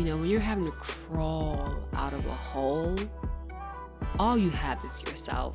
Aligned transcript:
you 0.00 0.06
know, 0.06 0.16
when 0.16 0.30
you're 0.30 0.40
having 0.40 0.64
to 0.64 0.70
crawl 0.70 1.76
out 1.92 2.14
of 2.14 2.24
a 2.24 2.32
hole, 2.32 2.98
all 4.18 4.38
you 4.38 4.48
have 4.48 4.78
is 4.78 5.02
yourself 5.02 5.54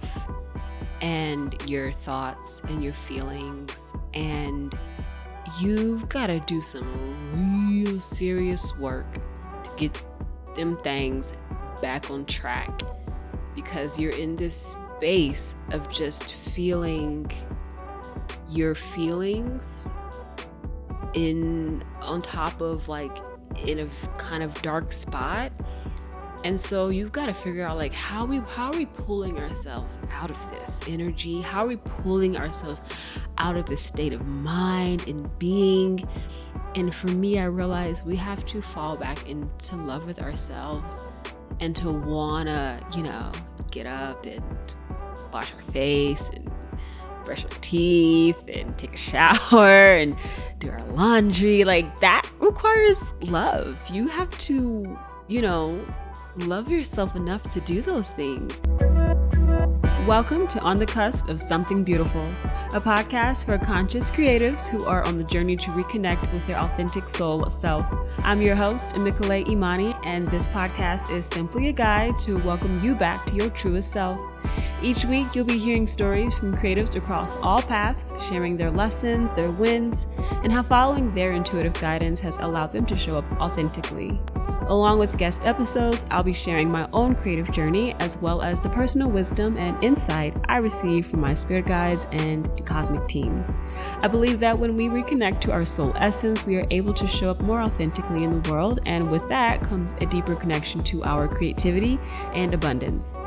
and 1.01 1.55
your 1.67 1.91
thoughts 1.91 2.61
and 2.69 2.83
your 2.83 2.93
feelings. 2.93 3.91
And 4.13 4.71
you've 5.59 6.07
got 6.09 6.27
to 6.27 6.39
do 6.41 6.61
some 6.61 6.85
real 7.33 7.99
serious 7.99 8.71
work 8.77 9.11
to 9.63 9.71
get 9.79 10.03
them 10.55 10.77
things 10.83 11.33
back 11.81 12.11
on 12.11 12.23
track 12.25 12.83
because 13.55 13.97
you're 13.97 14.15
in 14.15 14.35
this 14.35 14.77
space 14.99 15.55
of 15.71 15.91
just 15.91 16.35
feeling 16.35 17.25
your 18.47 18.75
feelings 18.75 19.87
in 21.15 21.81
on 21.99 22.21
top 22.21 22.61
of 22.61 22.87
like 22.87 23.17
in 23.63 23.79
a 23.79 23.87
kind 24.17 24.43
of 24.43 24.59
dark 24.61 24.93
spot. 24.93 25.51
And 26.43 26.59
so 26.59 26.89
you've 26.89 27.11
got 27.11 27.25
to 27.27 27.33
figure 27.33 27.65
out 27.65 27.77
like 27.77 27.93
how 27.93 28.25
we 28.25 28.37
how 28.55 28.71
are 28.71 28.77
we 28.77 28.85
pulling 28.85 29.39
ourselves 29.39 29.97
out 30.11 30.29
of 30.29 30.49
this 30.51 30.81
energy? 30.87 31.41
How 31.41 31.63
are 31.63 31.67
we 31.67 31.77
pulling 31.77 32.37
ourselves 32.37 32.87
out 33.37 33.57
of 33.57 33.65
this 33.65 33.81
state 33.81 34.13
of 34.13 34.25
mind 34.27 35.07
and 35.07 35.37
being? 35.39 36.07
And 36.75 36.93
for 36.93 37.07
me 37.07 37.39
i 37.39 37.45
realized 37.45 38.05
we 38.05 38.17
have 38.17 38.45
to 38.47 38.61
fall 38.61 38.99
back 38.99 39.29
into 39.29 39.77
love 39.77 40.05
with 40.05 40.19
ourselves 40.19 41.23
and 41.61 41.75
to 41.77 41.89
wanna 41.89 42.79
you 42.95 43.03
know 43.03 43.31
get 43.71 43.87
up 43.87 44.25
and 44.25 44.43
wash 45.31 45.53
our 45.53 45.61
face 45.71 46.29
and 46.33 46.51
brush 47.25 47.43
our 47.43 47.49
teeth 47.61 48.37
and 48.47 48.77
take 48.77 48.93
a 48.93 48.97
shower 48.97 49.95
and 49.97 50.15
do 50.59 50.69
our 50.69 50.83
laundry. 50.83 51.63
Like 51.63 51.99
that 51.99 52.29
requires 52.39 53.13
love. 53.21 53.77
You 53.89 54.07
have 54.07 54.29
to, 54.41 54.97
you 55.27 55.41
know, 55.41 55.83
love 56.37 56.69
yourself 56.69 57.15
enough 57.15 57.43
to 57.49 57.59
do 57.61 57.81
those 57.81 58.11
things. 58.11 58.61
Welcome 60.07 60.45
to 60.49 60.63
On 60.63 60.77
the 60.77 60.85
Cusp 60.85 61.27
of 61.29 61.41
Something 61.41 61.83
Beautiful, 61.83 62.21
a 62.21 62.79
podcast 62.79 63.45
for 63.45 63.57
conscious 63.57 64.11
creatives 64.11 64.69
who 64.69 64.85
are 64.85 65.03
on 65.03 65.17
the 65.17 65.23
journey 65.23 65.55
to 65.55 65.71
reconnect 65.71 66.31
with 66.31 66.45
their 66.45 66.59
authentic 66.59 67.05
soul 67.05 67.49
self. 67.49 67.87
I'm 68.19 68.39
your 68.39 68.53
host, 68.53 68.91
Amikale 68.91 69.49
Imani, 69.49 69.95
and 70.05 70.27
this 70.27 70.47
podcast 70.49 71.09
is 71.11 71.25
simply 71.25 71.69
a 71.69 71.73
guide 71.73 72.19
to 72.19 72.37
welcome 72.43 72.79
you 72.81 72.93
back 72.93 73.19
to 73.25 73.33
your 73.33 73.49
truest 73.49 73.91
self. 73.91 74.21
Each 74.81 75.03
week, 75.05 75.27
you'll 75.33 75.45
be 75.45 75.57
hearing 75.57 75.87
stories 75.87 76.33
from 76.33 76.55
creatives 76.55 76.95
across 76.95 77.43
all 77.43 77.61
paths, 77.61 78.11
sharing 78.27 78.57
their 78.57 78.71
lessons, 78.71 79.33
their 79.33 79.51
wins, 79.59 80.07
and 80.43 80.51
how 80.51 80.63
following 80.63 81.09
their 81.09 81.31
intuitive 81.33 81.79
guidance 81.81 82.19
has 82.19 82.37
allowed 82.37 82.71
them 82.71 82.85
to 82.85 82.97
show 82.97 83.17
up 83.17 83.25
authentically. 83.39 84.19
Along 84.67 84.97
with 84.97 85.15
guest 85.19 85.45
episodes, 85.45 86.07
I'll 86.09 86.23
be 86.23 86.33
sharing 86.33 86.71
my 86.71 86.89
own 86.91 87.13
creative 87.13 87.51
journey 87.51 87.93
as 87.99 88.17
well 88.17 88.41
as 88.41 88.59
the 88.59 88.69
personal 88.69 89.11
wisdom 89.11 89.55
and 89.57 89.81
insight 89.83 90.35
I 90.49 90.57
receive 90.57 91.05
from 91.05 91.21
my 91.21 91.35
spirit 91.35 91.67
guides 91.67 92.09
and 92.13 92.65
cosmic 92.65 93.07
team. 93.07 93.45
I 94.01 94.07
believe 94.07 94.39
that 94.39 94.57
when 94.57 94.75
we 94.75 94.85
reconnect 94.85 95.41
to 95.41 95.51
our 95.51 95.65
soul 95.65 95.93
essence, 95.97 96.47
we 96.47 96.57
are 96.57 96.65
able 96.71 96.93
to 96.95 97.05
show 97.05 97.29
up 97.29 97.41
more 97.41 97.61
authentically 97.61 98.23
in 98.23 98.41
the 98.41 98.51
world, 98.51 98.79
and 98.87 99.11
with 99.11 99.27
that 99.29 99.61
comes 99.61 99.93
a 100.01 100.07
deeper 100.07 100.33
connection 100.33 100.83
to 100.85 101.03
our 101.03 101.27
creativity 101.27 101.99
and 102.33 102.55
abundance. 102.55 103.19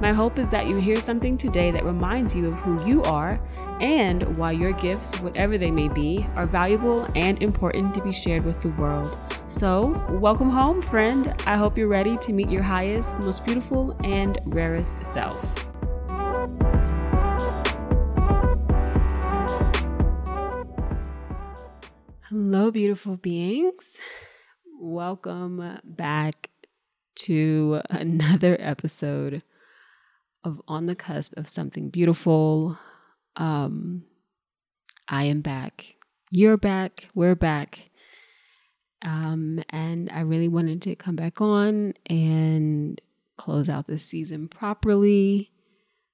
My 0.00 0.14
hope 0.14 0.38
is 0.38 0.48
that 0.48 0.66
you 0.66 0.80
hear 0.80 0.96
something 0.96 1.36
today 1.36 1.70
that 1.72 1.84
reminds 1.84 2.34
you 2.34 2.48
of 2.48 2.54
who 2.54 2.82
you 2.88 3.02
are 3.02 3.38
and 3.82 4.38
why 4.38 4.52
your 4.52 4.72
gifts, 4.72 5.20
whatever 5.20 5.58
they 5.58 5.70
may 5.70 5.88
be, 5.88 6.26
are 6.36 6.46
valuable 6.46 7.06
and 7.14 7.42
important 7.42 7.92
to 7.92 8.02
be 8.02 8.10
shared 8.10 8.42
with 8.46 8.62
the 8.62 8.70
world. 8.70 9.08
So, 9.46 10.02
welcome 10.12 10.48
home, 10.48 10.80
friend. 10.80 11.34
I 11.46 11.58
hope 11.58 11.76
you're 11.76 11.86
ready 11.86 12.16
to 12.16 12.32
meet 12.32 12.48
your 12.48 12.62
highest, 12.62 13.18
most 13.18 13.44
beautiful, 13.44 13.94
and 14.02 14.40
rarest 14.46 15.04
self. 15.04 15.68
Hello, 22.30 22.70
beautiful 22.70 23.18
beings. 23.18 23.98
Welcome 24.80 25.78
back 25.84 26.48
to 27.16 27.82
another 27.90 28.56
episode 28.58 29.42
of 30.44 30.60
on 30.68 30.86
the 30.86 30.94
cusp 30.94 31.36
of 31.36 31.48
something 31.48 31.90
beautiful. 31.90 32.78
Um, 33.36 34.04
I 35.08 35.24
am 35.24 35.40
back. 35.40 35.96
You're 36.30 36.56
back. 36.56 37.08
We're 37.14 37.34
back. 37.34 37.90
Um, 39.02 39.62
and 39.70 40.10
I 40.10 40.20
really 40.20 40.48
wanted 40.48 40.82
to 40.82 40.94
come 40.94 41.16
back 41.16 41.40
on 41.40 41.94
and 42.06 43.00
close 43.36 43.68
out 43.68 43.86
this 43.86 44.04
season 44.04 44.48
properly. 44.48 45.50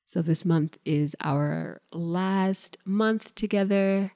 So 0.07 0.23
this 0.23 0.45
month 0.45 0.79
is 0.85 1.17
our 1.21 1.81
last 1.93 2.79
month 2.85 3.35
together. 3.35 4.13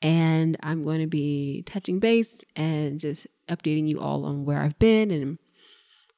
And 0.00 0.56
I'm 0.62 0.84
going 0.84 1.00
to 1.00 1.06
be 1.06 1.62
touching 1.66 1.98
base 1.98 2.44
and 2.56 2.98
just 2.98 3.26
updating 3.48 3.88
you 3.88 4.00
all 4.00 4.24
on 4.24 4.44
where 4.44 4.60
I've 4.60 4.78
been 4.78 5.10
and 5.10 5.38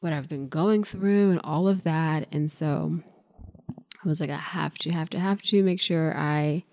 what 0.05 0.13
I've 0.13 0.29
been 0.29 0.49
going 0.49 0.85
through 0.85 1.31
and 1.31 1.41
all 1.43 1.67
of 1.67 1.83
that. 1.85 2.29
And 2.31 2.53
so 2.53 3.01
I 4.05 4.07
was 4.07 4.21
like, 4.21 4.29
I 4.29 4.37
have 4.37 4.75
to, 4.81 4.93
have 4.93 5.09
to, 5.09 5.19
have 5.19 5.41
to 5.45 5.63
make 5.63 5.81
sure 5.81 6.15
I 6.15 6.65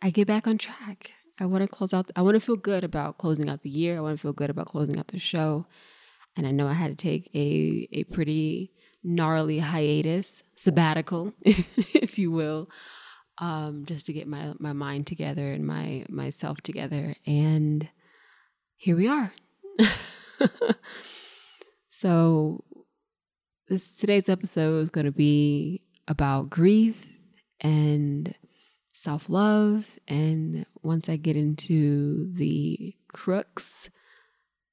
I 0.00 0.10
get 0.10 0.28
back 0.28 0.46
on 0.46 0.58
track. 0.58 1.10
I 1.40 1.46
want 1.46 1.62
to 1.62 1.68
close 1.68 1.92
out. 1.92 2.08
I 2.14 2.22
want 2.22 2.36
to 2.36 2.40
feel 2.40 2.54
good 2.54 2.84
about 2.84 3.18
closing 3.18 3.48
out 3.48 3.64
the 3.64 3.68
year. 3.68 3.96
I 3.96 4.00
want 4.00 4.16
to 4.16 4.22
feel 4.22 4.32
good 4.32 4.48
about 4.48 4.66
closing 4.66 4.96
out 4.96 5.08
the 5.08 5.18
show. 5.18 5.66
And 6.36 6.46
I 6.46 6.52
know 6.52 6.68
I 6.68 6.74
had 6.74 6.92
to 6.92 6.96
take 6.96 7.28
a 7.34 7.88
a 7.92 8.04
pretty 8.04 8.70
gnarly 9.02 9.58
hiatus, 9.58 10.44
sabbatical, 10.54 11.32
if 11.42 12.16
you 12.16 12.30
will, 12.30 12.70
um, 13.38 13.86
just 13.86 14.06
to 14.06 14.12
get 14.12 14.28
my 14.28 14.52
my 14.60 14.72
mind 14.72 15.08
together 15.08 15.50
and 15.50 15.66
my 15.66 16.06
myself 16.08 16.60
together. 16.60 17.16
And 17.26 17.88
here 18.76 18.96
we 18.96 19.08
are. 19.08 19.32
so 21.88 22.64
this 23.68 23.96
today's 23.96 24.28
episode 24.28 24.80
is 24.80 24.90
going 24.90 25.06
to 25.06 25.12
be 25.12 25.82
about 26.06 26.50
grief 26.50 27.04
and 27.60 28.34
self-love 28.92 29.86
and 30.06 30.66
once 30.82 31.08
I 31.08 31.16
get 31.16 31.36
into 31.36 32.32
the 32.34 32.94
crux 33.08 33.90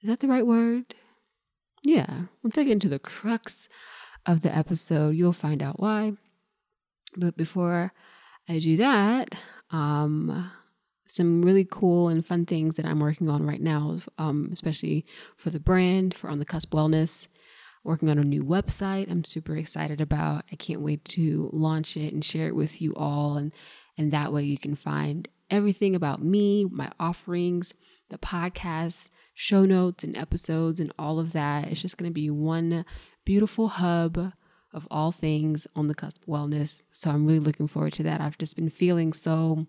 is 0.06 0.10
that 0.10 0.20
the 0.20 0.28
right 0.28 0.46
word? 0.46 0.94
Yeah, 1.84 2.26
once 2.44 2.60
I 2.60 2.64
get 2.64 2.74
into 2.74 2.90
the 2.90 3.00
crux 3.00 3.68
of 4.24 4.44
the 4.44 4.56
episode, 4.56 5.16
you'll 5.16 5.34
find 5.34 5.64
out 5.64 5.80
why. 5.80 6.14
But 7.18 7.36
before 7.36 7.92
I 8.48 8.60
do 8.60 8.78
that, 8.78 9.30
um 9.72 10.52
some 11.08 11.42
really 11.44 11.66
cool 11.70 12.10
and 12.10 12.26
fun 12.26 12.46
things 12.46 12.76
that 12.76 12.86
I'm 12.86 13.00
working 13.00 13.30
on 13.30 13.46
right 13.46 13.62
now, 13.62 14.00
um, 14.18 14.50
especially 14.52 15.06
for 15.38 15.50
the 15.50 15.60
brand, 15.60 16.14
for 16.14 16.30
On 16.30 16.40
the 16.40 16.46
Cusp 16.46 16.72
Wellness. 16.72 17.28
Working 17.84 18.10
on 18.10 18.18
a 18.18 18.24
new 18.24 18.44
website 18.44 19.12
I'm 19.12 19.24
super 19.24 19.56
excited 19.56 20.02
about. 20.02 20.44
I 20.52 20.56
can't 20.56 20.82
wait 20.82 21.06
to 21.06 21.52
launch 21.54 21.96
it 21.96 22.14
and 22.14 22.26
share 22.26 22.48
it 22.48 22.56
with 22.56 22.82
you 22.82 22.96
all. 22.96 23.38
And, 23.38 23.52
and 23.96 24.12
that 24.12 24.34
way 24.34 24.44
you 24.44 24.58
can 24.58 24.74
find 24.74 25.28
everything 25.52 25.96
about 25.96 26.24
me, 26.24 26.66
my 26.66 26.92
offerings, 27.00 27.76
the 28.10 28.18
podcast, 28.18 29.10
show 29.36 29.66
notes, 29.66 30.04
and 30.04 30.18
episodes, 30.18 30.80
and 30.80 30.92
all 30.98 31.20
of 31.20 31.34
that. 31.34 31.68
It's 31.68 31.82
just 31.82 31.98
going 31.98 32.10
to 32.10 32.14
be 32.14 32.32
one 32.32 32.86
beautiful 33.24 33.68
hub 33.68 34.34
of 34.74 34.88
all 34.92 35.12
things 35.12 35.68
on 35.76 35.88
the 35.88 35.96
cusp 35.96 36.26
wellness. 36.26 36.84
So 36.92 37.10
I'm 37.10 37.26
really 37.26 37.40
looking 37.40 37.68
forward 37.68 37.94
to 37.94 38.04
that. 38.04 38.20
I've 38.20 38.38
just 38.38 38.56
been 38.56 38.70
feeling 38.70 39.14
so 39.14 39.68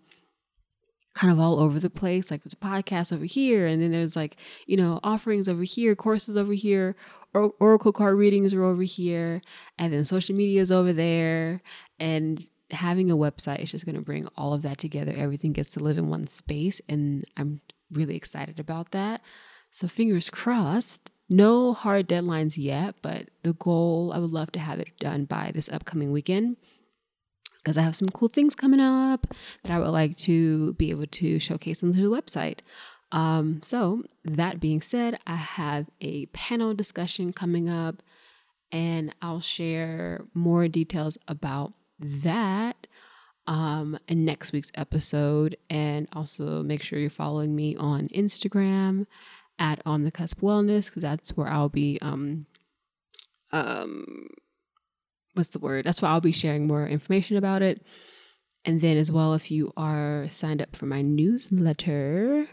kind 1.16 1.32
of 1.32 1.40
all 1.40 1.58
over 1.58 1.80
the 1.80 1.90
place. 1.90 2.30
Like 2.30 2.44
there's 2.44 2.52
a 2.52 2.56
podcast 2.56 3.12
over 3.12 3.24
here, 3.24 3.66
and 3.66 3.82
then 3.82 3.90
there's 3.90 4.14
like, 4.14 4.36
you 4.66 4.76
know, 4.76 5.00
offerings 5.02 5.48
over 5.48 5.62
here, 5.62 5.96
courses 5.96 6.36
over 6.36 6.52
here, 6.52 6.94
or- 7.32 7.54
Oracle 7.58 7.92
card 7.92 8.16
readings 8.18 8.52
are 8.52 8.62
over 8.62 8.82
here, 8.82 9.40
and 9.78 9.92
then 9.92 10.04
social 10.04 10.36
media 10.36 10.60
is 10.60 10.70
over 10.70 10.92
there. 10.92 11.62
And 11.98 12.46
having 12.70 13.10
a 13.10 13.16
website 13.16 13.60
is 13.60 13.70
just 13.70 13.86
going 13.86 13.96
to 13.96 14.04
bring 14.04 14.28
all 14.36 14.52
of 14.52 14.60
that 14.62 14.76
together. 14.76 15.14
Everything 15.16 15.54
gets 15.54 15.70
to 15.72 15.80
live 15.80 15.96
in 15.96 16.08
one 16.08 16.26
space, 16.26 16.82
and 16.86 17.24
I'm 17.36 17.62
really 17.90 18.16
excited 18.16 18.60
about 18.60 18.90
that. 18.90 19.22
So 19.70 19.88
fingers 19.88 20.28
crossed. 20.28 21.10
No 21.28 21.72
hard 21.72 22.08
deadlines 22.08 22.56
yet, 22.56 22.96
but 23.02 23.30
the 23.42 23.54
goal, 23.54 24.12
I 24.14 24.18
would 24.18 24.30
love 24.30 24.52
to 24.52 24.60
have 24.60 24.78
it 24.78 24.96
done 25.00 25.24
by 25.24 25.50
this 25.52 25.68
upcoming 25.70 26.12
weekend 26.12 26.56
because 27.66 27.76
I 27.76 27.82
have 27.82 27.96
some 27.96 28.10
cool 28.10 28.28
things 28.28 28.54
coming 28.54 28.78
up 28.78 29.26
that 29.64 29.72
I 29.72 29.80
would 29.80 29.88
like 29.88 30.16
to 30.18 30.74
be 30.74 30.90
able 30.90 31.08
to 31.08 31.40
showcase 31.40 31.82
on 31.82 31.90
the 31.90 32.02
website. 32.02 32.60
Um, 33.10 33.60
so, 33.60 34.04
that 34.24 34.60
being 34.60 34.80
said, 34.80 35.18
I 35.26 35.34
have 35.34 35.86
a 36.00 36.26
panel 36.26 36.74
discussion 36.74 37.32
coming 37.32 37.68
up, 37.68 38.04
and 38.70 39.12
I'll 39.20 39.40
share 39.40 40.26
more 40.32 40.68
details 40.68 41.18
about 41.26 41.72
that 41.98 42.86
um, 43.48 43.98
in 44.06 44.24
next 44.24 44.52
week's 44.52 44.70
episode. 44.76 45.56
And 45.68 46.06
also 46.12 46.62
make 46.62 46.84
sure 46.84 47.00
you're 47.00 47.10
following 47.10 47.56
me 47.56 47.74
on 47.74 48.06
Instagram 48.08 49.06
at 49.58 49.82
On 49.84 50.04
the 50.04 50.12
Cusp 50.12 50.40
Wellness 50.40 50.86
because 50.86 51.02
that's 51.02 51.36
where 51.36 51.48
I'll 51.48 51.68
be 51.68 51.98
um 52.00 52.46
um 53.50 54.28
what's 55.36 55.50
the 55.50 55.58
word? 55.58 55.84
That's 55.84 56.00
why 56.00 56.10
I'll 56.10 56.20
be 56.20 56.32
sharing 56.32 56.66
more 56.66 56.86
information 56.86 57.36
about 57.36 57.62
it. 57.62 57.84
And 58.64 58.80
then 58.80 58.96
as 58.96 59.12
well, 59.12 59.34
if 59.34 59.50
you 59.50 59.72
are 59.76 60.26
signed 60.28 60.60
up 60.60 60.74
for 60.74 60.86
my 60.86 61.00
newsletter, 61.02 62.48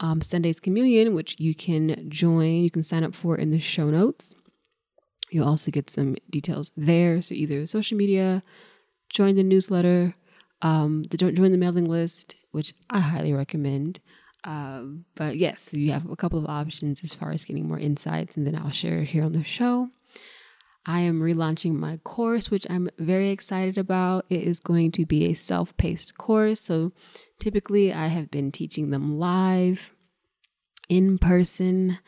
um, 0.00 0.20
Sunday's 0.20 0.58
Communion, 0.58 1.14
which 1.14 1.36
you 1.38 1.54
can 1.54 2.10
join, 2.10 2.62
you 2.62 2.70
can 2.70 2.82
sign 2.82 3.04
up 3.04 3.14
for 3.14 3.36
in 3.36 3.50
the 3.50 3.60
show 3.60 3.88
notes. 3.88 4.34
You'll 5.30 5.48
also 5.48 5.70
get 5.70 5.88
some 5.88 6.16
details 6.28 6.72
there. 6.76 7.22
So 7.22 7.34
either 7.34 7.64
social 7.66 7.96
media, 7.96 8.42
join 9.08 9.36
the 9.36 9.44
newsletter, 9.44 10.14
um, 10.62 11.04
the, 11.10 11.16
join 11.16 11.52
the 11.52 11.58
mailing 11.58 11.84
list, 11.84 12.34
which 12.50 12.74
I 12.90 13.00
highly 13.00 13.32
recommend. 13.32 14.00
Um, 14.44 15.04
but 15.14 15.36
yes, 15.36 15.72
you 15.72 15.92
have 15.92 16.10
a 16.10 16.16
couple 16.16 16.38
of 16.38 16.46
options 16.46 17.02
as 17.04 17.14
far 17.14 17.30
as 17.30 17.44
getting 17.44 17.68
more 17.68 17.78
insights, 17.78 18.36
and 18.36 18.44
then 18.46 18.56
I'll 18.56 18.70
share 18.70 18.98
it 18.98 19.08
here 19.08 19.24
on 19.24 19.32
the 19.32 19.44
show. 19.44 19.88
I 20.84 21.00
am 21.00 21.20
relaunching 21.20 21.74
my 21.74 21.98
course, 21.98 22.50
which 22.50 22.66
I'm 22.68 22.90
very 22.98 23.30
excited 23.30 23.78
about. 23.78 24.26
It 24.28 24.42
is 24.42 24.58
going 24.58 24.90
to 24.92 25.06
be 25.06 25.26
a 25.26 25.34
self 25.34 25.76
paced 25.76 26.18
course. 26.18 26.60
So 26.60 26.92
typically, 27.38 27.92
I 27.92 28.08
have 28.08 28.30
been 28.30 28.50
teaching 28.50 28.90
them 28.90 29.18
live 29.18 29.90
in 30.88 31.18
person, 31.18 31.98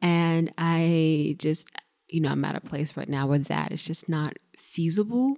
and 0.00 0.52
I 0.56 1.34
just, 1.38 1.68
you 2.08 2.20
know, 2.20 2.30
I'm 2.30 2.44
at 2.44 2.56
a 2.56 2.60
place 2.60 2.96
right 2.96 3.08
now 3.08 3.26
where 3.26 3.40
that 3.40 3.72
is 3.72 3.82
just 3.82 4.08
not 4.08 4.36
feasible. 4.56 5.36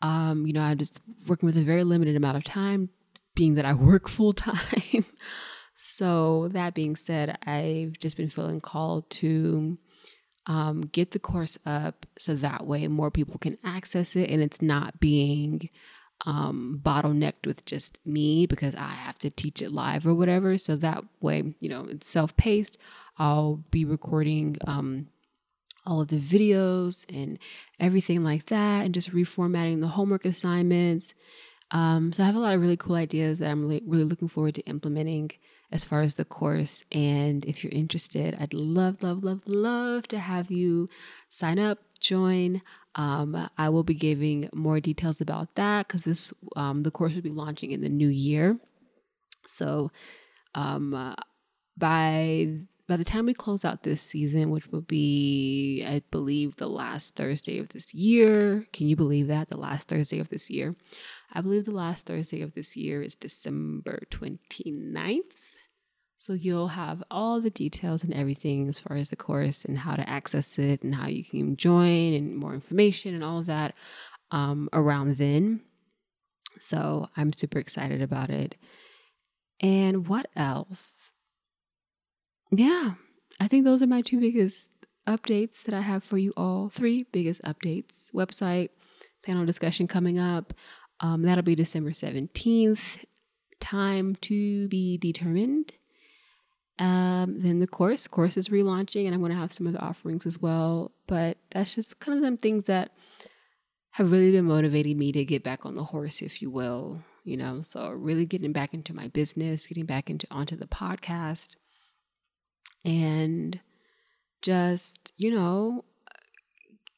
Um, 0.00 0.46
you 0.46 0.54
know, 0.54 0.62
I'm 0.62 0.78
just 0.78 1.00
working 1.26 1.46
with 1.46 1.58
a 1.58 1.62
very 1.62 1.84
limited 1.84 2.16
amount 2.16 2.38
of 2.38 2.44
time, 2.44 2.88
being 3.34 3.56
that 3.56 3.66
I 3.66 3.74
work 3.74 4.08
full 4.08 4.32
time. 4.32 5.04
so, 5.76 6.48
that 6.52 6.72
being 6.72 6.96
said, 6.96 7.36
I've 7.46 7.98
just 7.98 8.16
been 8.16 8.30
feeling 8.30 8.62
called 8.62 9.10
to 9.10 9.76
um, 10.50 10.80
get 10.80 11.12
the 11.12 11.20
course 11.20 11.56
up 11.64 12.06
so 12.18 12.34
that 12.34 12.66
way 12.66 12.88
more 12.88 13.08
people 13.08 13.38
can 13.38 13.56
access 13.62 14.16
it 14.16 14.28
and 14.28 14.42
it's 14.42 14.60
not 14.60 14.98
being 14.98 15.70
um, 16.26 16.80
bottlenecked 16.82 17.46
with 17.46 17.64
just 17.66 17.98
me 18.04 18.46
because 18.46 18.74
I 18.74 18.88
have 18.88 19.16
to 19.20 19.30
teach 19.30 19.62
it 19.62 19.70
live 19.70 20.04
or 20.08 20.12
whatever. 20.12 20.58
So 20.58 20.74
that 20.74 21.04
way, 21.20 21.54
you 21.60 21.68
know, 21.68 21.86
it's 21.88 22.08
self 22.08 22.36
paced. 22.36 22.78
I'll 23.16 23.62
be 23.70 23.84
recording 23.84 24.56
um, 24.66 25.06
all 25.86 26.00
of 26.00 26.08
the 26.08 26.18
videos 26.18 27.06
and 27.08 27.38
everything 27.78 28.24
like 28.24 28.46
that 28.46 28.84
and 28.84 28.92
just 28.92 29.12
reformatting 29.12 29.80
the 29.80 29.86
homework 29.86 30.24
assignments. 30.24 31.14
Um, 31.70 32.12
so 32.12 32.24
I 32.24 32.26
have 32.26 32.34
a 32.34 32.40
lot 32.40 32.54
of 32.54 32.60
really 32.60 32.76
cool 32.76 32.96
ideas 32.96 33.38
that 33.38 33.52
I'm 33.52 33.62
really, 33.62 33.82
really 33.86 34.02
looking 34.02 34.26
forward 34.26 34.56
to 34.56 34.62
implementing 34.62 35.30
as 35.72 35.84
far 35.84 36.00
as 36.00 36.16
the 36.16 36.24
course. 36.24 36.82
And 36.90 37.44
if 37.44 37.62
you're 37.62 37.72
interested, 37.72 38.36
I'd 38.40 38.54
love, 38.54 39.02
love, 39.02 39.22
love, 39.22 39.42
love 39.46 40.08
to 40.08 40.18
have 40.18 40.50
you 40.50 40.88
sign 41.28 41.58
up, 41.58 41.78
join. 42.00 42.62
Um, 42.96 43.48
I 43.56 43.68
will 43.68 43.84
be 43.84 43.94
giving 43.94 44.48
more 44.52 44.80
details 44.80 45.20
about 45.20 45.54
that 45.54 45.88
because 45.88 46.02
this 46.02 46.32
um, 46.56 46.82
the 46.82 46.90
course 46.90 47.14
will 47.14 47.22
be 47.22 47.30
launching 47.30 47.70
in 47.70 47.80
the 47.80 47.88
new 47.88 48.08
year. 48.08 48.58
So 49.46 49.90
um, 50.54 50.94
uh, 50.94 51.14
by 51.76 52.48
by 52.90 52.96
the 52.96 53.04
time 53.04 53.26
we 53.26 53.34
close 53.34 53.64
out 53.64 53.84
this 53.84 54.02
season, 54.02 54.50
which 54.50 54.66
will 54.66 54.80
be, 54.80 55.84
I 55.86 56.02
believe, 56.10 56.56
the 56.56 56.66
last 56.68 57.14
Thursday 57.14 57.58
of 57.60 57.68
this 57.68 57.94
year. 57.94 58.66
Can 58.72 58.88
you 58.88 58.96
believe 58.96 59.28
that? 59.28 59.48
The 59.48 59.56
last 59.56 59.86
Thursday 59.86 60.18
of 60.18 60.28
this 60.28 60.50
year. 60.50 60.74
I 61.32 61.40
believe 61.40 61.66
the 61.66 61.70
last 61.70 62.06
Thursday 62.06 62.42
of 62.42 62.54
this 62.54 62.76
year 62.76 63.00
is 63.00 63.14
December 63.14 64.02
29th. 64.10 65.20
So 66.20 66.34
you'll 66.34 66.68
have 66.68 67.02
all 67.10 67.40
the 67.40 67.48
details 67.48 68.04
and 68.04 68.12
everything 68.12 68.68
as 68.68 68.78
far 68.78 68.98
as 68.98 69.08
the 69.08 69.16
course 69.16 69.64
and 69.64 69.78
how 69.78 69.96
to 69.96 70.06
access 70.06 70.58
it 70.58 70.82
and 70.82 70.94
how 70.94 71.08
you 71.08 71.24
can 71.24 71.56
join 71.56 72.12
and 72.12 72.36
more 72.36 72.52
information 72.52 73.14
and 73.14 73.24
all 73.24 73.38
of 73.38 73.46
that 73.46 73.74
um, 74.30 74.68
around 74.74 75.16
then. 75.16 75.62
So 76.58 77.08
I'm 77.16 77.32
super 77.32 77.58
excited 77.58 78.02
about 78.02 78.28
it. 78.28 78.58
And 79.62 80.08
what 80.08 80.26
else? 80.36 81.12
Yeah, 82.50 82.96
I 83.40 83.48
think 83.48 83.64
those 83.64 83.82
are 83.82 83.86
my 83.86 84.02
two 84.02 84.20
biggest 84.20 84.68
updates 85.08 85.62
that 85.62 85.74
I 85.74 85.80
have 85.80 86.04
for 86.04 86.18
you 86.18 86.34
all. 86.36 86.68
Three 86.68 87.06
biggest 87.10 87.40
updates 87.44 88.12
website, 88.14 88.68
panel 89.24 89.46
discussion 89.46 89.88
coming 89.88 90.18
up. 90.18 90.52
Um, 91.00 91.22
that'll 91.22 91.42
be 91.42 91.54
December 91.54 91.92
17th. 91.92 93.06
Time 93.58 94.16
to 94.16 94.68
be 94.68 94.98
determined. 94.98 95.72
Um, 96.80 97.40
then 97.40 97.58
the 97.58 97.66
course, 97.66 98.08
course 98.08 98.38
is 98.38 98.48
relaunching, 98.48 99.04
and 99.04 99.14
I'm 99.14 99.20
going 99.20 99.32
to 99.32 99.38
have 99.38 99.52
some 99.52 99.66
of 99.66 99.74
the 99.74 99.80
offerings 99.80 100.24
as 100.24 100.40
well. 100.40 100.92
But 101.06 101.36
that's 101.50 101.74
just 101.74 102.00
kind 102.00 102.16
of 102.18 102.24
some 102.24 102.38
things 102.38 102.64
that 102.64 102.92
have 103.92 104.10
really 104.10 104.32
been 104.32 104.46
motivating 104.46 104.96
me 104.96 105.12
to 105.12 105.24
get 105.26 105.44
back 105.44 105.66
on 105.66 105.76
the 105.76 105.84
horse, 105.84 106.22
if 106.22 106.40
you 106.40 106.50
will. 106.50 107.04
You 107.22 107.36
know, 107.36 107.60
so 107.60 107.90
really 107.90 108.24
getting 108.24 108.52
back 108.52 108.72
into 108.72 108.94
my 108.94 109.08
business, 109.08 109.66
getting 109.66 109.84
back 109.84 110.08
into 110.08 110.26
onto 110.30 110.56
the 110.56 110.66
podcast, 110.66 111.56
and 112.82 113.60
just 114.40 115.12
you 115.18 115.30
know, 115.30 115.84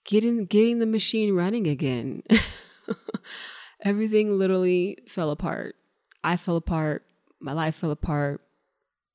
getting 0.04 0.44
getting 0.44 0.78
the 0.78 0.86
machine 0.86 1.34
running 1.34 1.66
again. 1.66 2.22
Everything 3.84 4.38
literally 4.38 4.98
fell 5.08 5.30
apart. 5.30 5.74
I 6.22 6.36
fell 6.36 6.54
apart. 6.54 7.04
My 7.40 7.52
life 7.52 7.74
fell 7.74 7.90
apart 7.90 8.42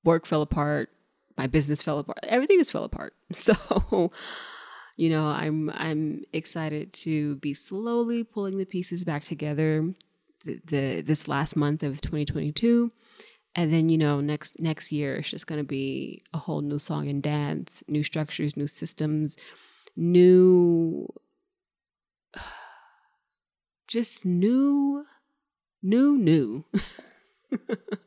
work 0.07 0.25
fell 0.25 0.42
apart, 0.42 0.89
my 1.38 1.45
business 1.45 1.83
fell 1.83 2.00
apart, 2.00 2.19
everything 2.24 2.57
just 2.57 2.71
fell 2.71 2.86
apart. 2.86 3.13
So, 3.33 4.12
you 4.95 5.09
know, 5.09 5.27
I'm 5.27 5.69
I'm 5.69 6.24
excited 6.33 6.94
to 7.06 7.36
be 7.36 7.54
slowly 7.54 8.24
pulling 8.24 8.57
the 8.57 8.65
pieces 8.65 9.04
back 9.04 9.24
together 9.24 9.94
the, 10.45 10.62
the 10.65 11.01
this 11.01 11.27
last 11.27 11.56
month 11.56 11.83
of 11.83 12.01
2022 12.01 12.92
and 13.56 13.74
then 13.74 13.89
you 13.89 13.98
know 13.98 14.21
next 14.21 14.59
next 14.59 14.92
year 14.92 15.15
it's 15.18 15.30
just 15.30 15.48
going 15.48 15.59
to 15.59 15.68
be 15.68 16.24
a 16.33 16.38
whole 16.38 16.62
new 16.62 16.80
song 16.80 17.10
and 17.10 17.21
dance 17.21 17.83
new 17.88 18.03
structures 18.03 18.56
new 18.56 18.68
systems 18.68 19.36
new 19.95 21.07
just 23.88 24.25
new 24.25 25.06
new 25.83 26.18
new 26.18 26.65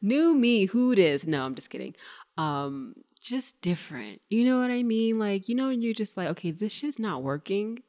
new 0.00 0.34
me 0.34 0.66
who 0.66 0.92
it 0.92 0.98
is. 0.98 1.26
No 1.26 1.44
i'm 1.44 1.54
just 1.54 1.70
kidding. 1.70 1.94
Um 2.36 2.94
just 3.20 3.60
different. 3.60 4.20
You 4.28 4.44
know 4.44 4.58
what 4.58 4.70
i 4.70 4.82
mean? 4.82 5.18
Like 5.18 5.48
you 5.48 5.54
know 5.54 5.70
you're 5.70 5.94
just 5.94 6.16
like 6.16 6.28
okay 6.28 6.50
this 6.50 6.72
shit's 6.72 6.98
not 6.98 7.22
working. 7.22 7.82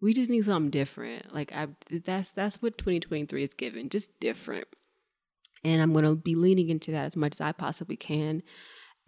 We 0.00 0.12
just 0.12 0.30
need 0.30 0.44
something 0.44 0.70
different. 0.70 1.34
Like 1.34 1.52
i 1.52 1.68
that's 1.90 2.32
that's 2.32 2.62
what 2.62 2.78
2023 2.78 3.42
is 3.42 3.54
given 3.54 3.88
just 3.88 4.18
different. 4.20 4.66
And 5.64 5.82
i'm 5.82 5.92
to 5.94 6.14
be 6.16 6.34
leaning 6.34 6.68
into 6.70 6.90
that 6.92 7.06
as 7.06 7.16
much 7.16 7.34
as 7.34 7.40
i 7.40 7.52
possibly 7.52 7.96
can 7.96 8.42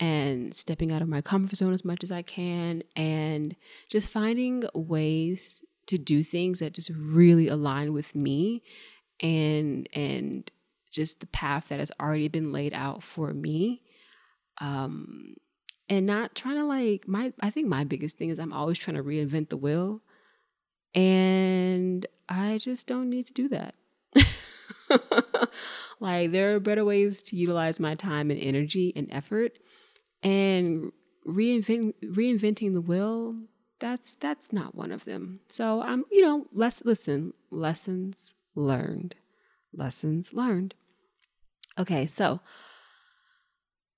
and 0.00 0.54
stepping 0.54 0.92
out 0.92 1.02
of 1.02 1.08
my 1.08 1.20
comfort 1.20 1.56
zone 1.56 1.72
as 1.72 1.84
much 1.84 2.02
as 2.02 2.12
i 2.12 2.22
can 2.22 2.82
and 2.96 3.56
just 3.88 4.08
finding 4.08 4.64
ways 4.74 5.62
to 5.86 5.98
do 5.98 6.22
things 6.22 6.60
that 6.60 6.74
just 6.74 6.90
really 6.90 7.48
align 7.48 7.92
with 7.92 8.14
me 8.14 8.62
and 9.20 9.88
and 9.92 10.50
just 10.98 11.20
the 11.20 11.26
path 11.26 11.68
that 11.68 11.78
has 11.78 11.90
already 12.00 12.28
been 12.28 12.52
laid 12.52 12.74
out 12.74 13.02
for 13.02 13.32
me. 13.32 13.82
Um 14.60 15.36
and 15.88 16.04
not 16.04 16.34
trying 16.34 16.56
to 16.56 16.64
like 16.64 17.08
my 17.08 17.32
i 17.40 17.48
think 17.48 17.66
my 17.66 17.82
biggest 17.82 18.18
thing 18.18 18.28
is 18.28 18.38
i'm 18.38 18.52
always 18.52 18.76
trying 18.76 18.96
to 18.96 19.02
reinvent 19.02 19.48
the 19.48 19.56
wheel 19.56 20.02
and 20.94 22.04
i 22.28 22.58
just 22.58 22.86
don't 22.86 23.08
need 23.08 23.24
to 23.24 23.32
do 23.32 23.48
that. 23.48 23.74
Like 26.00 26.30
there 26.30 26.54
are 26.54 26.60
better 26.60 26.84
ways 26.84 27.22
to 27.24 27.36
utilize 27.36 27.80
my 27.80 27.94
time 27.94 28.30
and 28.30 28.40
energy 28.40 28.92
and 28.94 29.08
effort 29.10 29.58
and 30.22 30.92
reinventing 31.26 31.94
reinventing 32.04 32.72
the 32.72 32.80
wheel 32.80 33.36
that's 33.80 34.16
that's 34.16 34.52
not 34.52 34.74
one 34.74 34.92
of 34.92 35.04
them. 35.04 35.40
So 35.48 35.82
i'm 35.82 36.04
you 36.10 36.22
know 36.22 36.46
let's 36.52 36.84
listen 36.84 37.32
lessons 37.50 38.34
learned. 38.54 39.16
Lessons 39.72 40.32
learned. 40.32 40.74
Okay, 41.78 42.06
so 42.06 42.40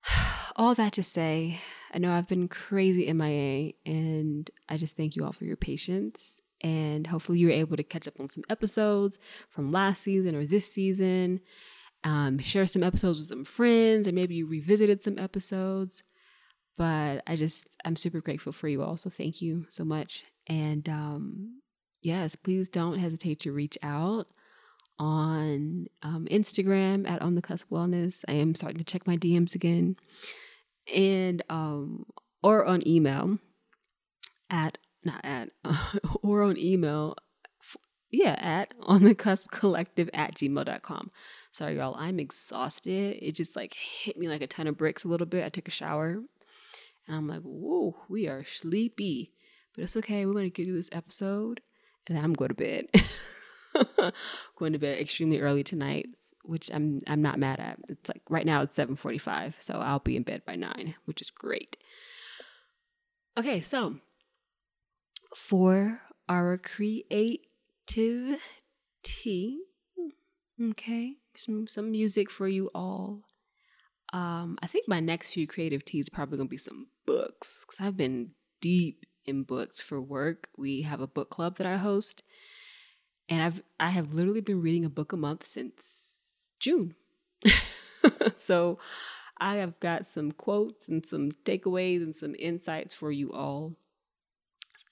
all 0.55 0.75
that 0.75 0.93
to 0.93 1.03
say, 1.03 1.59
I 1.93 1.97
know 1.97 2.13
I've 2.13 2.27
been 2.27 2.47
crazy 2.47 3.11
MIA, 3.11 3.73
and 3.85 4.49
I 4.69 4.77
just 4.77 4.95
thank 4.95 5.15
you 5.15 5.25
all 5.25 5.33
for 5.33 5.45
your 5.45 5.57
patience. 5.57 6.41
And 6.61 7.07
hopefully, 7.07 7.39
you're 7.39 7.49
able 7.49 7.75
to 7.77 7.83
catch 7.83 8.07
up 8.07 8.19
on 8.19 8.29
some 8.29 8.43
episodes 8.49 9.17
from 9.49 9.71
last 9.71 10.03
season 10.03 10.35
or 10.35 10.45
this 10.45 10.71
season. 10.71 11.39
Um, 12.03 12.37
share 12.39 12.67
some 12.67 12.83
episodes 12.83 13.19
with 13.19 13.29
some 13.29 13.45
friends, 13.45 14.07
or 14.07 14.11
maybe 14.11 14.35
you 14.35 14.45
revisited 14.45 15.01
some 15.01 15.17
episodes. 15.17 16.03
But 16.77 17.23
I 17.27 17.35
just, 17.35 17.75
I'm 17.83 17.95
super 17.95 18.21
grateful 18.21 18.51
for 18.51 18.67
you 18.67 18.83
all. 18.83 18.97
So 18.97 19.09
thank 19.09 19.41
you 19.41 19.65
so 19.69 19.83
much. 19.83 20.23
And 20.47 20.87
um, 20.87 21.61
yes, 22.01 22.35
please 22.35 22.69
don't 22.69 22.97
hesitate 22.97 23.39
to 23.39 23.51
reach 23.51 23.77
out 23.83 24.27
on 25.01 25.87
um, 26.03 26.27
Instagram 26.29 27.09
at 27.09 27.23
On 27.23 27.33
the 27.33 27.41
Cusp 27.41 27.67
Wellness. 27.71 28.23
I 28.27 28.33
am 28.33 28.53
starting 28.53 28.77
to 28.77 28.83
check 28.83 29.07
my 29.07 29.17
DMs 29.17 29.55
again. 29.55 29.95
and 30.93 31.43
um 31.49 32.05
or 32.43 32.65
on 32.65 32.87
email 32.87 33.37
at 34.49 34.77
not 35.03 35.23
at 35.23 35.49
or 36.21 36.43
on 36.43 36.57
email 36.57 37.15
yeah 38.11 38.35
at 38.39 38.73
on 38.81 39.03
the 39.03 39.15
cusp 39.15 39.49
collective 39.51 40.09
at 40.13 40.35
gmail.com 40.35 41.11
sorry 41.51 41.77
y'all 41.77 41.95
i'm 41.97 42.19
exhausted. 42.19 43.17
It 43.21 43.35
just 43.35 43.55
like 43.55 43.73
hit 43.75 44.17
me 44.17 44.27
like 44.27 44.41
a 44.41 44.47
ton 44.47 44.67
of 44.67 44.77
bricks 44.77 45.03
a 45.03 45.07
little 45.07 45.27
bit. 45.27 45.45
I 45.45 45.49
took 45.49 45.67
a 45.67 45.71
shower 45.71 46.21
and 47.07 47.15
i'm 47.15 47.27
like 47.27 47.41
whoa 47.41 47.95
we 48.07 48.27
are 48.27 48.45
sleepy. 48.45 49.33
But 49.73 49.85
it's 49.85 49.95
okay. 49.95 50.25
We're 50.25 50.33
to 50.41 50.49
get 50.49 50.65
through 50.65 50.75
this 50.75 50.89
episode 50.91 51.61
and 52.07 52.17
then 52.17 52.23
i'm 52.23 52.33
going 52.33 52.49
to 52.49 52.55
bed 52.55 52.87
going 54.57 54.73
to 54.73 54.79
bed 54.79 54.99
extremely 54.99 55.39
early 55.39 55.63
tonight 55.63 56.07
which 56.43 56.69
i'm 56.73 56.99
i'm 57.07 57.21
not 57.21 57.39
mad 57.39 57.59
at 57.59 57.77
it's 57.87 58.09
like 58.09 58.21
right 58.29 58.45
now 58.45 58.61
it's 58.61 58.77
7.45 58.77 59.53
so 59.59 59.75
i'll 59.75 59.99
be 59.99 60.15
in 60.15 60.23
bed 60.23 60.41
by 60.45 60.55
9 60.55 60.95
which 61.05 61.21
is 61.21 61.29
great 61.29 61.77
okay 63.37 63.61
so 63.61 63.95
for 65.35 66.01
our 66.27 66.57
creativity. 66.57 67.39
Okay, 70.61 71.15
some 71.35 71.67
some 71.67 71.91
music 71.91 72.29
for 72.29 72.47
you 72.47 72.69
all. 72.75 73.23
Um, 74.13 74.57
I 74.61 74.67
think 74.67 74.87
my 74.87 74.99
next 74.99 75.29
few 75.29 75.47
creative 75.47 75.85
teas 75.85 76.09
probably 76.09 76.37
gonna 76.37 76.49
be 76.49 76.57
some 76.57 76.87
books 77.05 77.65
because 77.65 77.85
I've 77.85 77.97
been 77.97 78.31
deep 78.61 79.05
in 79.25 79.43
books 79.43 79.79
for 79.79 80.01
work. 80.01 80.49
We 80.57 80.83
have 80.83 81.01
a 81.01 81.07
book 81.07 81.29
club 81.29 81.57
that 81.57 81.67
I 81.67 81.77
host, 81.77 82.23
and 83.29 83.41
I've 83.41 83.61
I 83.79 83.89
have 83.89 84.13
literally 84.13 84.41
been 84.41 84.61
reading 84.61 84.85
a 84.85 84.89
book 84.89 85.13
a 85.13 85.17
month 85.17 85.45
since 85.45 86.53
June. 86.59 86.95
so 88.37 88.79
I 89.37 89.55
have 89.55 89.79
got 89.79 90.05
some 90.07 90.31
quotes 90.31 90.87
and 90.87 91.05
some 91.05 91.31
takeaways 91.45 92.03
and 92.03 92.15
some 92.15 92.35
insights 92.37 92.93
for 92.93 93.11
you 93.11 93.31
all. 93.31 93.75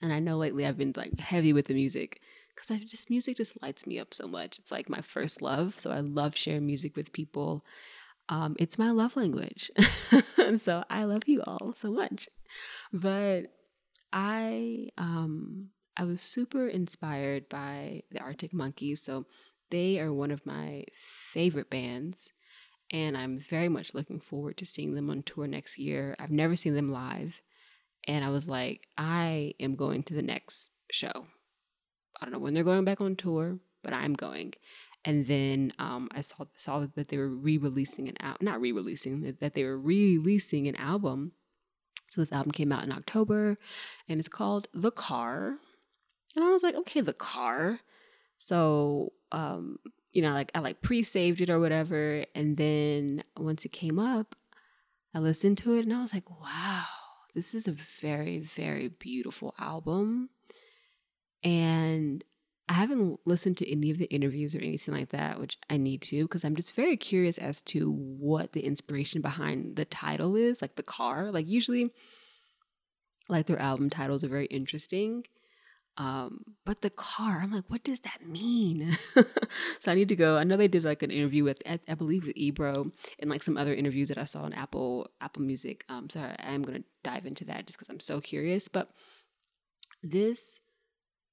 And 0.01 0.13
I 0.13 0.19
know 0.19 0.37
lately 0.37 0.65
I've 0.65 0.77
been 0.77 0.93
like 0.95 1.19
heavy 1.19 1.53
with 1.53 1.67
the 1.67 1.73
music 1.73 2.21
because 2.55 2.71
I 2.71 2.79
just 2.79 3.09
music 3.09 3.37
just 3.37 3.61
lights 3.61 3.85
me 3.85 3.99
up 3.99 4.13
so 4.13 4.27
much. 4.27 4.59
It's 4.59 4.71
like 4.71 4.89
my 4.89 5.01
first 5.01 5.41
love, 5.41 5.79
so 5.79 5.91
I 5.91 5.99
love 5.99 6.35
sharing 6.35 6.65
music 6.65 6.95
with 6.95 7.13
people. 7.13 7.65
Um, 8.27 8.55
it's 8.59 8.77
my 8.77 8.91
love 8.91 9.15
language, 9.15 9.71
so 10.57 10.83
I 10.89 11.05
love 11.05 11.27
you 11.27 11.41
all 11.45 11.73
so 11.75 11.89
much. 11.89 12.29
But 12.93 13.47
I 14.13 14.89
um, 14.97 15.69
I 15.99 16.05
was 16.05 16.21
super 16.21 16.65
inspired 16.65 17.49
by 17.49 18.03
the 18.09 18.21
Arctic 18.21 18.53
Monkeys, 18.53 19.01
so 19.01 19.25
they 19.69 19.99
are 19.99 20.13
one 20.13 20.31
of 20.31 20.45
my 20.45 20.85
favorite 20.93 21.69
bands, 21.69 22.31
and 22.89 23.17
I'm 23.17 23.37
very 23.37 23.67
much 23.67 23.93
looking 23.93 24.21
forward 24.21 24.55
to 24.57 24.65
seeing 24.65 24.93
them 24.93 25.09
on 25.09 25.23
tour 25.23 25.45
next 25.45 25.77
year. 25.77 26.15
I've 26.17 26.31
never 26.31 26.55
seen 26.55 26.73
them 26.73 26.87
live, 26.87 27.41
and 28.07 28.23
I 28.23 28.29
was 28.29 28.47
like, 28.47 28.87
I 28.97 29.55
am 29.59 29.75
going 29.75 30.03
to 30.03 30.13
the 30.13 30.21
next 30.21 30.71
show. 30.89 31.27
I 32.21 32.25
don't 32.25 32.31
know 32.31 32.39
when 32.39 32.53
they're 32.53 32.63
going 32.63 32.85
back 32.85 33.01
on 33.01 33.17
tour, 33.17 33.59
but 33.83 33.91
I'm 33.91 34.13
going. 34.13 34.53
And 35.03 35.27
then 35.27 35.73
um, 35.79 36.07
I 36.13 36.21
saw 36.21 36.45
saw 36.55 36.87
that 36.95 37.09
they 37.09 37.17
were 37.17 37.27
re-releasing 37.27 38.07
an 38.07 38.15
album, 38.21 38.45
not 38.45 38.61
re-releasing, 38.61 39.35
that 39.41 39.53
they 39.53 39.65
were 39.65 39.77
releasing 39.77 40.69
an 40.69 40.77
album. 40.77 41.33
So 42.07 42.21
this 42.21 42.31
album 42.31 42.53
came 42.53 42.71
out 42.71 42.85
in 42.85 42.93
October, 42.93 43.57
and 44.07 44.17
it's 44.17 44.29
called 44.29 44.69
The 44.73 44.91
Car. 44.91 45.57
And 46.35 46.45
I 46.45 46.49
was 46.49 46.63
like, 46.63 46.75
okay, 46.75 47.01
The 47.01 47.13
Car. 47.13 47.79
So 48.37 49.13
um, 49.31 49.79
you 50.13 50.21
know, 50.21 50.33
like 50.33 50.51
I 50.55 50.59
like 50.59 50.81
pre-saved 50.81 51.41
it 51.41 51.49
or 51.49 51.59
whatever, 51.59 52.25
and 52.33 52.57
then 52.57 53.23
once 53.37 53.65
it 53.65 53.71
came 53.71 53.99
up, 53.99 54.35
I 55.13 55.19
listened 55.19 55.57
to 55.59 55.75
it, 55.75 55.85
and 55.85 55.93
I 55.93 56.01
was 56.01 56.13
like, 56.13 56.29
wow 56.29 56.85
this 57.35 57.53
is 57.53 57.67
a 57.67 57.75
very, 58.01 58.39
very 58.39 58.87
beautiful 58.87 59.53
album. 59.59 60.29
And 61.43 62.23
I 62.67 62.73
haven't 62.73 63.19
listened 63.25 63.57
to 63.57 63.71
any 63.71 63.91
of 63.91 63.97
the 63.97 64.13
interviews 64.13 64.55
or 64.55 64.59
anything 64.59 64.93
like 64.93 65.09
that, 65.09 65.39
which 65.39 65.57
I 65.69 65.77
need 65.77 66.01
to, 66.03 66.23
because 66.23 66.43
I'm 66.43 66.55
just 66.55 66.75
very 66.75 66.97
curious 66.97 67.37
as 67.37 67.61
to 67.63 67.91
what 67.91 68.53
the 68.53 68.61
inspiration 68.61 69.21
behind 69.21 69.75
the 69.75 69.85
title 69.85 70.35
is, 70.35 70.61
like 70.61 70.75
the 70.75 70.83
car. 70.83 71.31
Like, 71.31 71.47
usually, 71.47 71.91
like 73.27 73.45
their 73.45 73.59
album 73.59 73.89
titles 73.89 74.23
are 74.23 74.29
very 74.29 74.47
interesting. 74.47 75.25
Um, 75.99 76.45
but 76.65 76.79
the 76.79 76.89
car, 76.89 77.41
I'm 77.43 77.51
like, 77.51 77.65
what 77.67 77.83
does 77.83 77.99
that 77.99 78.25
mean? 78.25 78.97
so 79.79 79.91
I 79.91 79.95
need 79.95 80.07
to 80.07 80.15
go. 80.15 80.37
I 80.37 80.45
know 80.45 80.55
they 80.55 80.69
did 80.69 80.85
like 80.85 81.03
an 81.03 81.11
interview 81.11 81.43
with, 81.43 81.61
I, 81.65 81.93
believe, 81.93 82.25
with 82.25 82.37
Ebro 82.37 82.89
and 83.19 83.29
like 83.29 83.43
some 83.43 83.57
other 83.57 83.73
interviews 83.73 84.07
that 84.07 84.17
I 84.17 84.23
saw 84.23 84.43
on 84.43 84.53
Apple 84.53 85.09
Apple 85.19 85.41
Music. 85.41 85.83
Um, 85.89 86.09
so 86.09 86.21
I 86.21 86.53
am 86.53 86.63
gonna 86.63 86.83
dive 87.03 87.25
into 87.25 87.43
that 87.45 87.67
just 87.67 87.77
because 87.77 87.89
I'm 87.89 87.99
so 87.99 88.21
curious. 88.21 88.69
But 88.69 88.91
this 90.01 90.61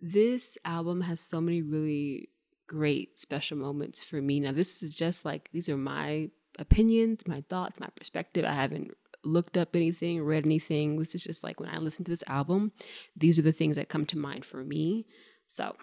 this 0.00 0.58
album 0.64 1.00
has 1.02 1.20
so 1.20 1.40
many 1.40 1.62
really 1.62 2.30
great 2.66 3.16
special 3.18 3.56
moments 3.56 4.02
for 4.02 4.20
me. 4.20 4.40
Now 4.40 4.50
this 4.50 4.82
is 4.82 4.92
just 4.96 5.25
like 5.25 5.49
these 5.52 5.68
are 5.68 5.76
my 5.76 6.30
opinions, 6.58 7.20
my 7.28 7.44
thoughts, 7.49 7.78
my 7.78 7.88
perspective. 7.94 8.44
I 8.44 8.52
haven't 8.54 8.90
looked 9.26 9.56
up 9.56 9.75
anything, 9.75 10.23
read 10.23 10.47
anything. 10.47 10.99
This 10.99 11.14
is 11.14 11.23
just 11.23 11.45
like 11.45 11.61
when 11.61 11.68
I 11.68 11.78
listen 11.78 12.04
to 12.04 12.11
this 12.11 12.25
album, 12.26 12.73
these 13.16 13.38
are 13.38 13.42
the 13.42 13.52
things 13.52 13.76
that 13.76 13.88
come 13.88 14.06
to 14.06 14.18
mind 14.18 14.45
for 14.45 14.64
me. 14.64 15.06
So, 15.47 15.76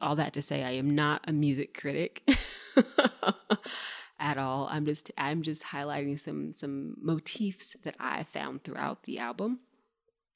all 0.00 0.16
that 0.16 0.32
to 0.34 0.42
say, 0.42 0.64
I 0.64 0.72
am 0.72 0.94
not 0.94 1.24
a 1.26 1.32
music 1.32 1.78
critic 1.78 2.28
at 4.20 4.38
all. 4.38 4.68
I'm 4.70 4.84
just 4.84 5.10
I'm 5.16 5.42
just 5.42 5.64
highlighting 5.64 6.18
some 6.18 6.52
some 6.52 6.94
motifs 7.00 7.76
that 7.82 7.94
I 7.98 8.24
found 8.24 8.64
throughout 8.64 9.04
the 9.04 9.18
album. 9.18 9.60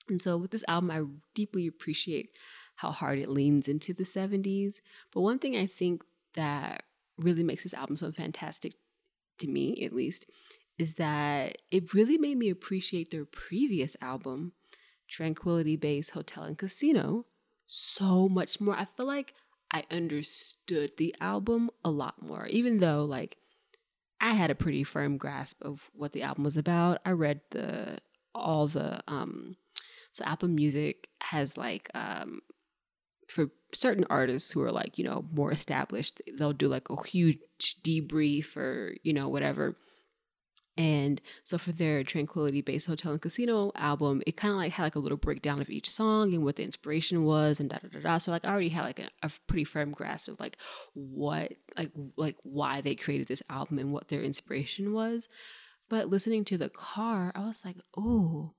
And 0.09 0.21
so 0.21 0.37
with 0.37 0.51
this 0.51 0.65
album, 0.67 0.91
I 0.91 1.03
deeply 1.35 1.67
appreciate 1.67 2.31
how 2.77 2.91
hard 2.91 3.19
it 3.19 3.29
leans 3.29 3.69
into 3.69 3.93
the 3.93 4.05
70s. 4.05 4.81
But 5.12 5.21
one 5.21 5.39
thing 5.39 5.57
I 5.57 5.67
think 5.67 6.03
that 6.35 6.83
really 7.17 7.45
makes 7.45 7.62
this 7.62 7.75
album 7.75 7.97
so 7.97 8.11
fantastic 8.11 8.75
to 9.39 9.49
me, 9.49 9.85
at 9.85 9.93
least, 9.93 10.27
is 10.83 10.95
that 10.95 11.59
it 11.71 11.95
really 11.95 12.19
made 12.19 12.37
me 12.37 12.51
appreciate 12.51 13.12
their 13.12 13.25
previous 13.25 13.97
album, 14.01 14.53
Tranquility 15.07 15.77
Base 15.77 16.11
Hotel 16.11 16.43
and 16.43 16.59
Casino, 16.59 17.25
so 17.69 18.29
much 18.29 18.61
more. 18.61 18.75
I 18.75 18.85
feel 18.85 19.07
like 19.07 19.33
I 19.71 19.85
understood 19.93 20.91
the 20.99 21.15
album 21.21 21.71
a 21.85 21.91
lot 21.91 22.21
more, 22.21 22.47
even 22.49 22.79
though, 22.79 23.05
like, 23.05 23.37
I 24.21 24.33
had 24.33 24.51
a 24.51 24.57
pretty 24.57 24.83
firm 24.83 25.19
grasp 25.19 25.62
of 25.62 25.89
what 25.95 26.12
the 26.12 26.23
album 26.23 26.43
was 26.43 26.57
about. 26.57 26.99
I 27.07 27.12
read 27.12 27.41
the 27.51 27.99
all 28.35 28.67
the 28.67 29.01
um 29.07 29.57
so 30.11 30.25
Apple 30.25 30.49
Music 30.49 31.09
has 31.21 31.57
like 31.57 31.91
um 31.95 32.41
for 33.29 33.51
certain 33.73 34.07
artists 34.11 34.51
who 34.51 34.62
are 34.62 34.73
like, 34.73 34.99
you 34.99 35.05
know, 35.05 35.25
more 35.33 35.51
established, 35.53 36.21
they'll 36.37 36.53
do 36.53 36.69
like 36.69 36.89
a 36.91 37.07
huge 37.07 37.39
debrief 37.83 38.57
or, 38.57 38.95
you 39.03 39.12
know, 39.12 39.29
whatever 39.29 39.77
and 40.76 41.21
so 41.45 41.59
for 41.59 41.71
their 41.73 42.02
Tranquility 42.02 42.62
Base 42.62 42.87
Hotel 42.87 43.12
and 43.12 43.21
Casino 43.21 43.73
album, 43.75 44.23
it 44.26 44.37
kind 44.37 44.52
of 44.52 44.59
like 44.59 44.73
had 44.73 44.85
like 44.85 44.95
a 44.95 45.00
little 45.00 45.19
breakdown 45.19 45.61
of 45.61 45.69
each 45.69 45.91
song 45.91 46.33
and 46.33 46.45
what 46.45 46.57
the 46.57 46.62
inspiration 46.62 47.25
was 47.25 47.61
and 47.61 47.69
da 47.69 47.79
da 47.79 47.88
da 47.88 48.00
da. 48.00 48.19
So 48.19 48.31
like 48.31 48.47
I 48.47 48.50
already 48.50 48.71
had 48.71 48.85
like 48.85 48.99
a, 48.99 49.11
a 49.23 49.31
pretty 49.47 49.64
firm 49.64 49.91
grasp 49.91 50.29
of 50.29 50.41
like 50.41 50.57
what 50.95 51.52
like 51.76 51.93
like 52.17 52.37
why 52.43 52.81
they 52.81 52.95
created 52.95 53.29
this 53.29 53.43
album 53.50 53.79
and 53.79 53.93
what 53.93 54.09
their 54.09 54.23
inspiration 54.23 54.95
was. 54.95 55.29
But 55.91 56.09
listening 56.09 56.47
to 56.47 56.57
the 56.57 56.71
car, 56.71 57.33
I 57.35 57.41
was 57.41 57.67
like, 57.67 57.76
oh, 57.95 58.55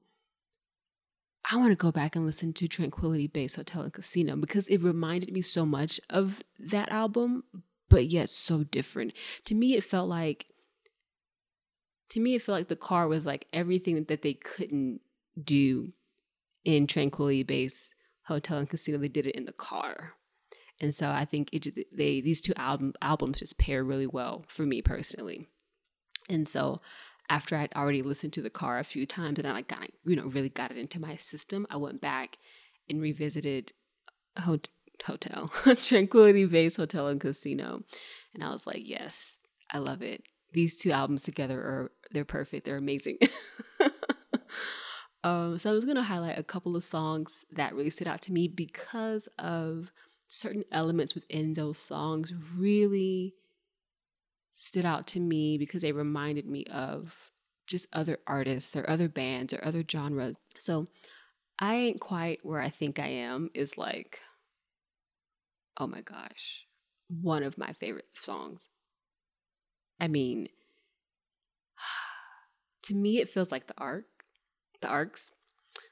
I 1.50 1.58
want 1.58 1.72
to 1.72 1.76
go 1.76 1.92
back 1.92 2.16
and 2.16 2.28
listen 2.28 2.54
to 2.54 2.68
Tranquility 2.68 3.26
Base 3.26 3.56
Hotel 3.56 3.82
and 3.82 3.94
Casino 3.94 4.36
because 4.36 4.68
it 4.68 4.84
reminded 4.84 5.34
me 5.34 5.42
so 5.42 5.66
much 5.66 6.00
of 6.12 6.44
that 6.60 6.92
album, 6.92 7.44
but 7.90 8.06
yet 8.06 8.30
so 8.30 8.64
different. 8.64 9.14
To 9.46 9.56
me, 9.56 9.74
it 9.74 9.84
felt 9.84 10.08
like 10.08 10.46
to 12.14 12.20
me, 12.20 12.36
it 12.36 12.44
felt 12.44 12.60
like 12.60 12.68
the 12.68 12.76
car 12.76 13.08
was 13.08 13.26
like 13.26 13.48
everything 13.52 14.04
that 14.04 14.22
they 14.22 14.36
couldn't 14.36 15.02
do 15.44 15.94
in 16.64 16.86
Tranquility 16.86 17.42
Base 17.42 17.92
Hotel 18.28 18.60
and 18.60 18.70
Casino. 18.70 19.00
They 19.00 19.08
did 19.08 19.26
it 19.26 19.36
in 19.36 19.46
the 19.46 19.52
car, 19.52 20.12
and 20.80 20.94
so 20.94 21.10
I 21.10 21.26
think 21.26 21.50
it, 21.52 21.68
they 21.92 22.22
these 22.22 22.40
two 22.40 22.54
album 22.56 22.94
albums 23.02 23.40
just 23.40 23.58
pair 23.58 23.84
really 23.84 24.06
well 24.06 24.46
for 24.48 24.64
me 24.64 24.80
personally. 24.84 25.48
And 26.30 26.48
so 26.48 26.82
after 27.30 27.56
I'd 27.56 27.74
already 27.74 28.04
listened 28.04 28.34
to 28.34 28.44
the 28.44 28.50
car 28.52 28.78
a 28.78 28.84
few 28.84 29.08
times 29.08 29.40
and 29.40 29.48
I 29.48 29.54
like 29.54 29.68
got 29.68 29.90
you 30.06 30.16
know 30.16 30.26
really 30.26 30.50
got 30.50 30.70
it 30.70 30.78
into 30.78 31.02
my 31.02 31.16
system, 31.16 31.66
I 31.72 31.78
went 31.78 32.00
back 32.00 32.38
and 32.88 33.02
revisited 33.02 33.74
Hot- 34.38 34.70
Hotel 35.04 35.52
Tranquility 35.78 36.46
Base 36.46 36.76
Hotel 36.76 37.08
and 37.08 37.20
Casino, 37.20 37.82
and 38.36 38.44
I 38.44 38.52
was 38.52 38.68
like, 38.68 38.82
yes, 38.84 39.38
I 39.72 39.80
love 39.80 40.04
it. 40.04 40.22
These 40.54 40.78
two 40.78 40.92
albums 40.92 41.24
together 41.24 41.60
are 41.60 41.92
they're 42.12 42.26
perfect. 42.26 42.66
They're 42.66 42.78
amazing. 42.78 43.18
um, 45.24 45.58
so 45.58 45.70
I 45.70 45.74
was 45.74 45.86
going 45.86 45.98
to 45.98 46.04
highlight 46.04 46.38
a 46.38 46.44
couple 46.44 46.76
of 46.76 46.84
songs 46.84 47.46
that 47.52 47.74
really 47.74 47.90
stood 47.90 48.08
out 48.08 48.22
to 48.24 48.32
me 48.32 48.48
because 48.48 49.28
of 49.40 49.92
certain 50.28 50.64
elements 50.72 51.16
within 51.16 51.54
those 51.54 51.78
songs 51.78 52.34
really 52.56 53.34
stood 54.54 54.86
out 54.86 55.08
to 55.08 55.20
me 55.20 55.58
because 55.58 55.82
they 55.82 55.92
reminded 55.92 56.46
me 56.46 56.66
of 56.66 57.32
just 57.68 57.88
other 57.94 58.20
artists 58.28 58.76
or 58.76 58.88
other 58.90 59.10
bands 59.10 59.54
or 59.54 59.64
other 59.64 59.84
genres. 59.90 60.36
So 60.58 60.88
I 61.60 61.76
ain't 61.76 62.00
quite 62.00 62.46
where 62.46 62.62
I 62.62 62.70
think 62.70 63.00
I 63.00 63.08
am 63.08 63.50
is 63.54 63.78
like, 63.78 64.20
oh 65.78 65.88
my 65.88 66.02
gosh, 66.02 66.66
one 67.10 67.44
of 67.44 67.58
my 67.58 67.74
favorite 67.74 68.08
songs. 68.14 68.70
I 70.00 70.08
mean, 70.08 70.50
to 72.84 72.96
me, 72.96 73.20
it 73.20 73.30
feels 73.30 73.52
like 73.52 73.68
the 73.68 73.78
arc, 73.78 74.06
the 74.82 74.88
arcs, 74.88 75.32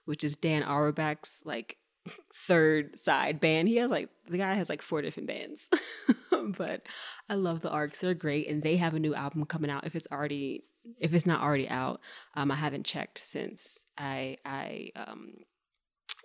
which 0.05 0.24
is 0.24 0.36
Dan 0.36 0.63
Auerbach's 0.63 1.41
like 1.46 1.77
third 2.36 2.98
side 2.98 3.39
band. 3.39 3.67
He 3.67 3.77
has 3.77 3.89
like 3.89 4.10
the 4.29 4.38
guy 4.38 4.53
has 4.55 4.70
like 4.70 4.81
four 4.81 5.01
different 5.01 5.27
bands. 5.27 5.70
but 6.58 6.81
I 7.29 7.36
love 7.36 7.62
the 7.62 7.70
arcs. 7.70 8.00
They're 8.00 8.13
great 8.13 8.50
and 8.50 8.63
they 8.63 8.77
have 8.77 8.93
a 8.93 9.00
new 9.00 9.13
album 9.15 9.46
coming 9.46 9.72
out 9.72 9.86
if 9.86 9.96
it's 9.96 10.08
already 10.12 10.63
if 11.00 11.13
it's 11.13 11.25
not 11.25 11.41
already 11.41 11.70
out. 11.70 12.01
Um 12.36 12.51
I 12.51 12.55
haven't 12.55 12.86
checked 12.86 13.24
since 13.24 13.86
I 13.98 14.38
I 14.46 14.89
um 14.96 15.34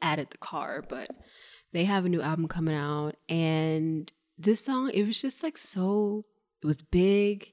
added 0.03 0.29
the 0.31 0.39
car, 0.39 0.85
but 0.87 1.11
they 1.73 1.85
have 1.85 2.05
a 2.05 2.09
new 2.09 2.23
album 2.23 2.49
coming 2.49 2.75
out 2.75 3.17
and 3.29 4.11
this 4.39 4.65
song 4.65 4.91
it 4.93 5.05
was 5.07 5.21
just 5.21 5.43
like 5.43 5.59
so 5.59 6.25
it 6.63 6.67
was 6.67 6.83
big. 6.83 7.53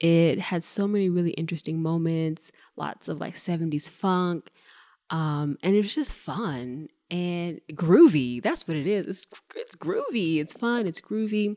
It 0.00 0.38
had 0.38 0.62
so 0.62 0.86
many 0.86 1.08
really 1.08 1.32
interesting 1.32 1.82
moments, 1.82 2.52
lots 2.76 3.08
of 3.08 3.20
like 3.20 3.34
70s 3.34 3.90
funk. 3.90 4.50
Um, 5.10 5.58
and 5.62 5.74
it 5.74 5.82
was 5.82 5.94
just 5.94 6.12
fun 6.12 6.88
and 7.10 7.60
groovy. 7.72 8.42
That's 8.42 8.68
what 8.68 8.76
it 8.76 8.86
is. 8.86 9.06
It's 9.06 9.26
it's 9.56 9.76
groovy. 9.76 10.38
It's 10.38 10.52
fun. 10.52 10.86
It's 10.86 11.00
groovy. 11.00 11.56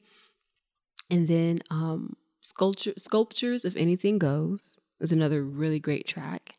And 1.09 1.27
then 1.27 1.61
um, 1.69 2.15
sculpture 2.41 2.93
sculptures 2.97 3.65
of 3.65 3.75
anything 3.75 4.17
goes 4.17 4.79
is 4.99 5.11
another 5.11 5.43
really 5.43 5.79
great 5.79 6.07
track. 6.07 6.57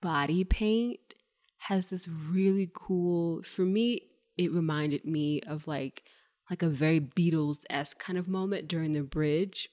Body 0.00 0.44
paint 0.44 1.14
has 1.58 1.86
this 1.86 2.06
really 2.06 2.70
cool. 2.74 3.42
For 3.42 3.62
me, 3.62 4.02
it 4.36 4.52
reminded 4.52 5.04
me 5.04 5.40
of 5.42 5.66
like 5.66 6.04
like 6.50 6.62
a 6.62 6.68
very 6.68 7.00
Beatles 7.00 7.64
esque 7.70 7.98
kind 7.98 8.18
of 8.18 8.28
moment 8.28 8.68
during 8.68 8.92
the 8.92 9.02
bridge 9.02 9.70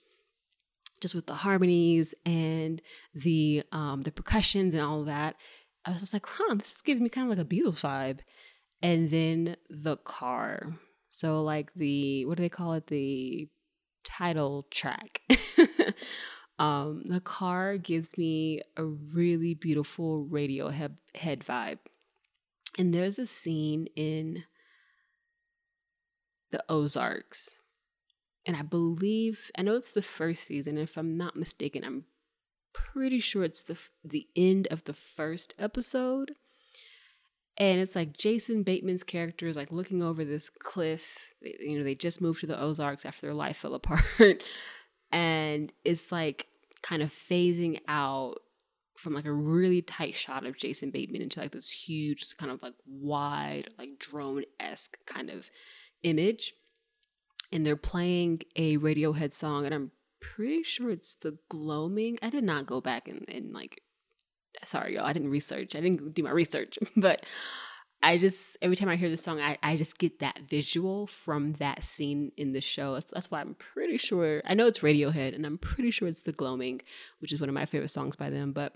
just 1.02 1.16
with 1.16 1.28
the 1.28 1.34
harmonies 1.34 2.14
and 2.26 2.82
the 3.14 3.64
um 3.72 4.02
the 4.02 4.12
percussions 4.12 4.74
and 4.74 4.84
all 4.84 5.04
that 5.04 5.36
I 5.86 5.92
was 5.92 6.02
just 6.02 6.14
like, 6.14 6.26
huh, 6.26 6.56
this 6.56 6.76
is 6.76 6.82
giving 6.82 7.04
me 7.04 7.10
kind 7.10 7.32
of 7.32 7.38
like 7.38 7.46
a 7.46 7.50
Beatles 7.50 7.80
vibe. 7.80 8.20
And 8.82 9.10
then 9.10 9.58
the 9.70 9.98
car. 9.98 10.78
So, 11.10 11.42
like 11.42 11.74
the, 11.74 12.26
what 12.26 12.38
do 12.38 12.44
they 12.44 12.50
call 12.50 12.74
it? 12.74 12.88
The 12.88 13.50
title 14.04 14.68
track. 14.72 15.22
um, 16.60 17.04
the 17.06 17.22
car 17.22 17.78
gives 17.78 18.18
me 18.18 18.62
a 18.78 18.86
really 18.86 19.54
beautiful 19.54 20.28
Radiohead 20.32 20.96
head 21.16 21.40
vibe. 21.42 21.80
And 22.78 22.94
there's 22.94 23.20
a 23.20 23.26
scene 23.26 23.88
in 23.96 24.44
the 26.52 26.64
Ozarks. 26.70 27.59
And 28.50 28.58
I 28.58 28.64
believe, 28.64 29.52
I 29.56 29.62
know 29.62 29.76
it's 29.76 29.92
the 29.92 30.02
first 30.02 30.44
season. 30.46 30.76
If 30.80 30.98
I'm 30.98 31.16
not 31.16 31.36
mistaken, 31.36 31.84
I'm 31.84 32.06
pretty 32.74 33.20
sure 33.20 33.44
it's 33.44 33.62
the 33.62 33.78
the 34.04 34.26
end 34.36 34.68
of 34.72 34.86
the 34.86 34.94
first 34.96 35.54
episode. 35.60 36.32
And 37.58 37.80
it's 37.80 37.96
like 37.96 38.18
Jason 38.18 38.64
Bateman's 38.64 39.04
character 39.04 39.46
is 39.46 39.56
like 39.56 39.72
looking 39.72 40.02
over 40.02 40.26
this 40.26 40.50
cliff. 40.50 41.20
You 41.44 41.78
know, 41.78 41.84
they 41.84 41.94
just 41.94 42.22
moved 42.22 42.40
to 42.40 42.48
the 42.48 42.60
Ozarks 42.60 43.06
after 43.06 43.28
their 43.28 43.36
life 43.36 43.58
fell 43.62 43.76
apart. 43.76 44.42
and 45.12 45.72
it's 45.86 46.12
like 46.12 46.48
kind 46.82 47.04
of 47.04 47.14
phasing 47.14 47.80
out 47.88 48.40
from 48.98 49.14
like 49.14 49.26
a 49.26 49.32
really 49.32 49.84
tight 49.84 50.16
shot 50.16 50.48
of 50.48 50.58
Jason 50.58 50.90
Bateman 50.90 51.22
into 51.22 51.40
like 51.40 51.52
this 51.52 51.70
huge, 51.70 52.36
kind 52.38 52.52
of 52.52 52.64
like 52.64 52.74
wide, 52.88 53.70
like 53.78 54.00
drone 54.00 54.46
esque 54.60 54.98
kind 55.06 55.30
of 55.30 55.52
image. 56.02 56.56
And 57.52 57.66
they're 57.66 57.76
playing 57.76 58.42
a 58.56 58.78
Radiohead 58.78 59.34
song, 59.34 59.66
and 59.66 59.74
I'm 59.74 59.92
pretty 60.22 60.64
sure 60.64 60.92
it's 60.92 61.16
the 61.16 61.38
gloaming. 61.50 62.20
I 62.22 62.30
did 62.30 62.44
not 62.44 62.68
go 62.68 62.82
back 62.82 63.08
and, 63.08 63.26
and 63.28 63.54
like 63.54 63.82
sorry 64.64 64.96
y'all, 64.96 65.06
I 65.06 65.14
didn't 65.14 65.30
research. 65.30 65.76
I 65.76 65.82
didn't 65.82 66.14
do 66.14 66.24
my 66.24 66.32
research, 66.32 66.78
but 66.96 67.26
I 68.02 68.18
just 68.18 68.58
every 68.62 68.76
time 68.76 68.90
I 68.90 68.96
hear 68.96 69.10
this 69.10 69.24
song, 69.24 69.42
I, 69.42 69.58
I 69.62 69.78
just 69.78 69.98
get 69.98 70.20
that 70.20 70.40
visual 70.50 71.08
from 71.08 71.54
that 71.54 71.84
scene 71.84 72.32
in 72.38 72.54
the 72.54 72.62
show. 72.62 72.94
That's, 72.94 73.12
that's 73.12 73.32
why 73.32 73.42
I'm 73.42 73.56
pretty 73.56 73.98
sure 73.98 74.42
I 74.46 74.54
know 74.54 74.68
it's 74.68 74.80
Radiohead, 74.80 75.36
and 75.36 75.46
I'm 75.46 75.58
pretty 75.58 75.92
sure 75.92 76.08
it's 76.08 76.22
The 76.22 76.32
Gloaming, 76.32 76.82
which 77.20 77.34
is 77.34 77.40
one 77.40 77.50
of 77.50 77.56
my 77.56 77.66
favorite 77.66 77.90
songs 77.90 78.16
by 78.16 78.30
them. 78.30 78.54
But 78.54 78.74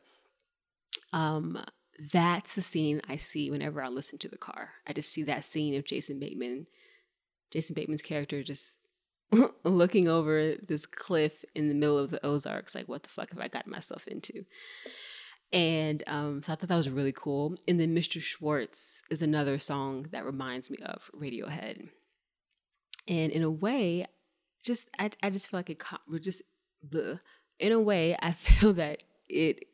um, 1.14 1.64
that's 2.12 2.56
the 2.56 2.62
scene 2.62 3.02
I 3.08 3.18
see 3.18 3.50
whenever 3.50 3.82
I 3.82 3.88
listen 3.88 4.20
to 4.20 4.30
the 4.30 4.38
car. 4.38 4.72
I 4.86 4.94
just 4.94 5.10
see 5.10 5.24
that 5.24 5.46
scene 5.46 5.76
of 5.76 5.86
Jason 5.86 6.20
Bateman, 6.20 6.68
Jason 7.54 7.76
Bateman's 7.76 8.02
character 8.02 8.42
just 8.42 8.80
looking 9.63 10.08
over 10.08 10.56
this 10.68 10.88
cliff 10.88 11.46
in 11.54 11.68
the 11.70 11.76
middle 11.76 12.00
of 12.00 12.10
the 12.10 12.26
Ozarks, 12.26 12.74
like, 12.74 12.89
what 12.89 13.04
the 13.04 13.10
fuck 13.10 13.30
have 13.30 13.39
I 13.39 13.48
gotten 13.48 13.72
myself 13.72 14.08
into? 14.08 14.44
And 15.52 16.04
um, 16.08 16.42
so 16.42 16.52
I 16.52 16.56
thought 16.56 16.68
that 16.68 16.76
was 16.76 16.89
really 16.89 17.12
cool. 17.12 17.56
And 17.68 17.80
then 17.80 17.96
Mr. 17.96 18.20
Schwartz 18.20 19.04
is 19.12 19.22
another 19.22 19.60
song 19.60 20.08
that 20.12 20.26
reminds 20.26 20.72
me 20.72 20.80
of 20.84 21.12
Radiohead. 21.16 21.89
And 23.08 23.32
in 23.32 23.44
a 23.44 23.52
way, 23.52 24.08
just 24.63 24.88
I, 24.98 25.12
I 25.22 25.30
just 25.30 25.50
feel 25.52 25.60
like 25.60 25.70
it 25.70 25.84
we're 26.10 26.18
just 26.18 26.42
bleh. 26.88 27.20
in 27.60 27.72
a 27.72 27.80
way 27.80 28.18
I 28.20 28.32
feel 28.34 28.74
that 28.74 29.04
it 29.30 29.66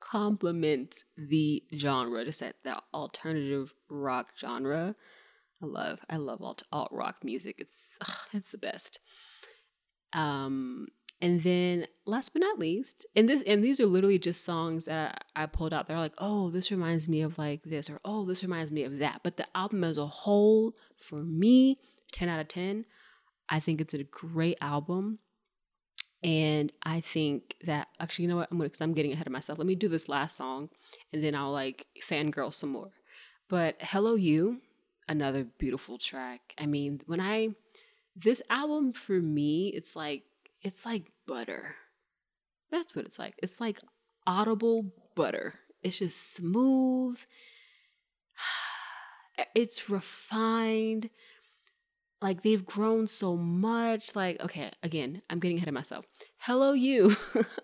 complements 0.00 1.04
the 1.18 1.62
genre, 1.76 2.24
just 2.24 2.40
that 2.40 2.56
the 2.64 2.80
alternative 2.94 3.74
rock 3.90 4.28
genre 4.40 4.94
I 5.62 5.66
love 5.66 6.00
I 6.08 6.16
love 6.16 6.42
alt 6.42 6.62
alt 6.72 6.88
rock 6.92 7.24
music. 7.24 7.56
It's 7.58 7.88
ugh, 8.00 8.28
it's 8.32 8.52
the 8.52 8.58
best. 8.58 9.00
Um, 10.12 10.86
and 11.20 11.42
then 11.42 11.86
last 12.06 12.32
but 12.32 12.40
not 12.40 12.58
least, 12.58 13.06
and 13.16 13.28
this 13.28 13.42
and 13.42 13.62
these 13.62 13.80
are 13.80 13.86
literally 13.86 14.18
just 14.18 14.44
songs 14.44 14.84
that 14.84 15.24
I, 15.34 15.42
I 15.42 15.46
pulled 15.46 15.74
out. 15.74 15.88
They're 15.88 15.98
like, 15.98 16.14
oh, 16.18 16.50
this 16.50 16.70
reminds 16.70 17.08
me 17.08 17.22
of 17.22 17.38
like 17.38 17.64
this, 17.64 17.90
or 17.90 17.98
oh, 18.04 18.24
this 18.24 18.42
reminds 18.42 18.70
me 18.70 18.84
of 18.84 18.98
that. 18.98 19.20
But 19.24 19.36
the 19.36 19.46
album 19.56 19.82
as 19.82 19.98
a 19.98 20.06
whole, 20.06 20.74
for 20.96 21.16
me, 21.16 21.78
ten 22.12 22.28
out 22.28 22.40
of 22.40 22.48
ten. 22.48 22.84
I 23.48 23.60
think 23.60 23.80
it's 23.80 23.94
a 23.94 24.04
great 24.04 24.58
album. 24.60 25.18
And 26.22 26.72
I 26.82 27.00
think 27.00 27.54
that 27.64 27.88
actually, 28.00 28.24
you 28.24 28.28
know 28.28 28.36
what? 28.36 28.48
I'm 28.50 28.58
gonna 28.58 28.68
because 28.68 28.80
I'm 28.80 28.92
getting 28.92 29.12
ahead 29.12 29.26
of 29.26 29.32
myself. 29.32 29.58
Let 29.58 29.66
me 29.66 29.74
do 29.74 29.88
this 29.88 30.08
last 30.08 30.36
song, 30.36 30.68
and 31.12 31.22
then 31.22 31.34
I'll 31.34 31.52
like 31.52 31.86
fangirl 32.08 32.54
some 32.54 32.70
more. 32.70 32.90
But 33.48 33.76
Hello 33.80 34.14
You 34.14 34.60
another 35.08 35.44
beautiful 35.44 35.98
track. 35.98 36.54
I 36.58 36.66
mean, 36.66 37.00
when 37.06 37.20
I 37.20 37.50
this 38.16 38.42
album 38.50 38.92
for 38.92 39.20
me, 39.20 39.68
it's 39.68 39.94
like 39.96 40.24
it's 40.62 40.84
like 40.84 41.10
butter. 41.26 41.76
That's 42.70 42.94
what 42.94 43.06
it's 43.06 43.18
like. 43.18 43.34
It's 43.42 43.60
like 43.60 43.80
audible 44.26 44.92
butter. 45.14 45.54
It's 45.82 45.98
just 45.98 46.34
smooth. 46.34 47.20
It's 49.54 49.88
refined. 49.88 51.10
Like 52.20 52.42
they've 52.42 52.64
grown 52.66 53.06
so 53.06 53.36
much. 53.36 54.16
Like, 54.16 54.42
okay, 54.42 54.72
again, 54.82 55.22
I'm 55.30 55.38
getting 55.38 55.58
ahead 55.58 55.68
of 55.68 55.74
myself. 55.74 56.06
Hello, 56.42 56.72
you. 56.72 57.16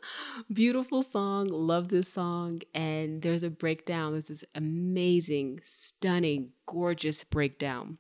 Beautiful 0.53 1.03
song. 1.03 1.47
Love 1.47 1.89
this 1.89 2.09
song. 2.09 2.61
And 2.75 3.23
there's 3.23 3.45
a 3.45 3.51
breakdown. 3.51 4.13
There's 4.13 4.29
this 4.29 4.45
amazing, 4.55 5.61
stunning, 5.63 6.51
gorgeous 6.67 7.23
breakdown 7.23 7.99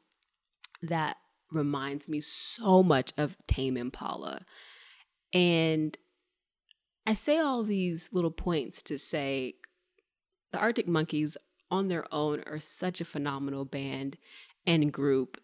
that 0.82 1.16
reminds 1.50 2.08
me 2.08 2.20
so 2.20 2.82
much 2.82 3.12
of 3.16 3.36
Tame 3.46 3.76
Impala. 3.76 4.40
And 5.32 5.96
I 7.06 7.14
say 7.14 7.38
all 7.38 7.62
these 7.62 8.10
little 8.12 8.32
points 8.32 8.82
to 8.82 8.98
say 8.98 9.54
the 10.52 10.58
Arctic 10.58 10.88
Monkeys 10.88 11.36
on 11.70 11.88
their 11.88 12.12
own 12.12 12.42
are 12.46 12.60
such 12.60 13.00
a 13.00 13.04
phenomenal 13.04 13.64
band 13.64 14.16
and 14.66 14.92
group 14.92 15.38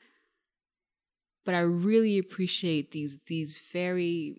but 1.44 1.54
I 1.54 1.60
really 1.60 2.18
appreciate 2.18 2.92
these 2.92 3.18
these 3.26 3.60
very 3.72 4.38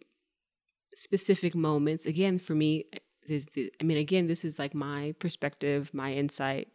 specific 0.95 1.55
moments. 1.55 2.05
Again, 2.05 2.37
for 2.37 2.55
me, 2.55 2.85
there's 3.27 3.47
the, 3.53 3.71
I 3.79 3.83
mean, 3.83 3.97
again, 3.97 4.27
this 4.27 4.43
is 4.43 4.59
like 4.59 4.73
my 4.73 5.13
perspective, 5.19 5.91
my 5.93 6.13
insight, 6.13 6.69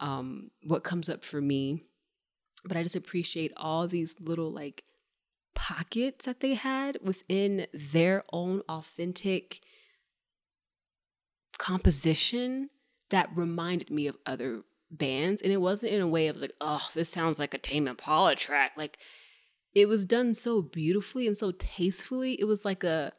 um, 0.00 0.50
what 0.64 0.84
comes 0.84 1.08
up 1.08 1.24
for 1.24 1.40
me. 1.40 1.82
But 2.64 2.76
I 2.76 2.82
just 2.82 2.96
appreciate 2.96 3.52
all 3.56 3.86
these 3.86 4.16
little 4.20 4.52
like 4.52 4.84
pockets 5.54 6.26
that 6.26 6.40
they 6.40 6.54
had 6.54 6.98
within 7.02 7.66
their 7.72 8.24
own 8.32 8.62
authentic 8.68 9.60
composition 11.58 12.70
that 13.10 13.30
reminded 13.34 13.90
me 13.90 14.06
of 14.06 14.16
other 14.26 14.62
bands. 14.90 15.42
And 15.42 15.52
it 15.52 15.60
wasn't 15.60 15.92
in 15.92 16.00
a 16.00 16.06
way 16.06 16.28
of 16.28 16.38
like, 16.38 16.52
oh, 16.60 16.88
this 16.94 17.08
sounds 17.08 17.38
like 17.38 17.54
a 17.54 17.58
Tame 17.58 17.88
Impala 17.88 18.34
track. 18.36 18.72
Like 18.76 18.98
it 19.74 19.88
was 19.88 20.04
done 20.04 20.34
so 20.34 20.62
beautifully 20.62 21.26
and 21.26 21.36
so 21.36 21.52
tastefully. 21.52 22.36
It 22.40 22.44
was 22.44 22.64
like 22.64 22.84
a, 22.84 23.12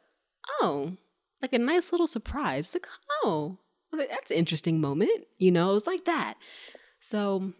oh, 0.60 0.96
like 1.42 1.52
a 1.52 1.58
nice 1.58 1.92
little 1.92 2.06
surprise. 2.06 2.74
Like, 2.74 2.86
oh, 3.24 3.58
that's 3.92 4.30
an 4.30 4.36
interesting 4.36 4.80
moment. 4.80 5.26
You 5.38 5.50
know, 5.50 5.70
it 5.70 5.74
was 5.74 5.86
like 5.86 6.04
that. 6.04 6.34
So 7.00 7.36
I'm 7.36 7.54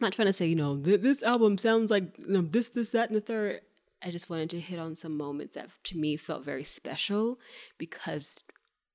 not 0.00 0.12
trying 0.12 0.26
to 0.26 0.32
say, 0.32 0.46
you 0.46 0.56
know, 0.56 0.76
this 0.76 1.22
album 1.22 1.58
sounds 1.58 1.90
like 1.90 2.16
you 2.18 2.28
know, 2.28 2.42
this, 2.42 2.70
this, 2.70 2.90
that, 2.90 3.08
and 3.08 3.16
the 3.16 3.20
third. 3.20 3.60
I 4.02 4.10
just 4.10 4.28
wanted 4.28 4.50
to 4.50 4.60
hit 4.60 4.78
on 4.78 4.94
some 4.94 5.16
moments 5.16 5.54
that 5.54 5.70
to 5.84 5.96
me 5.96 6.16
felt 6.16 6.44
very 6.44 6.64
special 6.64 7.38
because 7.78 8.44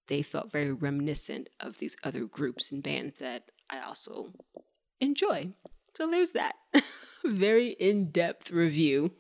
they 0.08 0.22
felt 0.22 0.52
very 0.52 0.72
reminiscent 0.72 1.50
of 1.60 1.80
these 1.80 1.96
other 2.04 2.26
groups 2.26 2.72
and 2.72 2.84
bands 2.84 3.20
that 3.20 3.46
I 3.70 3.80
also 3.80 4.32
enjoy. 5.00 5.54
So 5.96 6.10
there's 6.10 6.32
that. 6.32 6.54
very 7.26 7.70
in 7.70 8.12
depth 8.12 8.52
review 8.52 9.12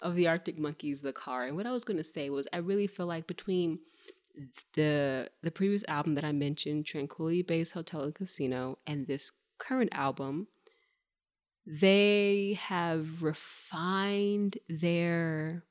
of 0.00 0.14
the 0.14 0.28
Arctic 0.28 0.58
Monkeys, 0.58 1.00
The 1.00 1.12
Car. 1.12 1.44
And 1.44 1.56
what 1.56 1.66
I 1.66 1.72
was 1.72 1.84
going 1.84 1.96
to 1.96 2.02
say 2.02 2.30
was, 2.30 2.46
I 2.52 2.58
really 2.58 2.86
feel 2.86 3.06
like 3.06 3.26
between 3.26 3.78
the 4.74 5.28
the 5.42 5.50
previous 5.50 5.84
album 5.88 6.14
that 6.14 6.24
I 6.24 6.32
mentioned, 6.32 6.86
Tranquility 6.86 7.42
Base 7.42 7.72
Hotel 7.72 8.02
and 8.02 8.14
Casino, 8.14 8.78
and 8.86 9.06
this 9.06 9.32
current 9.58 9.90
album, 9.92 10.48
they 11.66 12.58
have 12.60 13.22
refined 13.22 14.58
their 14.68 15.64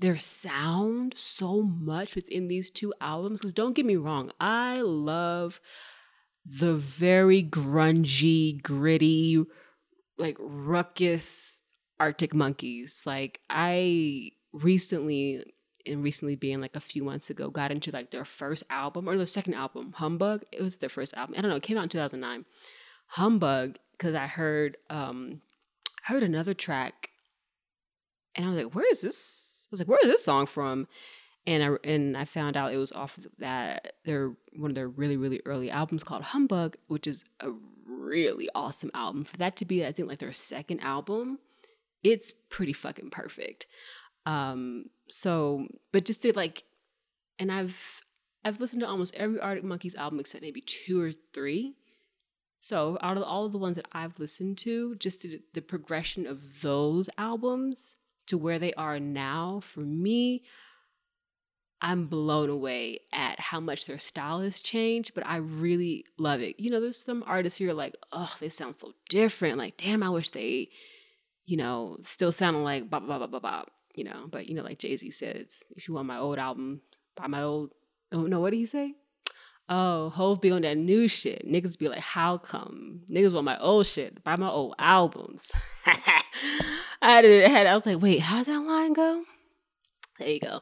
their 0.00 0.18
sound 0.18 1.14
so 1.16 1.62
much 1.62 2.14
within 2.14 2.48
these 2.48 2.70
two 2.70 2.92
albums 3.00 3.38
because 3.40 3.52
don't 3.52 3.74
get 3.74 3.86
me 3.86 3.94
wrong 3.94 4.30
i 4.40 4.80
love 4.80 5.60
the 6.44 6.74
very 6.74 7.42
grungy 7.42 8.60
gritty 8.60 9.44
like 10.18 10.36
ruckus 10.38 11.62
arctic 12.00 12.34
monkeys. 12.34 13.02
Like 13.06 13.40
i 13.50 14.30
recently 14.52 15.44
and 15.86 16.02
recently 16.02 16.36
being 16.36 16.60
like 16.60 16.76
a 16.76 16.80
few 16.80 17.04
months 17.04 17.28
ago 17.28 17.50
got 17.50 17.70
into 17.70 17.90
like 17.90 18.10
their 18.10 18.24
first 18.24 18.62
album 18.70 19.08
or 19.08 19.16
their 19.16 19.26
second 19.26 19.54
album 19.54 19.92
humbug. 19.96 20.42
It 20.52 20.62
was 20.62 20.78
their 20.78 20.88
first 20.88 21.14
album. 21.14 21.34
I 21.36 21.40
don't 21.40 21.50
know 21.50 21.56
it 21.56 21.62
came 21.62 21.76
out 21.76 21.84
in 21.84 21.88
2009 21.88 22.44
humbug 23.06 23.76
because 23.92 24.14
i 24.14 24.26
heard 24.26 24.76
um 24.88 25.42
heard 26.04 26.22
another 26.22 26.54
track 26.54 27.10
and 28.34 28.46
i 28.46 28.48
was 28.48 28.56
like 28.56 28.74
where 28.74 28.90
is 28.90 29.02
this? 29.02 29.68
I 29.68 29.70
was 29.70 29.80
like 29.80 29.88
where 29.88 30.00
is 30.02 30.08
this 30.08 30.24
song 30.24 30.46
from? 30.46 30.88
And 31.46 31.62
i 31.62 31.88
and 31.88 32.16
i 32.16 32.24
found 32.24 32.56
out 32.56 32.72
it 32.72 32.78
was 32.78 32.92
off 32.92 33.18
of 33.18 33.26
that 33.38 33.94
their 34.04 34.32
one 34.56 34.70
of 34.70 34.74
their 34.74 34.88
really 34.88 35.16
really 35.16 35.42
early 35.44 35.70
albums 35.70 36.04
called 36.04 36.22
humbug 36.22 36.76
which 36.86 37.06
is 37.06 37.24
a 37.40 37.50
really 38.04 38.48
awesome 38.54 38.90
album 38.94 39.24
for 39.24 39.36
that 39.36 39.56
to 39.56 39.64
be 39.64 39.84
i 39.84 39.92
think 39.92 40.08
like 40.08 40.18
their 40.18 40.32
second 40.32 40.80
album 40.80 41.38
it's 42.02 42.32
pretty 42.50 42.72
fucking 42.72 43.10
perfect 43.10 43.66
um, 44.26 44.86
so, 45.08 45.66
but 45.92 46.04
just 46.04 46.22
to 46.22 46.32
like, 46.34 46.64
and 47.38 47.52
I've 47.52 48.02
I've 48.44 48.60
listened 48.60 48.82
to 48.82 48.88
almost 48.88 49.14
every 49.14 49.40
Arctic 49.40 49.64
Monkeys 49.64 49.94
album 49.94 50.20
except 50.20 50.42
maybe 50.42 50.60
two 50.60 51.00
or 51.00 51.12
three. 51.32 51.74
So, 52.58 52.98
out 53.02 53.16
of 53.16 53.22
all 53.22 53.44
of 53.44 53.52
the 53.52 53.58
ones 53.58 53.76
that 53.76 53.88
I've 53.92 54.18
listened 54.18 54.58
to, 54.58 54.94
just 54.96 55.22
the, 55.22 55.42
the 55.52 55.60
progression 55.60 56.26
of 56.26 56.62
those 56.62 57.10
albums 57.18 57.96
to 58.26 58.38
where 58.38 58.58
they 58.58 58.72
are 58.74 58.98
now, 58.98 59.60
for 59.62 59.80
me, 59.80 60.44
I'm 61.84 62.06
blown 62.06 62.48
away 62.48 63.00
at 63.12 63.38
how 63.38 63.60
much 63.60 63.84
their 63.84 63.98
style 63.98 64.40
has 64.40 64.60
changed, 64.60 65.12
but 65.14 65.26
I 65.26 65.36
really 65.36 66.06
love 66.18 66.40
it. 66.40 66.58
You 66.58 66.70
know, 66.70 66.80
there's 66.80 66.96
some 66.96 67.22
artists 67.26 67.58
here 67.58 67.74
like, 67.74 67.94
oh, 68.10 68.34
they 68.40 68.48
sound 68.48 68.74
so 68.74 68.94
different. 69.10 69.58
Like, 69.58 69.76
damn, 69.76 70.02
I 70.02 70.08
wish 70.08 70.30
they, 70.30 70.70
you 71.44 71.58
know, 71.58 71.98
still 72.04 72.32
sounding 72.32 72.64
like 72.64 72.88
blah, 72.88 73.00
blah, 73.00 73.18
blah, 73.18 73.26
blah, 73.26 73.38
blah 73.38 73.64
you 73.94 74.04
know, 74.04 74.26
but 74.30 74.48
you 74.48 74.54
know, 74.54 74.62
like 74.62 74.78
Jay 74.78 74.96
Z 74.96 75.10
says, 75.12 75.64
if 75.76 75.88
you 75.88 75.94
want 75.94 76.08
my 76.08 76.18
old 76.18 76.38
album, 76.38 76.80
buy 77.16 77.26
my 77.26 77.42
old. 77.42 77.70
Oh 78.12 78.22
no, 78.22 78.40
what 78.40 78.50
did 78.50 78.58
he 78.58 78.66
say? 78.66 78.94
Oh, 79.68 80.10
Hov 80.10 80.40
be 80.40 80.50
on 80.50 80.62
that 80.62 80.76
new 80.76 81.08
shit. 81.08 81.46
Niggas 81.50 81.78
be 81.78 81.88
like, 81.88 82.00
how 82.00 82.36
come? 82.36 83.00
Niggas 83.10 83.32
want 83.32 83.46
my 83.46 83.58
old 83.58 83.86
shit. 83.86 84.22
Buy 84.22 84.36
my 84.36 84.48
old 84.48 84.74
albums. 84.78 85.52
I 85.86 86.22
had 87.00 87.24
it. 87.24 87.50
I 87.50 87.74
was 87.74 87.86
like, 87.86 88.00
wait, 88.00 88.20
how'd 88.20 88.46
that 88.46 88.60
line 88.60 88.92
go? 88.92 89.24
There 90.18 90.28
you 90.28 90.40
go. 90.40 90.60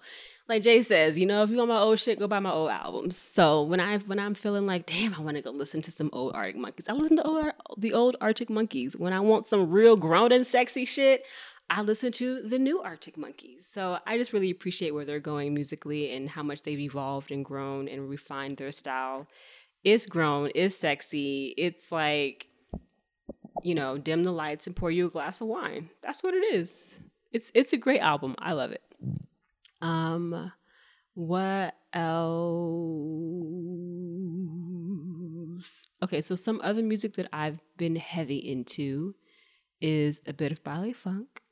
Like 0.53 0.65
Jay 0.65 0.83
says, 0.83 1.19
you 1.19 1.25
know, 1.25 1.43
if 1.43 1.49
you 1.49 1.57
want 1.57 1.71
my 1.71 1.79
old 1.79 1.99
shit, 1.99 2.19
go 2.19 2.29
buy 2.29 2.39
my 2.39 2.53
old 2.53 2.69
albums. 2.69 3.17
So 3.17 3.63
when 3.63 3.81
I 3.81 3.97
when 4.01 4.19
I'm 4.19 4.35
feeling 4.35 4.67
like, 4.67 4.85
damn, 4.85 5.15
I 5.15 5.21
want 5.21 5.39
to 5.39 5.43
go 5.43 5.51
listen 5.51 5.81
to 5.81 5.91
some 5.91 6.11
old 6.13 6.35
Arctic 6.35 6.59
Monkeys, 6.59 6.91
I 6.91 6.93
listen 6.93 7.17
to 7.17 7.23
old, 7.23 7.53
the 7.79 7.95
old 7.95 8.19
Arctic 8.21 8.51
Monkeys. 8.51 8.95
When 8.95 9.15
I 9.15 9.21
want 9.21 9.49
some 9.49 9.71
real 9.71 9.97
grown 9.97 10.31
and 10.31 10.47
sexy 10.47 10.85
shit, 10.85 11.25
I 11.71 11.81
listen 11.81 12.13
to 12.13 12.43
the 12.43 12.59
new 12.59 12.83
Arctic 12.83 13.17
Monkeys. 13.17 13.67
So 13.67 13.99
I 14.07 14.19
just 14.19 14.35
really 14.35 14.51
appreciate 14.51 14.91
where 14.91 15.07
they're 15.07 15.21
going 15.21 15.55
musically 15.55 16.15
and 16.15 16.29
how 16.29 16.43
much 16.43 16.65
they've 16.65 16.79
evolved 16.79 17.31
and 17.31 17.43
grown 17.43 17.89
and 17.89 18.11
refined 18.11 18.59
their 18.59 18.73
style. 18.73 19.29
It's 19.85 20.05
grown, 20.05 20.51
it's 20.55 20.77
sexy. 20.77 21.55
It's 21.57 21.91
like, 21.91 22.49
you 23.63 23.75
know, 23.75 23.97
dim 23.97 24.23
the 24.23 24.33
lights 24.33 24.67
and 24.67 24.77
pour 24.77 24.91
you 24.91 25.07
a 25.07 25.11
glass 25.11 25.41
of 25.41 25.47
wine. 25.47 25.89
That's 26.03 26.23
what 26.23 26.35
it 26.35 26.45
is. 26.55 26.99
It's 27.33 27.51
it's 27.55 27.73
a 27.73 27.79
great 27.79 28.01
album. 28.01 28.35
I 28.39 28.53
love 28.53 28.73
it. 28.73 28.83
Um 29.83 30.53
what 31.15 31.75
else? 31.93 32.29
Okay, 36.03 36.23
so 36.23 36.35
some 36.35 36.61
other 36.65 36.83
music 36.83 37.15
that 37.17 37.29
I've 37.33 37.61
been 37.77 37.97
heavy 37.97 38.39
into 38.39 39.15
is 39.81 40.23
a 40.27 40.33
bit 40.33 40.53
of 40.53 40.63
baile 40.65 40.95
funk. 40.95 41.43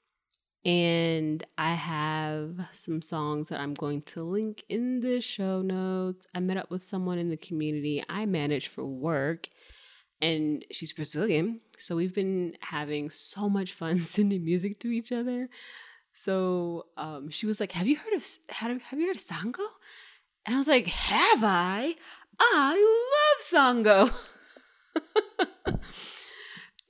And 0.64 1.44
I 1.56 1.74
have 1.74 2.68
some 2.72 3.00
songs 3.00 3.48
that 3.48 3.60
I'm 3.60 3.74
going 3.74 4.02
to 4.02 4.22
link 4.22 4.62
in 4.68 5.00
the 5.00 5.20
show 5.20 5.62
notes. 5.62 6.26
I 6.34 6.40
met 6.40 6.58
up 6.58 6.70
with 6.70 6.86
someone 6.86 7.18
in 7.18 7.30
the 7.30 7.36
community 7.36 8.04
I 8.10 8.26
manage 8.26 8.68
for 8.68 8.84
work, 8.84 9.48
and 10.20 10.64
she's 10.70 10.92
Brazilian. 10.92 11.60
So 11.78 11.96
we've 11.96 12.14
been 12.14 12.56
having 12.60 13.08
so 13.08 13.48
much 13.48 13.72
fun 13.72 14.00
sending 14.04 14.44
music 14.44 14.80
to 14.80 14.88
each 14.88 15.12
other. 15.12 15.48
So 16.14 16.86
um, 16.96 17.30
she 17.30 17.46
was 17.46 17.60
like, 17.60 17.72
"Have 17.72 17.86
you 17.86 17.96
heard 17.96 18.14
of 18.14 18.24
have 18.50 18.82
have 18.82 18.98
you 19.00 19.06
heard 19.06 19.16
of 19.16 19.22
Sango?" 19.22 19.66
And 20.46 20.54
I 20.54 20.58
was 20.58 20.68
like, 20.68 20.86
"Have 20.86 21.42
I? 21.44 21.96
I 22.38 23.06
love 23.12 23.84
Sango." 23.84 24.10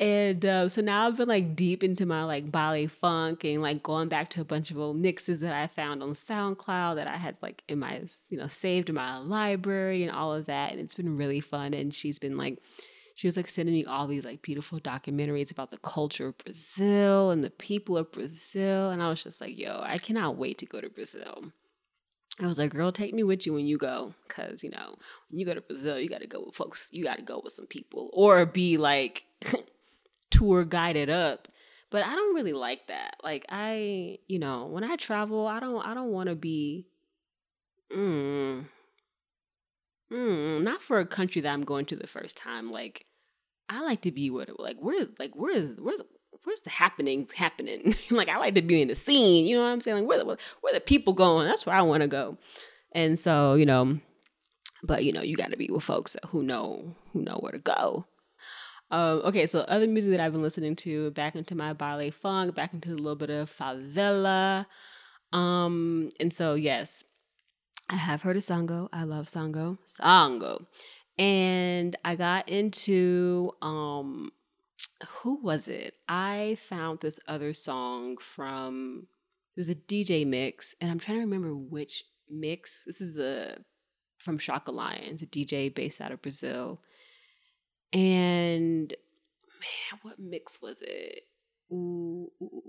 And 0.00 0.46
uh, 0.46 0.66
so 0.70 0.80
now 0.80 1.06
I've 1.06 1.18
been 1.18 1.28
like 1.28 1.54
deep 1.54 1.84
into 1.84 2.06
my 2.06 2.24
like 2.24 2.50
baile 2.50 2.88
funk 2.88 3.44
and 3.44 3.60
like 3.60 3.82
going 3.82 4.08
back 4.08 4.30
to 4.30 4.40
a 4.40 4.44
bunch 4.44 4.70
of 4.70 4.78
old 4.78 4.96
mixes 4.96 5.40
that 5.40 5.52
I 5.52 5.66
found 5.66 6.02
on 6.02 6.12
SoundCloud 6.12 6.96
that 6.96 7.06
I 7.06 7.18
had 7.18 7.36
like 7.42 7.62
in 7.68 7.80
my, 7.80 8.00
you 8.30 8.38
know, 8.38 8.46
saved 8.46 8.88
in 8.88 8.94
my 8.94 9.18
library 9.18 10.02
and 10.02 10.10
all 10.10 10.32
of 10.32 10.46
that. 10.46 10.72
And 10.72 10.80
it's 10.80 10.94
been 10.94 11.18
really 11.18 11.40
fun. 11.40 11.74
And 11.74 11.92
she's 11.92 12.18
been 12.18 12.38
like, 12.38 12.56
she 13.20 13.28
was 13.28 13.36
like 13.36 13.48
sending 13.48 13.74
me 13.74 13.84
all 13.84 14.06
these 14.06 14.24
like 14.24 14.40
beautiful 14.40 14.80
documentaries 14.80 15.50
about 15.50 15.68
the 15.68 15.76
culture 15.76 16.28
of 16.28 16.38
Brazil 16.38 17.30
and 17.30 17.44
the 17.44 17.50
people 17.50 17.98
of 17.98 18.10
Brazil. 18.10 18.88
And 18.88 19.02
I 19.02 19.10
was 19.10 19.22
just 19.22 19.42
like, 19.42 19.58
yo, 19.58 19.82
I 19.84 19.98
cannot 19.98 20.38
wait 20.38 20.56
to 20.56 20.64
go 20.64 20.80
to 20.80 20.88
Brazil. 20.88 21.52
I 22.40 22.46
was 22.46 22.58
like, 22.58 22.72
girl, 22.72 22.90
take 22.90 23.12
me 23.12 23.22
with 23.22 23.44
you 23.44 23.52
when 23.52 23.66
you 23.66 23.76
go. 23.76 24.14
Cause, 24.28 24.64
you 24.64 24.70
know, 24.70 24.96
when 25.28 25.38
you 25.38 25.44
go 25.44 25.52
to 25.52 25.60
Brazil, 25.60 26.00
you 26.00 26.08
got 26.08 26.22
to 26.22 26.26
go 26.26 26.44
with 26.46 26.54
folks, 26.54 26.88
you 26.92 27.04
got 27.04 27.18
to 27.18 27.22
go 27.22 27.42
with 27.44 27.52
some 27.52 27.66
people 27.66 28.08
or 28.14 28.46
be 28.46 28.78
like, 28.78 29.24
tour 30.30 30.64
guided 30.64 31.10
up 31.10 31.48
but 31.90 32.04
i 32.04 32.14
don't 32.14 32.36
really 32.36 32.52
like 32.52 32.86
that 32.86 33.16
like 33.24 33.44
i 33.48 34.16
you 34.28 34.38
know 34.38 34.66
when 34.66 34.84
i 34.84 34.94
travel 34.94 35.48
i 35.48 35.58
don't 35.58 35.84
i 35.84 35.92
don't 35.92 36.12
want 36.12 36.28
to 36.28 36.36
be 36.36 36.86
mm, 37.92 38.64
mm, 40.12 40.62
not 40.62 40.82
for 40.82 40.98
a 40.98 41.06
country 41.06 41.40
that 41.42 41.52
i'm 41.52 41.64
going 41.64 41.86
to 41.86 41.96
the 41.96 42.06
first 42.06 42.36
time 42.36 42.70
like 42.70 43.06
i 43.68 43.80
like 43.80 44.02
to 44.02 44.10
be 44.10 44.30
what 44.30 44.48
like 44.58 44.76
where's 44.80 45.08
like 45.18 45.32
where's 45.34 45.72
where's 45.78 46.02
where's 46.44 46.60
the 46.62 46.70
happenings 46.70 47.32
happening? 47.32 47.94
Like 48.10 48.28
i 48.28 48.38
like 48.38 48.54
to 48.54 48.62
be 48.62 48.80
in 48.80 48.88
the 48.88 48.96
scene 48.96 49.46
you 49.46 49.56
know 49.56 49.62
what 49.62 49.70
i'm 49.70 49.80
saying? 49.80 49.98
Like 49.98 50.08
where 50.08 50.18
the, 50.18 50.24
where 50.24 50.72
the 50.72 50.80
people 50.80 51.12
going? 51.12 51.46
That's 51.46 51.66
where 51.66 51.76
i 51.76 51.82
want 51.82 52.02
to 52.02 52.08
go. 52.08 52.38
And 52.92 53.18
so 53.18 53.54
you 53.54 53.66
know 53.66 53.98
but 54.82 55.04
you 55.04 55.12
know 55.12 55.22
you 55.22 55.36
got 55.36 55.50
to 55.50 55.56
be 55.56 55.68
with 55.70 55.84
folks 55.84 56.16
who 56.28 56.42
know 56.42 56.94
who 57.12 57.22
know 57.22 57.38
where 57.40 57.52
to 57.52 57.58
go. 57.58 58.06
Um, 58.92 59.22
okay, 59.24 59.46
so 59.46 59.60
other 59.60 59.86
music 59.86 60.10
that 60.10 60.20
I've 60.20 60.32
been 60.32 60.42
listening 60.42 60.74
to, 60.76 61.12
back 61.12 61.36
into 61.36 61.54
my 61.54 61.72
baile 61.72 62.12
funk, 62.12 62.56
back 62.56 62.74
into 62.74 62.90
a 62.90 62.96
little 62.96 63.14
bit 63.14 63.30
of 63.30 63.48
favela. 63.48 64.66
Um, 65.32 66.10
and 66.18 66.32
so 66.32 66.54
yes, 66.54 67.04
I 67.90 67.96
have 67.96 68.22
heard 68.22 68.36
of 68.36 68.44
Sango. 68.44 68.88
I 68.92 69.02
love 69.02 69.26
Sango. 69.26 69.78
Sango. 69.88 70.64
And 71.18 71.96
I 72.04 72.14
got 72.14 72.48
into 72.48 73.50
um 73.60 74.30
who 75.08 75.40
was 75.42 75.66
it? 75.66 75.94
I 76.08 76.56
found 76.60 77.00
this 77.00 77.18
other 77.26 77.52
song 77.52 78.16
from 78.18 79.08
it 79.56 79.60
was 79.60 79.68
a 79.68 79.74
DJ 79.74 80.24
mix, 80.24 80.76
and 80.80 80.90
I'm 80.90 81.00
trying 81.00 81.18
to 81.18 81.24
remember 81.24 81.54
which 81.54 82.04
mix. 82.30 82.84
This 82.84 83.00
is 83.00 83.18
a 83.18 83.58
from 84.18 84.38
Chaka 84.38 84.70
Lions, 84.70 85.22
a 85.22 85.26
DJ 85.26 85.74
based 85.74 86.00
out 86.00 86.12
of 86.12 86.22
Brazil. 86.22 86.80
And 87.92 88.94
man, 89.58 89.98
what 90.02 90.20
mix 90.20 90.62
was 90.62 90.80
it? 90.86 91.22
Ooh, 91.72 92.30
ooh, 92.40 92.62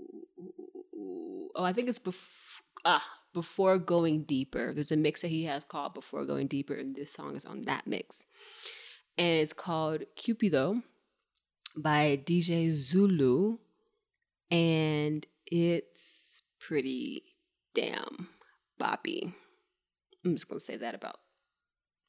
ooh, 0.96 1.48
oh, 1.54 1.64
I 1.64 1.72
think 1.72 1.88
it's 1.88 2.00
before. 2.00 2.64
ah, 2.84 3.04
before 3.32 3.78
going 3.78 4.22
deeper. 4.24 4.72
There's 4.72 4.92
a 4.92 4.96
mix 4.96 5.22
that 5.22 5.28
he 5.28 5.44
has 5.44 5.64
called 5.64 5.94
Before 5.94 6.24
Going 6.24 6.46
Deeper, 6.46 6.74
and 6.74 6.94
this 6.94 7.12
song 7.12 7.36
is 7.36 7.44
on 7.44 7.62
that 7.62 7.86
mix. 7.86 8.26
And 9.18 9.40
it's 9.40 9.52
called 9.52 10.02
Cupido 10.16 10.82
by 11.76 12.22
DJ 12.24 12.70
Zulu. 12.72 13.58
And 14.50 15.26
it's 15.46 16.42
pretty 16.60 17.24
damn 17.74 18.28
boppy. 18.80 19.32
I'm 20.24 20.34
just 20.34 20.48
gonna 20.48 20.60
say 20.60 20.76
that 20.76 20.94
about 20.94 21.16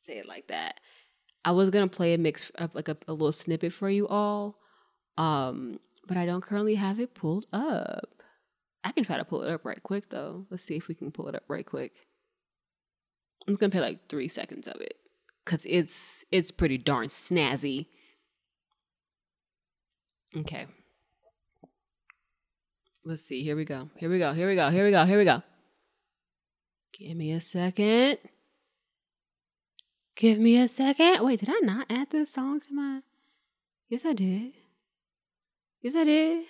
say 0.01 0.17
it 0.17 0.27
like 0.27 0.47
that. 0.47 0.79
I 1.45 1.51
was 1.51 1.69
gonna 1.69 1.87
play 1.87 2.13
a 2.13 2.17
mix 2.17 2.51
of 2.55 2.75
like 2.75 2.89
a, 2.89 2.97
a 3.07 3.13
little 3.13 3.31
snippet 3.31 3.73
for 3.73 3.89
you 3.89 4.07
all. 4.07 4.59
Um, 5.17 5.79
but 6.07 6.17
I 6.17 6.25
don't 6.25 6.43
currently 6.43 6.75
have 6.75 6.99
it 6.99 7.15
pulled 7.15 7.45
up. 7.53 8.22
I 8.83 8.91
can 8.91 9.03
try 9.03 9.17
to 9.17 9.25
pull 9.25 9.43
it 9.43 9.51
up 9.51 9.65
right 9.65 9.81
quick 9.81 10.09
though. 10.09 10.45
Let's 10.49 10.63
see 10.63 10.75
if 10.75 10.87
we 10.87 10.95
can 10.95 11.11
pull 11.11 11.27
it 11.27 11.35
up 11.35 11.43
right 11.47 11.65
quick. 11.65 11.93
I'm 13.47 13.53
just 13.53 13.59
gonna 13.59 13.71
play 13.71 13.81
like 13.81 14.09
three 14.09 14.27
seconds 14.27 14.67
of 14.67 14.79
it 14.81 14.95
because 15.45 15.65
it's 15.69 16.23
it's 16.31 16.51
pretty 16.51 16.77
darn 16.77 17.07
snazzy. 17.07 17.87
Okay. 20.35 20.65
Let's 23.05 23.23
see. 23.23 23.43
Here 23.43 23.55
we 23.55 23.65
go. 23.65 23.89
Here 23.97 24.09
we 24.09 24.17
go. 24.17 24.33
Here 24.33 24.47
we 24.47 24.55
go. 24.55 24.69
Here 24.69 24.85
we 24.85 24.91
go. 24.91 25.05
Here 25.05 25.17
we 25.17 25.25
go. 25.25 25.43
Give 26.97 27.17
me 27.17 27.31
a 27.31 27.41
second. 27.41 28.17
Give 30.15 30.37
me 30.37 30.57
a 30.57 30.67
second. 30.67 31.23
Wait, 31.23 31.39
did 31.39 31.49
I 31.49 31.59
not 31.63 31.87
add 31.89 32.11
this 32.11 32.31
song 32.31 32.61
to 32.61 32.73
my? 32.73 33.01
Yes, 33.89 34.05
I 34.05 34.13
did. 34.13 34.53
Yes, 35.81 35.95
I 35.95 36.03
did. 36.03 36.45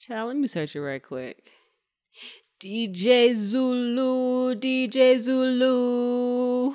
Child, 0.00 0.28
let 0.28 0.36
me 0.38 0.46
search 0.46 0.74
it 0.74 0.80
right 0.80 1.02
quick. 1.02 1.50
DJ 2.58 3.34
Zulu, 3.34 4.54
DJ 4.54 5.18
Zulu. 5.18 6.74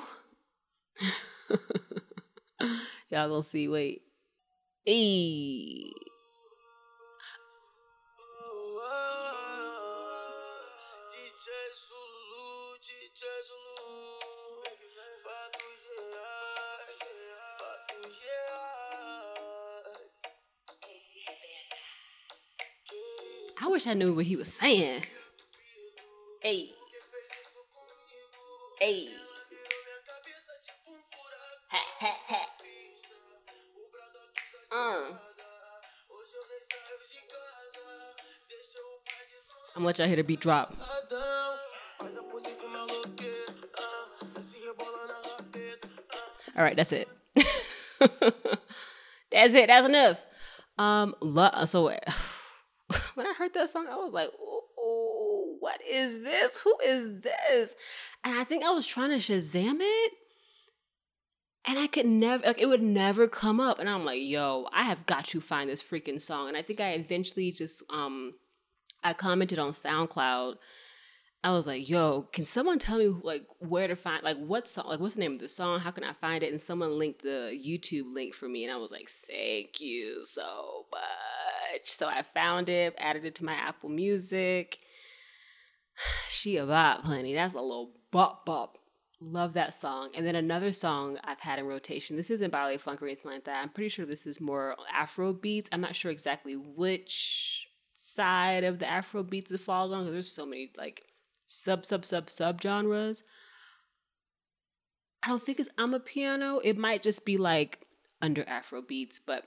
Y'all 3.10 3.28
gonna 3.28 3.42
see. 3.42 3.66
Wait. 3.66 4.02
Hey. 4.84 5.90
Wish 23.76 23.86
I 23.86 23.92
knew 23.92 24.14
what 24.14 24.24
he 24.24 24.36
was 24.36 24.50
saying. 24.50 25.02
Hey. 26.40 26.70
Hey. 28.80 29.08
Ha, 31.68 31.78
ha, 31.98 32.16
ha. 32.26 32.46
Uh. 34.72 35.14
I'm 39.74 39.82
gonna 39.82 39.86
let 39.86 39.98
y'all 39.98 40.06
hear 40.06 40.16
the 40.16 40.22
beat 40.22 40.40
drop. 40.40 40.74
All 46.56 46.64
right, 46.64 46.76
that's 46.76 46.92
it. 46.92 47.08
that's 49.30 49.52
it. 49.52 49.66
That's 49.66 49.86
enough. 49.86 50.26
Um, 50.78 51.14
lo- 51.20 51.64
so 51.64 51.84
when 51.84 51.98
I 52.05 52.05
heard 52.05 52.05
that 53.56 53.70
song, 53.70 53.86
I 53.90 53.96
was 53.96 54.12
like, 54.12 54.30
"Oh, 54.40 55.56
what 55.60 55.80
is 55.88 56.22
this? 56.22 56.58
Who 56.58 56.76
is 56.84 57.22
this?" 57.22 57.74
And 58.24 58.38
I 58.38 58.44
think 58.44 58.64
I 58.64 58.70
was 58.70 58.86
trying 58.86 59.10
to 59.10 59.16
Shazam 59.16 59.78
it, 59.80 60.12
and 61.64 61.78
I 61.78 61.86
could 61.88 62.06
never, 62.06 62.46
like, 62.46 62.60
it 62.60 62.68
would 62.68 62.82
never 62.82 63.26
come 63.28 63.60
up. 63.60 63.78
And 63.78 63.88
I'm 63.88 64.04
like, 64.04 64.20
"Yo, 64.22 64.68
I 64.72 64.84
have 64.84 65.06
got 65.06 65.24
to 65.26 65.40
find 65.40 65.68
this 65.70 65.82
freaking 65.82 66.20
song." 66.20 66.48
And 66.48 66.56
I 66.56 66.62
think 66.62 66.80
I 66.80 66.92
eventually 66.92 67.50
just, 67.52 67.82
um, 67.90 68.34
I 69.02 69.12
commented 69.12 69.58
on 69.58 69.72
SoundCloud. 69.72 70.56
I 71.44 71.50
was 71.50 71.66
like, 71.66 71.88
"Yo, 71.88 72.22
can 72.32 72.44
someone 72.44 72.78
tell 72.78 72.98
me 72.98 73.06
like 73.08 73.46
where 73.60 73.86
to 73.86 73.94
find 73.96 74.22
like 74.24 74.38
what 74.38 74.68
song? 74.68 74.86
Like, 74.88 75.00
what's 75.00 75.14
the 75.14 75.20
name 75.20 75.34
of 75.34 75.40
the 75.40 75.48
song? 75.48 75.80
How 75.80 75.92
can 75.92 76.04
I 76.04 76.12
find 76.12 76.42
it?" 76.42 76.50
And 76.52 76.60
someone 76.60 76.98
linked 76.98 77.22
the 77.22 77.52
YouTube 77.54 78.12
link 78.12 78.34
for 78.34 78.48
me, 78.48 78.64
and 78.64 78.72
I 78.72 78.76
was 78.78 78.90
like, 78.90 79.08
"Thank 79.08 79.80
you 79.80 80.24
so 80.24 80.86
much." 80.90 81.35
So 81.84 82.06
I 82.06 82.22
found 82.22 82.68
it, 82.68 82.94
added 82.98 83.24
it 83.24 83.34
to 83.36 83.44
my 83.44 83.54
Apple 83.54 83.88
Music. 83.88 84.78
She 86.28 86.58
a 86.58 86.66
bop, 86.66 87.04
honey. 87.04 87.34
That's 87.34 87.54
a 87.54 87.60
little 87.60 87.92
bop 88.10 88.44
bop. 88.44 88.76
Love 89.18 89.54
that 89.54 89.72
song. 89.72 90.10
And 90.14 90.26
then 90.26 90.36
another 90.36 90.72
song 90.72 91.18
I've 91.24 91.40
had 91.40 91.58
in 91.58 91.66
rotation. 91.66 92.16
This 92.16 92.30
isn't 92.30 92.52
baile 92.52 92.78
funk 92.78 93.00
or 93.00 93.06
anything 93.06 93.30
like 93.30 93.44
that. 93.44 93.62
I'm 93.62 93.70
pretty 93.70 93.88
sure 93.88 94.04
this 94.04 94.26
is 94.26 94.40
more 94.40 94.76
Afro 94.92 95.32
beats. 95.32 95.70
I'm 95.72 95.80
not 95.80 95.96
sure 95.96 96.10
exactly 96.10 96.54
which 96.54 97.68
side 97.94 98.62
of 98.62 98.78
the 98.78 98.88
Afro 98.88 99.22
beats 99.22 99.50
it 99.50 99.60
falls 99.60 99.90
on 99.90 100.00
because 100.00 100.12
there's 100.12 100.30
so 100.30 100.44
many 100.44 100.70
like 100.76 101.04
sub 101.46 101.86
sub 101.86 102.04
sub 102.04 102.28
sub 102.28 102.60
genres. 102.60 103.22
I 105.22 105.28
don't 105.28 105.42
think 105.42 105.58
it's 105.58 105.70
amapiano. 105.78 106.60
It 106.62 106.76
might 106.76 107.02
just 107.02 107.24
be 107.24 107.38
like 107.38 107.86
under 108.20 108.46
Afro 108.48 108.82
beats, 108.82 109.18
but 109.18 109.44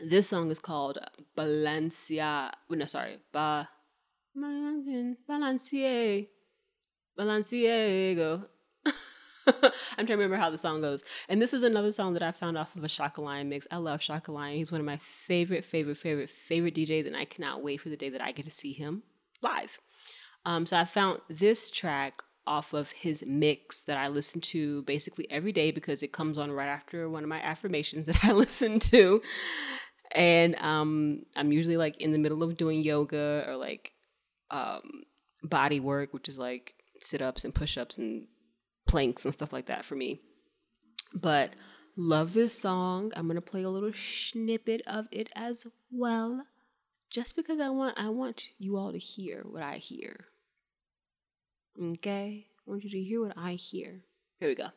this 0.00 0.28
song 0.28 0.50
is 0.50 0.58
called 0.58 0.98
Balencia. 1.36 2.52
No, 2.70 2.84
sorry, 2.84 3.18
ba 3.32 3.68
Balancier. 5.28 6.28
Balanciego. 7.18 8.46
I'm 9.46 10.06
trying 10.06 10.06
to 10.06 10.14
remember 10.14 10.36
how 10.36 10.50
the 10.50 10.58
song 10.58 10.80
goes. 10.80 11.02
And 11.28 11.42
this 11.42 11.52
is 11.52 11.62
another 11.62 11.90
song 11.90 12.12
that 12.12 12.22
I 12.22 12.30
found 12.30 12.56
off 12.56 12.76
of 12.76 12.84
a 12.84 12.88
Shaka 12.88 13.20
Lion 13.20 13.48
mix. 13.48 13.66
I 13.70 13.78
love 13.78 14.02
Shaka 14.02 14.30
Lion. 14.30 14.56
He's 14.56 14.70
one 14.70 14.80
of 14.80 14.86
my 14.86 14.98
favorite, 14.98 15.64
favorite, 15.64 15.96
favorite, 15.96 16.30
favorite 16.30 16.74
DJs, 16.74 17.06
and 17.06 17.16
I 17.16 17.24
cannot 17.24 17.62
wait 17.62 17.80
for 17.80 17.88
the 17.88 17.96
day 17.96 18.10
that 18.10 18.22
I 18.22 18.32
get 18.32 18.44
to 18.44 18.50
see 18.50 18.72
him 18.72 19.02
live. 19.42 19.78
Um, 20.44 20.66
so 20.66 20.76
I 20.76 20.84
found 20.84 21.20
this 21.28 21.70
track 21.70 22.22
off 22.46 22.72
of 22.72 22.90
his 22.92 23.24
mix 23.26 23.82
that 23.82 23.98
I 23.98 24.08
listen 24.08 24.40
to 24.40 24.82
basically 24.82 25.30
every 25.30 25.52
day 25.52 25.70
because 25.70 26.02
it 26.02 26.12
comes 26.12 26.38
on 26.38 26.50
right 26.50 26.68
after 26.68 27.08
one 27.08 27.22
of 27.22 27.28
my 27.28 27.40
affirmations 27.40 28.06
that 28.06 28.24
I 28.24 28.32
listen 28.32 28.80
to. 28.80 29.20
And 30.12 30.56
um, 30.56 31.22
I'm 31.36 31.52
usually 31.52 31.76
like 31.76 32.00
in 32.00 32.12
the 32.12 32.18
middle 32.18 32.42
of 32.42 32.56
doing 32.56 32.82
yoga 32.82 33.44
or 33.46 33.56
like 33.56 33.92
um, 34.50 35.04
body 35.42 35.80
work, 35.80 36.12
which 36.12 36.28
is 36.28 36.38
like 36.38 36.74
sit 37.00 37.22
ups 37.22 37.44
and 37.44 37.54
push 37.54 37.76
ups 37.76 37.98
and 37.98 38.26
planks 38.86 39.24
and 39.24 39.34
stuff 39.34 39.52
like 39.52 39.66
that 39.66 39.84
for 39.84 39.94
me. 39.94 40.20
But 41.14 41.50
love 41.96 42.32
this 42.32 42.58
song. 42.58 43.12
I'm 43.14 43.26
gonna 43.26 43.40
play 43.40 43.62
a 43.62 43.70
little 43.70 43.92
snippet 43.92 44.82
of 44.86 45.08
it 45.12 45.30
as 45.34 45.66
well, 45.90 46.46
just 47.10 47.36
because 47.36 47.60
I 47.60 47.70
want 47.70 47.98
I 47.98 48.08
want 48.08 48.48
you 48.58 48.76
all 48.76 48.92
to 48.92 48.98
hear 48.98 49.44
what 49.48 49.62
I 49.62 49.76
hear. 49.76 50.26
Okay, 51.80 52.46
I 52.66 52.70
want 52.70 52.84
you 52.84 52.90
to 52.90 53.00
hear 53.00 53.22
what 53.22 53.36
I 53.36 53.52
hear. 53.52 54.02
Here 54.40 54.48
we 54.48 54.54
go. 54.54 54.68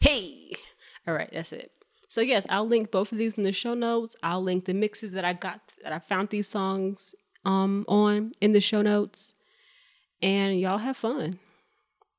Hey! 0.00 0.52
All 1.06 1.14
right, 1.14 1.30
that's 1.32 1.52
it. 1.52 1.72
So 2.08 2.20
yes, 2.20 2.46
I'll 2.50 2.66
link 2.66 2.90
both 2.90 3.12
of 3.12 3.18
these 3.18 3.34
in 3.34 3.42
the 3.42 3.52
show 3.52 3.74
notes. 3.74 4.16
I'll 4.22 4.42
link 4.42 4.66
the 4.66 4.74
mixes 4.74 5.12
that 5.12 5.24
I 5.24 5.32
got 5.32 5.60
that 5.82 5.92
I 5.92 5.98
found 5.98 6.28
these 6.28 6.48
songs 6.48 7.14
um 7.44 7.84
on 7.88 8.32
in 8.40 8.52
the 8.52 8.60
show 8.60 8.82
notes. 8.82 9.34
And 10.20 10.60
y'all 10.60 10.78
have 10.78 10.96
fun. 10.96 11.38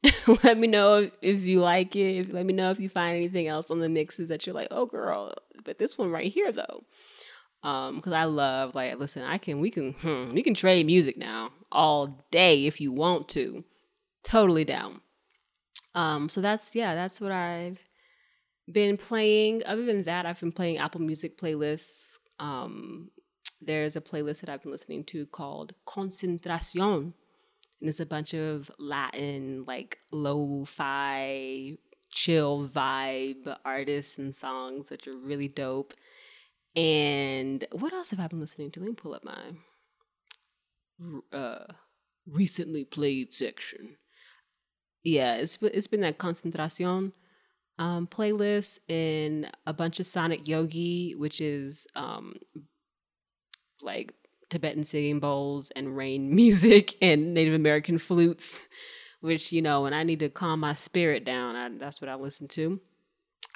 let 0.43 0.57
me 0.57 0.67
know 0.67 0.97
if, 0.97 1.13
if 1.21 1.41
you 1.41 1.61
like 1.61 1.95
it. 1.95 2.33
Let 2.33 2.45
me 2.45 2.53
know 2.53 2.71
if 2.71 2.79
you 2.79 2.89
find 2.89 3.15
anything 3.15 3.47
else 3.47 3.69
on 3.71 3.79
the 3.79 3.87
mixes 3.87 4.29
that 4.29 4.45
you're 4.45 4.55
like, 4.55 4.67
oh 4.71 4.85
girl, 4.85 5.33
but 5.63 5.77
this 5.77 5.97
one 5.97 6.11
right 6.11 6.31
here 6.31 6.51
though. 6.51 6.83
Um, 7.63 7.95
because 7.95 8.13
I 8.13 8.25
love 8.25 8.75
like 8.75 8.99
listen, 8.99 9.23
I 9.23 9.37
can 9.37 9.59
we 9.59 9.71
can 9.71 9.93
hmm, 9.93 10.31
we 10.33 10.43
can 10.43 10.53
trade 10.53 10.85
music 10.85 11.17
now 11.17 11.51
all 11.71 12.25
day 12.31 12.65
if 12.65 12.81
you 12.81 12.91
want 12.91 13.29
to. 13.29 13.63
Totally 14.23 14.65
down. 14.65 15.01
Um, 15.95 16.29
so 16.29 16.41
that's 16.41 16.75
yeah, 16.75 16.95
that's 16.95 17.21
what 17.21 17.31
I've 17.31 17.79
been 18.71 18.97
playing. 18.97 19.63
Other 19.65 19.85
than 19.85 20.03
that, 20.03 20.25
I've 20.25 20.39
been 20.39 20.51
playing 20.51 20.77
Apple 20.77 21.01
Music 21.01 21.37
playlists. 21.37 22.17
Um, 22.39 23.11
there's 23.61 23.95
a 23.95 24.01
playlist 24.01 24.41
that 24.41 24.49
I've 24.49 24.63
been 24.63 24.71
listening 24.71 25.03
to 25.05 25.25
called 25.27 25.73
Concentración. 25.87 27.13
and 27.79 27.89
it's 27.89 27.99
a 27.99 28.05
bunch 28.05 28.33
of 28.33 28.69
Latin, 28.79 29.63
like 29.65 29.99
lo-fi, 30.11 31.77
chill 32.11 32.65
vibe 32.67 33.57
artists 33.63 34.17
and 34.17 34.35
songs 34.35 34.89
that 34.89 35.07
are 35.07 35.15
really 35.15 35.47
dope. 35.47 35.93
And 36.75 37.65
what 37.71 37.93
else 37.93 38.11
have 38.11 38.19
I 38.19 38.27
been 38.27 38.39
listening 38.39 38.71
to? 38.71 38.79
Let 38.79 38.89
me 38.89 38.95
pull 38.95 39.13
up 39.13 39.23
my 39.23 41.37
uh, 41.37 41.65
recently 42.27 42.83
played 42.83 43.33
section. 43.33 43.97
Yeah, 45.03 45.35
it's 45.35 45.57
it's 45.61 45.87
been 45.87 46.01
that 46.01 46.17
Concentracion 46.17 47.11
um, 47.77 48.07
playlist 48.07 48.79
and 48.89 49.51
a 49.65 49.73
bunch 49.73 49.99
of 49.99 50.05
Sonic 50.05 50.47
Yogi, 50.47 51.15
which 51.15 51.41
is 51.41 51.87
um, 51.95 52.35
like 53.81 54.13
Tibetan 54.49 54.83
singing 54.83 55.19
bowls 55.19 55.71
and 55.75 55.95
rain 55.95 56.33
music 56.35 56.95
and 57.01 57.33
Native 57.33 57.53
American 57.53 57.97
flutes, 57.97 58.67
which, 59.21 59.51
you 59.51 59.61
know, 59.61 59.81
when 59.81 59.93
I 59.93 60.03
need 60.03 60.19
to 60.19 60.29
calm 60.29 60.59
my 60.59 60.73
spirit 60.73 61.25
down, 61.25 61.55
I, 61.55 61.69
that's 61.77 62.01
what 62.01 62.09
I 62.09 62.15
listen 62.15 62.47
to. 62.49 62.79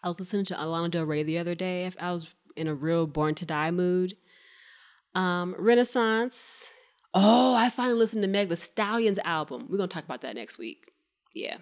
I 0.03 0.07
was 0.07 0.19
listening 0.19 0.45
to 0.45 0.55
Alana 0.55 0.91
Del 0.91 1.05
Rey 1.05 1.23
the 1.23 1.39
other 1.39 1.55
day. 1.55 1.91
I 1.99 2.11
was 2.11 2.27
in 2.57 2.67
a 2.67 2.75
real 2.75 3.07
Born 3.07 3.35
to 3.35 3.45
Die 3.45 3.71
mood. 3.71 4.17
Um, 5.15 5.55
Renaissance. 5.57 6.71
Oh, 7.13 7.55
I 7.55 7.69
finally 7.69 7.97
listened 7.97 8.21
to 8.23 8.27
Meg 8.27 8.49
the 8.49 8.55
Stallion's 8.55 9.19
album. 9.23 9.67
We're 9.69 9.77
gonna 9.77 9.87
talk 9.87 10.03
about 10.03 10.21
that 10.21 10.35
next 10.35 10.57
week. 10.57 10.91
Yeah, 11.33 11.57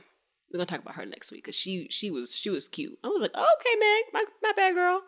we're 0.52 0.58
gonna 0.58 0.66
talk 0.66 0.82
about 0.82 0.96
her 0.96 1.06
next 1.06 1.32
week 1.32 1.44
because 1.44 1.56
she 1.56 1.88
she 1.90 2.12
was 2.12 2.34
she 2.34 2.50
was 2.50 2.68
cute. 2.68 2.98
I 3.04 3.08
was 3.08 3.22
like, 3.22 3.32
oh, 3.34 3.56
okay, 3.60 3.76
Meg, 3.80 4.04
my 4.14 4.26
my 4.42 4.54
bad 4.56 4.74
girl. 4.76 5.02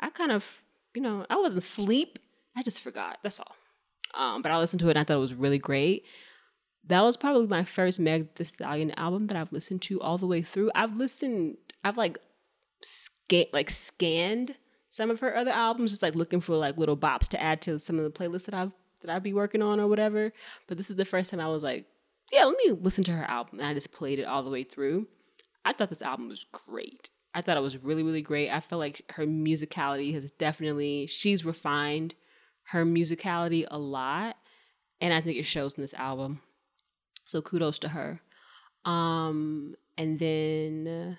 I 0.00 0.10
kind 0.10 0.32
of 0.32 0.62
you 0.94 1.02
know 1.02 1.26
I 1.28 1.36
wasn't 1.36 1.58
asleep. 1.58 2.18
I 2.56 2.62
just 2.62 2.80
forgot. 2.80 3.18
That's 3.22 3.38
all. 3.38 3.54
Um, 4.14 4.42
but 4.42 4.50
I 4.50 4.58
listened 4.58 4.80
to 4.80 4.88
it 4.88 4.92
and 4.92 4.98
I 4.98 5.04
thought 5.04 5.18
it 5.18 5.20
was 5.20 5.34
really 5.34 5.58
great. 5.58 6.04
That 6.86 7.02
was 7.02 7.16
probably 7.16 7.46
my 7.46 7.64
first 7.64 8.00
Meg 8.00 8.34
the 8.36 8.44
Stallion 8.44 8.92
album 8.92 9.26
that 9.26 9.36
I've 9.36 9.52
listened 9.52 9.82
to 9.82 10.00
all 10.00 10.18
the 10.18 10.26
way 10.26 10.42
through. 10.42 10.70
I've 10.74 10.96
listened. 10.96 11.58
I've 11.84 11.96
like 11.96 12.18
scan 12.80 13.46
like 13.52 13.70
scanned 13.70 14.56
some 14.88 15.10
of 15.10 15.20
her 15.20 15.36
other 15.36 15.50
albums, 15.50 15.90
just 15.90 16.02
like 16.02 16.14
looking 16.14 16.40
for 16.40 16.56
like 16.56 16.78
little 16.78 16.96
bops 16.96 17.28
to 17.28 17.42
add 17.42 17.60
to 17.62 17.78
some 17.78 17.98
of 17.98 18.04
the 18.04 18.10
playlists 18.10 18.46
that 18.46 18.54
I've 18.54 18.72
that 19.00 19.10
I'd 19.10 19.22
be 19.22 19.32
working 19.32 19.62
on 19.62 19.78
or 19.80 19.86
whatever. 19.86 20.32
But 20.66 20.76
this 20.76 20.90
is 20.90 20.96
the 20.96 21.04
first 21.04 21.30
time 21.30 21.40
I 21.40 21.48
was 21.48 21.62
like, 21.62 21.86
yeah, 22.32 22.44
let 22.44 22.56
me 22.56 22.72
listen 22.72 23.04
to 23.04 23.12
her 23.12 23.24
album. 23.24 23.60
And 23.60 23.68
I 23.68 23.74
just 23.74 23.92
played 23.92 24.18
it 24.18 24.24
all 24.24 24.42
the 24.42 24.50
way 24.50 24.64
through. 24.64 25.06
I 25.64 25.72
thought 25.72 25.88
this 25.88 26.02
album 26.02 26.28
was 26.28 26.44
great. 26.44 27.10
I 27.34 27.42
thought 27.42 27.56
it 27.56 27.62
was 27.62 27.82
really, 27.82 28.02
really 28.02 28.22
great. 28.22 28.50
I 28.50 28.60
felt 28.60 28.80
like 28.80 29.02
her 29.12 29.26
musicality 29.26 30.12
has 30.14 30.30
definitely, 30.32 31.06
she's 31.06 31.44
refined 31.44 32.14
her 32.70 32.84
musicality 32.84 33.66
a 33.70 33.78
lot. 33.78 34.36
And 35.00 35.14
I 35.14 35.20
think 35.20 35.36
it 35.36 35.44
shows 35.44 35.74
in 35.74 35.82
this 35.82 35.94
album. 35.94 36.40
So 37.24 37.40
kudos 37.40 37.78
to 37.80 37.90
her. 37.90 38.20
Um, 38.84 39.74
and 39.96 40.18
then, 40.18 41.18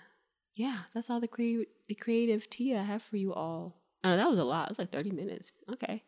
yeah, 0.60 0.80
that's 0.94 1.10
all 1.10 1.20
the, 1.20 1.28
cre- 1.28 1.70
the 1.88 1.96
creative 1.96 2.50
tea 2.50 2.76
I 2.76 2.84
have 2.84 3.02
for 3.02 3.18
you 3.18 3.34
all. 3.34 3.76
I 4.04 4.10
know 4.10 4.18
that 4.18 4.30
was 4.30 4.40
a 4.40 4.44
lot. 4.44 4.68
It 4.68 4.72
was 4.72 4.80
like 4.80 4.92
30 4.92 5.12
minutes. 5.12 5.54
Okay. 5.72 6.04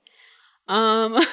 Um, 0.68 1.18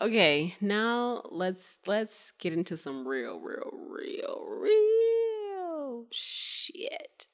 Okay, 0.00 0.56
now 0.62 1.22
let's 1.30 1.78
let's 1.86 2.32
get 2.38 2.54
into 2.54 2.78
some 2.78 3.06
real, 3.06 3.38
real, 3.38 3.70
real, 3.90 4.46
real 4.48 6.06
shit. 6.10 7.26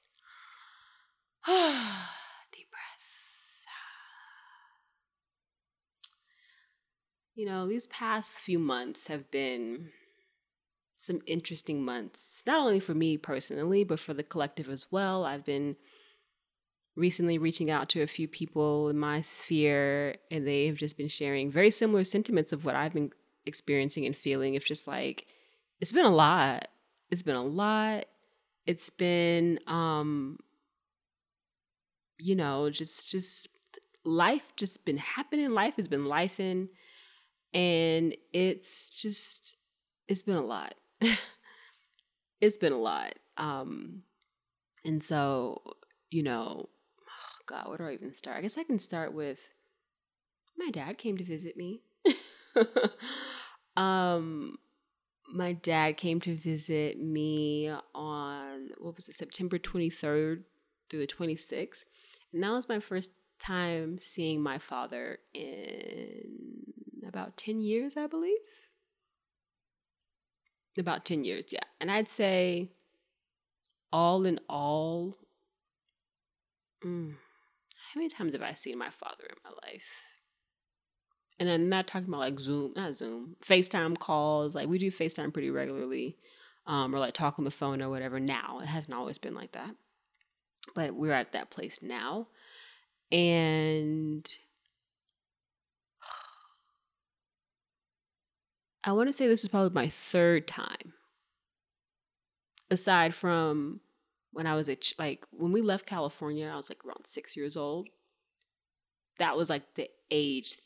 Deep 1.47 2.67
breath. 2.73 3.07
You 7.37 7.47
know, 7.47 7.69
these 7.69 7.87
past 7.87 8.41
few 8.41 8.59
months 8.59 9.07
have 9.07 9.31
been 9.31 9.91
some 11.07 11.21
interesting 11.27 11.85
months, 11.85 12.43
not 12.47 12.61
only 12.61 12.81
for 12.81 12.95
me 12.95 13.17
personally, 13.17 13.85
but 13.85 14.01
for 14.01 14.13
the 14.13 14.23
collective 14.23 14.69
as 14.69 14.87
well. 14.91 15.25
I've 15.25 15.45
been 15.45 15.77
recently 16.97 17.37
reaching 17.39 17.71
out 17.71 17.89
to 17.91 18.03
a 18.03 18.07
few 18.07 18.27
people 18.27 18.89
in 18.89 18.99
my 18.99 19.21
sphere 19.21 20.17
and 20.31 20.47
they 20.47 20.67
have 20.67 20.77
just 20.77 20.97
been 20.97 21.09
sharing 21.09 21.51
very 21.51 21.71
similar 21.71 22.05
sentiments 22.05 22.53
of 22.53 22.65
what 22.65 22.75
I've 22.75 22.95
been 22.95 23.13
experiencing 23.45 24.07
and 24.07 24.17
feeling. 24.17 24.55
It's 24.55 24.65
just 24.65 24.87
like 24.87 25.27
it's 25.81 25.93
been 25.93 26.07
a 26.07 26.11
lot. 26.11 26.69
It's 27.11 27.23
been 27.23 27.37
a 27.37 27.45
lot. 27.45 28.07
It's 28.67 28.91
been 28.91 29.61
um 29.67 30.39
you 32.19 32.35
know, 32.35 32.71
just 32.71 33.11
just 33.11 33.49
life 34.05 34.53
just 34.57 34.87
been 34.87 34.97
happening. 34.97 35.51
Life 35.51 35.77
has 35.77 35.89
been 35.89 36.05
lifing 36.05 36.69
and 37.53 38.17
it's 38.33 39.01
just 39.01 39.57
it's 40.09 40.23
been 40.23 40.37
a 40.37 40.45
lot. 40.45 40.75
it's 42.41 42.59
been 42.59 42.73
a 42.73 42.79
lot. 42.79 43.15
Um 43.37 44.03
and 44.85 45.03
so, 45.03 45.63
you 46.11 46.23
know, 46.23 46.69
God, 47.47 47.69
where 47.69 47.79
do 47.79 47.85
I 47.85 47.93
even 47.93 48.13
start? 48.13 48.37
I 48.37 48.41
guess 48.41 48.59
I 48.59 48.63
can 48.65 48.79
start 48.79 49.13
with 49.13 49.39
my 50.57 50.71
dad 50.71 50.99
came 50.99 51.17
to 51.19 51.25
visit 51.25 51.57
me. 51.57 51.83
um, 53.77 54.57
my 55.33 55.53
dad 55.53 55.97
came 55.97 56.21
to 56.21 56.35
visit 56.35 57.01
me 57.01 57.71
on 57.95 58.71
what 58.79 58.97
was 58.97 59.09
it, 59.09 59.15
September 59.15 59.59
23rd 59.59 60.43
through 60.89 61.01
the 61.01 61.07
26th. 61.07 61.85
And 62.33 62.43
that 62.43 62.51
was 62.51 62.69
my 62.69 62.81
first 62.81 63.11
time 63.39 63.99
seeing 63.99 64.41
my 64.41 64.59
father 64.59 65.19
in 65.35 66.65
about 67.07 67.37
10 67.37 67.61
years, 67.61 67.97
I 67.97 68.07
believe. 68.07 68.39
About 70.79 71.05
10 71.05 71.25
years, 71.25 71.47
yeah. 71.51 71.61
And 71.81 71.91
I'd 71.91 72.09
say 72.09 72.71
all 73.93 74.27
in 74.27 74.39
all, 74.49 75.17
mm, 76.85 77.13
how 77.13 77.99
many 78.01 78.11
times 78.11 78.35
have 78.35 78.43
I 78.43 78.53
seen 78.53 78.77
my 78.77 78.91
father 78.91 79.25
in 79.25 79.37
my 79.43 79.51
life? 79.67 79.85
And 81.39 81.49
I'm 81.49 81.69
not 81.69 81.87
talking 81.87 82.09
about 82.09 82.21
like 82.21 82.41
Zoom, 82.41 82.73
not 82.77 82.95
Zoom, 82.97 83.37
FaceTime 83.43 83.99
calls. 83.99 84.55
Like 84.55 84.69
we 84.69 84.79
do 84.79 84.91
FaceTime 84.91 85.33
pretty 85.33 85.51
regularly, 85.51 86.17
um, 86.67 86.95
or 86.95 86.99
like 86.99 87.15
talk 87.15 87.39
on 87.39 87.45
the 87.45 87.51
phone 87.51 87.81
or 87.81 87.89
whatever. 87.89 88.21
Now 88.21 88.61
it 88.61 88.67
hasn't 88.67 88.95
always 88.95 89.19
been 89.19 89.35
like 89.35 89.53
that, 89.53 89.75
but 90.75 90.95
we're 90.95 91.13
at 91.13 91.33
that 91.33 91.51
place 91.51 91.81
now, 91.83 92.29
and 93.11 94.29
I 98.87 98.93
want 98.93 99.09
to 99.09 99.13
say 99.13 99.27
this 99.27 99.43
is 99.43 99.49
probably 99.49 99.75
my 99.75 99.89
third 99.89 100.47
time, 100.47 100.95
aside 102.71 103.17
from 103.17 103.81
when 104.33 104.47
I 104.47 104.55
was 104.55 104.69
a 104.69 104.77
ch- 104.77 104.95
like 104.97 105.27
when 105.33 105.51
we 105.51 105.61
left 105.61 105.87
California, 105.87 106.49
I 106.49 106.55
was 106.55 106.71
like 106.71 106.85
around 106.85 107.05
six 107.05 107.37
years 107.37 107.57
old. 107.57 107.89
That 109.19 109.37
was 109.37 109.51
like 109.51 109.75
the 109.75 109.91
age 110.13 110.57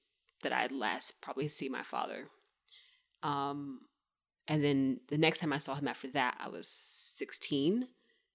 that 0.42 0.52
I'd 0.52 0.70
last 0.70 1.22
probably 1.22 1.48
see 1.48 1.70
my 1.70 1.82
father. 1.82 2.28
Um, 3.22 3.80
and 4.46 4.62
then 4.62 5.00
the 5.08 5.16
next 5.16 5.40
time 5.40 5.54
I 5.54 5.58
saw 5.58 5.74
him 5.74 5.88
after 5.88 6.10
that, 6.10 6.36
I 6.38 6.50
was 6.50 6.68
sixteen, 6.68 7.86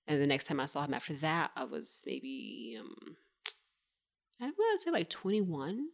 and 0.07 0.19
the 0.19 0.25
next 0.25 0.45
time 0.45 0.59
I 0.59 0.65
saw 0.65 0.83
him 0.83 0.95
after 0.95 1.13
that, 1.17 1.51
I 1.55 1.65
was 1.65 2.01
maybe 2.07 2.79
um, 2.79 3.17
I 4.41 4.47
to 4.47 4.79
say 4.79 4.89
like 4.89 5.11
twenty 5.11 5.41
one. 5.41 5.89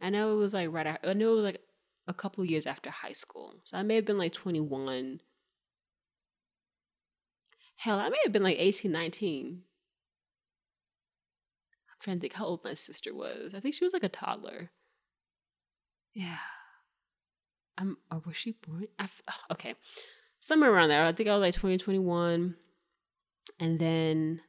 I 0.00 0.10
know 0.10 0.32
it 0.32 0.36
was 0.36 0.54
like 0.54 0.68
right. 0.70 0.86
After, 0.86 1.08
I 1.08 1.12
know 1.14 1.32
it 1.32 1.36
was 1.36 1.44
like 1.44 1.60
a 2.06 2.14
couple 2.14 2.44
years 2.44 2.66
after 2.66 2.90
high 2.90 3.12
school, 3.12 3.54
so 3.64 3.78
I 3.78 3.82
may 3.82 3.96
have 3.96 4.04
been 4.04 4.18
like 4.18 4.32
twenty 4.32 4.60
one 4.60 5.20
Hell, 7.82 7.98
I 7.98 8.10
may 8.10 8.18
have 8.22 8.32
been 8.32 8.44
like 8.44 8.58
18, 8.60 8.92
19. 8.92 9.62
I'm 11.88 11.96
trying 12.00 12.18
to 12.18 12.20
think 12.20 12.34
how 12.34 12.44
old 12.44 12.60
my 12.62 12.74
sister 12.74 13.12
was. 13.12 13.54
I 13.56 13.60
think 13.60 13.74
she 13.74 13.84
was 13.84 13.92
like 13.92 14.04
a 14.04 14.08
toddler. 14.08 14.70
Yeah. 16.14 16.36
I'm, 17.76 17.96
or 18.08 18.22
was 18.24 18.36
she 18.36 18.52
born? 18.64 18.86
I, 19.00 19.08
okay. 19.50 19.74
Somewhere 20.38 20.72
around 20.72 20.90
there. 20.90 21.04
I 21.04 21.12
think 21.12 21.28
I 21.28 21.36
was 21.36 21.40
like 21.40 21.54
20, 21.54 21.78
21. 21.78 22.54
And 23.58 23.80
then, 23.80 24.42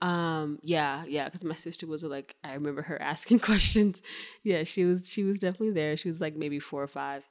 um, 0.00 0.58
yeah, 0.62 1.04
yeah, 1.06 1.24
because 1.24 1.44
my 1.44 1.54
sister 1.54 1.86
was 1.86 2.02
like, 2.02 2.36
I 2.44 2.54
remember 2.54 2.82
her 2.82 3.00
asking 3.02 3.40
questions. 3.40 4.02
yeah, 4.42 4.64
she 4.64 4.84
was, 4.84 5.08
she 5.08 5.24
was 5.24 5.38
definitely 5.38 5.72
there. 5.72 5.96
She 5.96 6.08
was 6.08 6.20
like 6.20 6.36
maybe 6.36 6.60
four 6.60 6.82
or 6.82 6.88
five. 6.88 7.28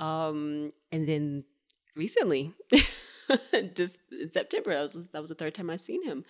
Um, 0.00 0.72
and 0.92 1.08
then 1.08 1.44
recently, 1.96 2.54
just 3.74 3.98
in 4.10 4.32
September. 4.32 4.74
That 4.74 4.82
was 4.82 5.10
that 5.12 5.20
was 5.20 5.28
the 5.28 5.34
third 5.34 5.54
time 5.54 5.70
I 5.70 5.76
seen 5.76 6.04
him. 6.04 6.24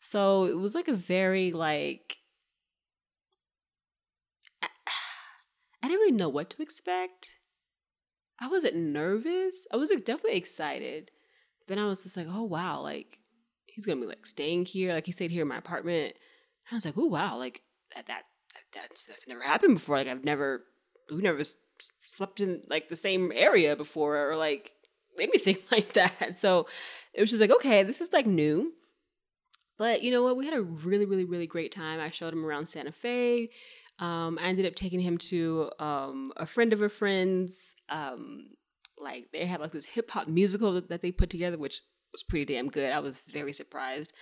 So 0.00 0.44
it 0.44 0.56
was 0.56 0.74
like 0.74 0.88
a 0.88 0.94
very 0.94 1.52
like 1.52 2.18
I, 4.62 4.66
I 5.82 5.88
didn't 5.88 6.00
really 6.00 6.12
know 6.12 6.28
what 6.28 6.50
to 6.50 6.62
expect. 6.62 7.32
I 8.38 8.48
wasn't 8.48 8.76
nervous. 8.76 9.66
I 9.72 9.76
was 9.76 9.90
like, 9.90 10.04
definitely 10.04 10.36
excited. 10.36 11.10
Then 11.68 11.78
I 11.78 11.86
was 11.86 12.02
just 12.02 12.16
like, 12.16 12.26
oh 12.28 12.44
wow, 12.44 12.80
like 12.80 13.18
he's 13.76 13.86
gonna 13.86 14.00
be 14.00 14.06
like 14.06 14.26
staying 14.26 14.64
here. 14.64 14.94
Like 14.94 15.06
he 15.06 15.12
stayed 15.12 15.30
here 15.30 15.42
in 15.42 15.48
my 15.48 15.58
apartment. 15.58 16.14
And 16.14 16.72
I 16.72 16.74
was 16.74 16.84
like, 16.86 16.96
oh 16.96 17.06
wow, 17.06 17.36
like 17.36 17.62
that 17.94 18.06
that 18.06 18.22
that's 18.72 19.04
that's 19.04 19.28
never 19.28 19.42
happened 19.42 19.74
before. 19.74 19.98
Like 19.98 20.08
I've 20.08 20.24
never 20.24 20.64
we 21.12 21.20
never 21.22 21.42
slept 22.02 22.40
in 22.40 22.62
like 22.68 22.88
the 22.88 22.96
same 22.96 23.30
area 23.34 23.76
before 23.76 24.30
or 24.30 24.34
like 24.36 24.72
anything 25.20 25.58
like 25.70 25.92
that. 25.92 26.40
So 26.40 26.66
it 27.12 27.20
was 27.20 27.30
just 27.30 27.40
like, 27.40 27.50
okay, 27.50 27.82
this 27.82 28.00
is 28.00 28.12
like 28.12 28.26
new. 28.26 28.72
But 29.78 30.02
you 30.02 30.10
know 30.10 30.22
what? 30.22 30.38
We 30.38 30.46
had 30.46 30.54
a 30.54 30.62
really, 30.62 31.04
really, 31.04 31.26
really 31.26 31.46
great 31.46 31.70
time. 31.70 32.00
I 32.00 32.08
showed 32.08 32.32
him 32.32 32.46
around 32.46 32.66
Santa 32.66 32.92
Fe. 32.92 33.50
Um, 33.98 34.38
I 34.40 34.48
ended 34.48 34.64
up 34.64 34.74
taking 34.74 35.00
him 35.00 35.18
to 35.18 35.70
um, 35.78 36.32
a 36.38 36.46
friend 36.46 36.72
of 36.72 36.80
a 36.80 36.88
friend's. 36.88 37.74
Um, 37.90 38.48
like 38.98 39.26
they 39.30 39.44
had 39.44 39.60
like 39.60 39.72
this 39.72 39.84
hip 39.84 40.10
hop 40.10 40.26
musical 40.26 40.72
that, 40.72 40.88
that, 40.88 41.02
they 41.02 41.12
put 41.12 41.28
together, 41.28 41.58
which 41.58 41.82
was 42.12 42.22
pretty 42.22 42.54
damn 42.54 42.68
good. 42.68 42.92
I 42.92 43.00
was 43.00 43.20
very 43.32 43.52
surprised. 43.52 44.12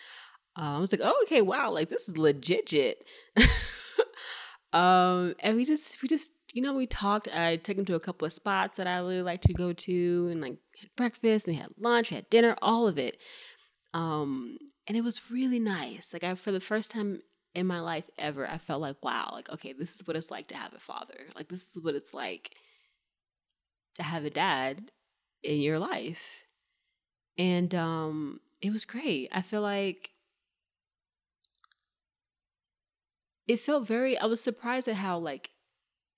Uh, 0.57 0.77
I 0.77 0.79
was 0.79 0.93
like, 0.93 1.01
oh, 1.03 1.21
okay, 1.25 1.43
wow, 1.43 1.71
like 1.71 1.89
this 1.89 2.09
is 2.09 2.17
legit. 2.17 3.05
um, 4.73 5.35
and 5.41 5.57
we 5.57 5.65
just, 5.65 6.01
we 6.01 6.09
just, 6.09 6.31
you 6.53 6.63
know, 6.63 6.75
we 6.75 6.87
talked. 6.87 7.29
I 7.33 7.57
took 7.57 7.77
him 7.77 7.85
to 7.87 7.97
a 7.97 8.01
couple 8.01 8.27
of 8.27 8.33
spots 8.33 8.77
that 8.77 8.87
I 8.87 8.99
really 8.99 9.23
like 9.23 9.41
to 9.43 9.53
go 9.53 9.73
to, 9.73 10.29
and 10.31 10.41
like 10.41 10.57
had 10.81 10.91
breakfast, 10.97 11.49
and 11.49 11.57
we 11.57 11.61
had 11.61 11.71
lunch, 11.79 12.11
we 12.11 12.17
had 12.17 12.31
dinner, 12.31 12.57
all 12.63 12.87
of 12.87 12.99
it. 12.99 13.19
Um, 13.93 14.59
and 14.87 14.97
it 14.97 15.03
was 15.03 15.31
really 15.31 15.59
nice. 15.59 16.13
Like 16.13 16.25
I, 16.25 16.35
for 16.35 16.53
the 16.53 16.61
first 16.61 16.91
time 16.91 17.21
in 17.55 17.67
my 17.67 17.81
life 17.81 18.09
ever, 18.19 18.49
I 18.49 18.59
felt 18.59 18.81
like, 18.81 19.03
wow, 19.03 19.31
like 19.33 19.51
okay, 19.51 19.73
this 19.73 19.95
is 19.97 20.07
what 20.07 20.17
it's 20.17 20.31
like 20.31 20.49
to 20.49 20.57
have 20.57 20.75
a 20.75 20.79
father. 20.79 21.27
Like 21.35 21.49
this 21.49 21.69
is 21.75 21.83
what 21.83 21.95
it's 21.97 22.15
like 22.15 22.55
to 23.97 24.03
have 24.03 24.25
a 24.25 24.31
dad 24.31 24.91
in 25.43 25.61
your 25.61 25.79
life. 25.79 26.45
And 27.37 27.75
um 27.75 28.41
it 28.61 28.73
was 28.73 28.85
great. 28.85 29.29
I 29.33 29.43
feel 29.43 29.61
like 29.61 30.11
it 33.47 33.61
felt 33.61 33.87
very 33.87 34.17
I 34.19 34.27
was 34.27 34.41
surprised 34.41 34.89
at 34.89 34.97
how 34.97 35.19
like 35.19 35.51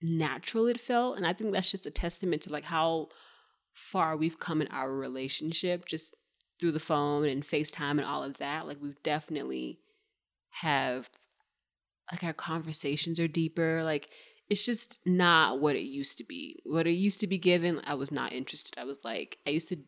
natural 0.03 0.67
it 0.67 0.81
felt 0.81 1.17
and 1.17 1.27
I 1.27 1.33
think 1.33 1.53
that's 1.53 1.71
just 1.71 1.87
a 1.87 1.91
testament 1.91 2.43
to 2.43 2.53
like 2.53 2.65
how 2.65 3.09
far 3.73 4.17
we've 4.17 4.39
come 4.39 4.61
in 4.61 4.69
our 4.69 4.93
relationship 4.93 5.87
just 5.87 6.15
through 6.59 6.73
the 6.73 6.81
phone 6.81 7.27
and 7.27 7.43
FaceTime 7.43 7.93
and 7.93 8.05
all 8.05 8.23
of 8.23 8.39
that. 8.39 8.67
Like 8.67 8.79
we've 8.81 9.03
definitely 9.03 9.81
have 10.51 11.11
like 12.11 12.25
our 12.25 12.33
conversations 12.33 13.21
are 13.21 13.29
deeper. 13.29 13.83
Like 13.85 14.09
it's 14.49 14.65
just 14.65 15.01
not 15.05 15.61
what 15.61 15.77
it 15.77 15.83
used 15.83 16.19
to 16.19 16.25
be. 16.25 16.63
What 16.65 16.87
it 16.87 16.93
used 16.93 17.21
to 17.21 17.27
be 17.27 17.39
given, 17.39 17.81
I 17.85 17.95
was 17.95 18.13
not 18.13 18.33
interested. 18.33 18.79
I 18.79 18.85
was 18.85 19.01
like, 19.05 19.39
I 19.47 19.51
used 19.51 19.69
to 19.69 19.79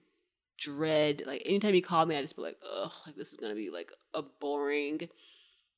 dread 0.58 1.22
like 1.26 1.42
anytime 1.46 1.74
he 1.74 1.80
called 1.80 2.08
me, 2.08 2.16
I 2.16 2.22
just 2.22 2.36
be 2.36 2.42
like, 2.42 2.58
ugh, 2.62 2.92
like 3.06 3.16
this 3.16 3.30
is 3.30 3.36
gonna 3.36 3.54
be 3.54 3.70
like 3.70 3.92
a 4.14 4.22
boring, 4.22 5.08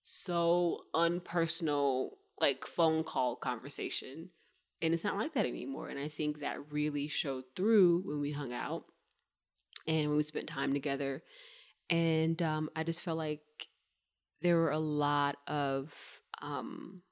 so 0.02 0.84
unpersonal 0.94 2.10
like 2.40 2.66
phone 2.66 3.04
call 3.04 3.36
conversation. 3.36 4.30
And 4.82 4.94
it's 4.94 5.04
not 5.04 5.18
like 5.18 5.34
that 5.34 5.44
anymore. 5.44 5.88
And 5.90 5.98
I 5.98 6.08
think 6.08 6.40
that 6.40 6.72
really 6.72 7.06
showed 7.06 7.44
through 7.54 8.02
when 8.06 8.18
we 8.20 8.32
hung 8.32 8.52
out 8.54 8.84
and 9.86 10.08
when 10.08 10.16
we 10.16 10.22
spent 10.22 10.46
time 10.46 10.72
together. 10.72 11.22
And 11.90 12.40
um, 12.40 12.70
I 12.74 12.82
just 12.82 13.02
felt 13.02 13.18
like 13.18 13.42
there 14.40 14.56
were 14.56 14.70
a 14.70 14.78
lot 14.78 15.36
of 15.46 15.92
um, 16.40 17.02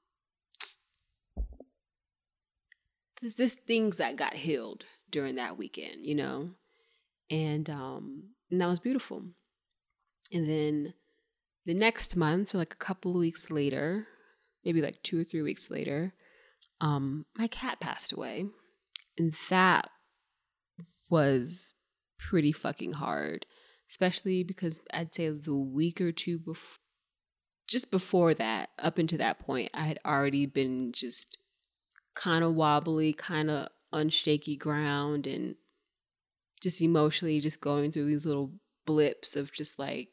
there's 3.21 3.35
this 3.35 3.53
things 3.53 3.97
that 3.97 4.15
got 4.15 4.33
healed 4.33 4.85
during 5.09 5.35
that 5.35 5.57
weekend, 5.57 6.05
you 6.05 6.15
know, 6.15 6.51
and 7.29 7.69
um, 7.69 8.23
and 8.51 8.59
that 8.61 8.67
was 8.67 8.79
beautiful. 8.79 9.23
And 10.31 10.49
then 10.49 10.93
the 11.65 11.73
next 11.73 12.15
month, 12.15 12.49
so 12.49 12.57
like 12.57 12.73
a 12.73 12.77
couple 12.77 13.13
weeks 13.13 13.51
later, 13.51 14.07
maybe 14.63 14.81
like 14.81 15.01
two 15.03 15.21
or 15.21 15.23
three 15.23 15.41
weeks 15.41 15.69
later, 15.69 16.13
um, 16.81 17.25
my 17.37 17.47
cat 17.47 17.79
passed 17.79 18.11
away, 18.11 18.45
and 19.17 19.33
that 19.49 19.89
was 21.09 21.73
pretty 22.17 22.51
fucking 22.51 22.93
hard, 22.93 23.45
especially 23.89 24.43
because 24.43 24.79
I'd 24.93 25.13
say 25.13 25.29
the 25.29 25.55
week 25.55 25.99
or 26.01 26.11
two 26.11 26.37
before, 26.37 26.77
just 27.67 27.91
before 27.91 28.33
that, 28.33 28.69
up 28.79 28.97
into 28.97 29.17
that 29.17 29.39
point, 29.39 29.71
I 29.73 29.85
had 29.85 29.99
already 30.05 30.45
been 30.45 30.91
just 30.91 31.37
kind 32.15 32.43
of 32.43 32.55
wobbly, 32.55 33.13
kind 33.13 33.49
of 33.49 33.67
unshaky 33.93 34.57
ground, 34.57 35.27
and 35.27 35.55
just 36.61 36.81
emotionally 36.81 37.39
just 37.39 37.61
going 37.61 37.91
through 37.91 38.05
these 38.05 38.25
little 38.25 38.51
blips 38.85 39.35
of 39.35 39.51
just 39.51 39.79
like 39.79 40.09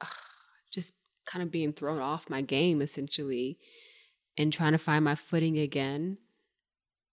just 0.72 0.94
kind 1.26 1.42
of 1.42 1.50
being 1.50 1.72
thrown 1.72 2.00
off 2.00 2.30
my 2.30 2.40
game 2.40 2.80
essentially 2.80 3.58
and 4.36 4.52
trying 4.52 4.72
to 4.72 4.78
find 4.78 5.04
my 5.04 5.14
footing 5.14 5.58
again. 5.58 6.18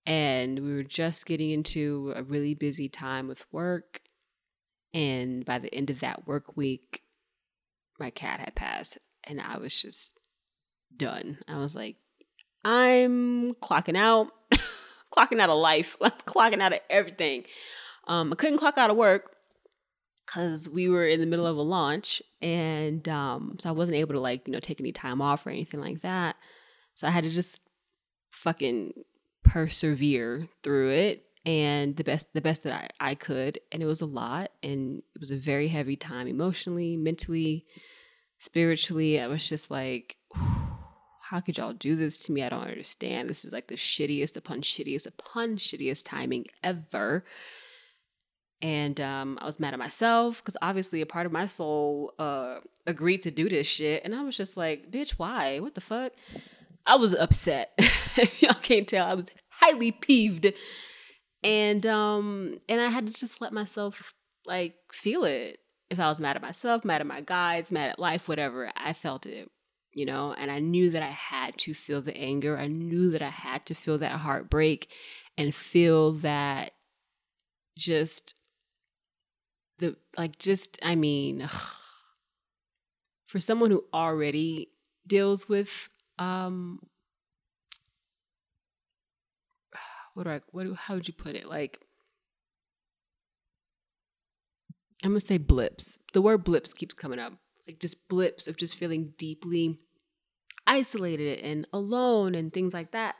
And 0.05 0.59
we 0.59 0.74
were 0.74 0.84
just 0.84 1.26
getting 1.26 1.49
into 1.49 2.13
a 2.16 2.22
really 2.22 2.53
busy 2.53 2.88
time 2.88 3.28
with 3.28 3.43
work. 3.51 4.01
And 4.93 5.43
by 5.43 5.57
the 5.57 5.74
end 5.74 5.89
of 5.89 5.99
that 6.01 6.28
work 6.28 6.55
week 6.55 7.01
my 7.99 8.09
cat 8.09 8.39
had 8.39 8.55
passed 8.55 8.97
and 9.24 9.41
i 9.41 9.57
was 9.57 9.74
just 9.74 10.18
done. 10.95 11.39
I 11.47 11.57
was 11.57 11.76
like 11.76 11.97
i'm 12.63 13.53
clocking 13.55 13.97
out 13.97 14.32
clocking 15.16 15.39
out 15.39 15.49
of 15.49 15.57
life 15.57 15.97
clocking 16.01 16.61
out 16.61 16.74
of 16.74 16.80
everything. 16.89 17.43
Um, 18.07 18.32
i 18.32 18.36
couldn't 18.36 18.59
clock 18.59 18.78
out 18.78 18.89
of 18.89 18.97
work 18.97 19.36
because 20.26 20.70
we 20.70 20.89
were 20.89 21.07
in 21.07 21.20
the 21.20 21.26
middle 21.26 21.47
of 21.47 21.57
a 21.57 21.61
launch 21.61 22.22
and 22.41 23.07
um, 23.09 23.55
so 23.59 23.70
i 23.70 23.72
wasn't 23.72 23.97
able 23.97 24.13
to 24.13 24.20
like 24.20 24.47
you 24.47 24.53
know 24.53 24.59
take 24.59 24.80
any 24.80 24.91
time 24.91 25.22
off 25.22 25.45
or 25.45 25.49
anything 25.49 25.80
like 25.80 26.01
that. 26.01 26.36
So 26.95 27.07
i 27.07 27.11
had 27.11 27.24
to 27.24 27.30
just 27.30 27.59
fucking 28.32 28.93
persevere 29.43 30.47
through 30.63 30.91
it 30.91 31.26
and 31.45 31.95
the 31.95 32.03
best 32.03 32.34
the 32.34 32.41
best 32.41 32.63
that 32.63 32.74
I, 32.99 33.11
I 33.11 33.16
could. 33.16 33.59
And 33.72 33.82
it 33.82 33.86
was 33.86 34.01
a 34.01 34.07
lot 34.07 34.51
and 34.63 35.01
it 35.13 35.20
was 35.20 35.32
a 35.32 35.38
very 35.38 35.68
heavy 35.68 35.95
time 35.95 36.28
emotionally 36.28 36.97
mentally 36.97 37.66
spiritually. 38.39 39.20
I 39.20 39.28
was 39.28 39.47
just 39.47 39.72
like 39.72 40.18
how 41.30 41.39
could 41.39 41.57
y'all 41.57 41.73
do 41.73 41.95
this 41.95 42.19
to 42.19 42.32
me? 42.32 42.43
I 42.43 42.49
don't 42.49 42.67
understand. 42.67 43.30
This 43.30 43.45
is 43.45 43.51
like 43.51 43.67
the 43.67 43.76
shittiest 43.76 44.38
upon 44.38 44.61
shittiest 44.61 45.07
upon 45.07 45.57
shittiest 45.57 46.03
timing 46.05 46.45
ever. 46.63 47.26
And 48.61 49.01
um, 49.01 49.38
i 49.41 49.45
was 49.45 49.59
mad 49.59 49.73
at 49.73 49.80
myself 49.80 50.41
because 50.41 50.55
obviously 50.61 51.01
a 51.01 51.05
part 51.05 51.26
of 51.26 51.32
my 51.32 51.45
soul 51.45 52.13
uh, 52.19 52.59
agreed 52.86 53.21
to 53.23 53.32
do 53.32 53.49
this 53.49 53.65
shit. 53.65 54.03
And 54.05 54.13
i 54.13 54.21
was 54.21 54.38
just 54.38 54.55
like 54.55 54.91
bitch 54.91 55.11
why? 55.11 55.59
What 55.59 55.73
the 55.73 55.82
fuck? 55.82 56.13
I 56.86 56.95
was 56.95 57.15
upset. 57.15 57.71
if 57.80 58.43
y'all 58.43 58.53
can't 58.53 58.88
tell, 58.88 59.07
I 59.07 59.15
was 59.15 59.26
highly 59.49 59.91
peeved. 59.91 60.53
And 61.43 61.88
um 61.88 62.59
and 62.69 62.80
I 62.80 62.89
had 62.89 63.07
to 63.07 63.13
just 63.13 63.41
let 63.41 63.51
myself 63.51 64.13
like 64.45 64.76
feel 64.91 65.23
it. 65.23 65.57
If 65.89 65.99
I 65.99 66.07
was 66.07 66.21
mad 66.21 66.36
at 66.36 66.41
myself, 66.43 66.86
mad 66.86 67.01
at 67.01 67.07
my 67.07 67.21
guides, 67.21 67.71
mad 67.71 67.89
at 67.89 67.99
life, 67.99 68.28
whatever, 68.28 68.71
I 68.76 68.93
felt 68.93 69.26
it, 69.26 69.49
you 69.95 70.05
know, 70.05 70.35
and 70.37 70.51
I 70.51 70.59
knew 70.59 70.89
that 70.91 71.01
I 71.01 71.09
had 71.09 71.57
to 71.59 71.73
feel 71.73 72.01
the 72.01 72.15
anger. 72.15 72.57
I 72.57 72.67
knew 72.67 73.09
that 73.11 73.21
I 73.21 73.29
had 73.29 73.65
to 73.67 73.73
feel 73.73 73.97
that 73.99 74.11
heartbreak 74.11 74.89
and 75.37 75.55
feel 75.55 76.11
that 76.11 76.73
just 77.77 78.35
the 79.79 79.95
like 80.17 80.37
just 80.37 80.77
I 80.83 80.95
mean 80.95 81.49
for 83.25 83.39
someone 83.39 83.71
who 83.71 83.85
already 83.93 84.69
deals 85.07 85.47
with 85.47 85.89
um 86.19 86.81
what 90.13 90.23
do 90.23 90.29
I 90.29 90.41
what 90.51 90.65
do 90.65 90.73
how 90.73 90.95
would 90.95 91.07
you 91.07 91.13
put 91.13 91.37
it? 91.37 91.47
Like 91.47 91.79
I'm 95.03 95.11
gonna 95.11 95.21
say 95.21 95.37
blips. 95.37 95.99
The 96.11 96.21
word 96.21 96.43
blips 96.43 96.73
keeps 96.73 96.93
coming 96.93 97.19
up. 97.19 97.31
Like 97.65 97.79
just 97.79 98.09
blips 98.09 98.49
of 98.49 98.57
just 98.57 98.75
feeling 98.75 99.13
deeply 99.17 99.79
isolated 100.68 101.39
and 101.39 101.68
alone 101.74 102.36
and 102.36 102.53
things 102.53 102.74
like 102.74 102.91
that. 102.91 103.16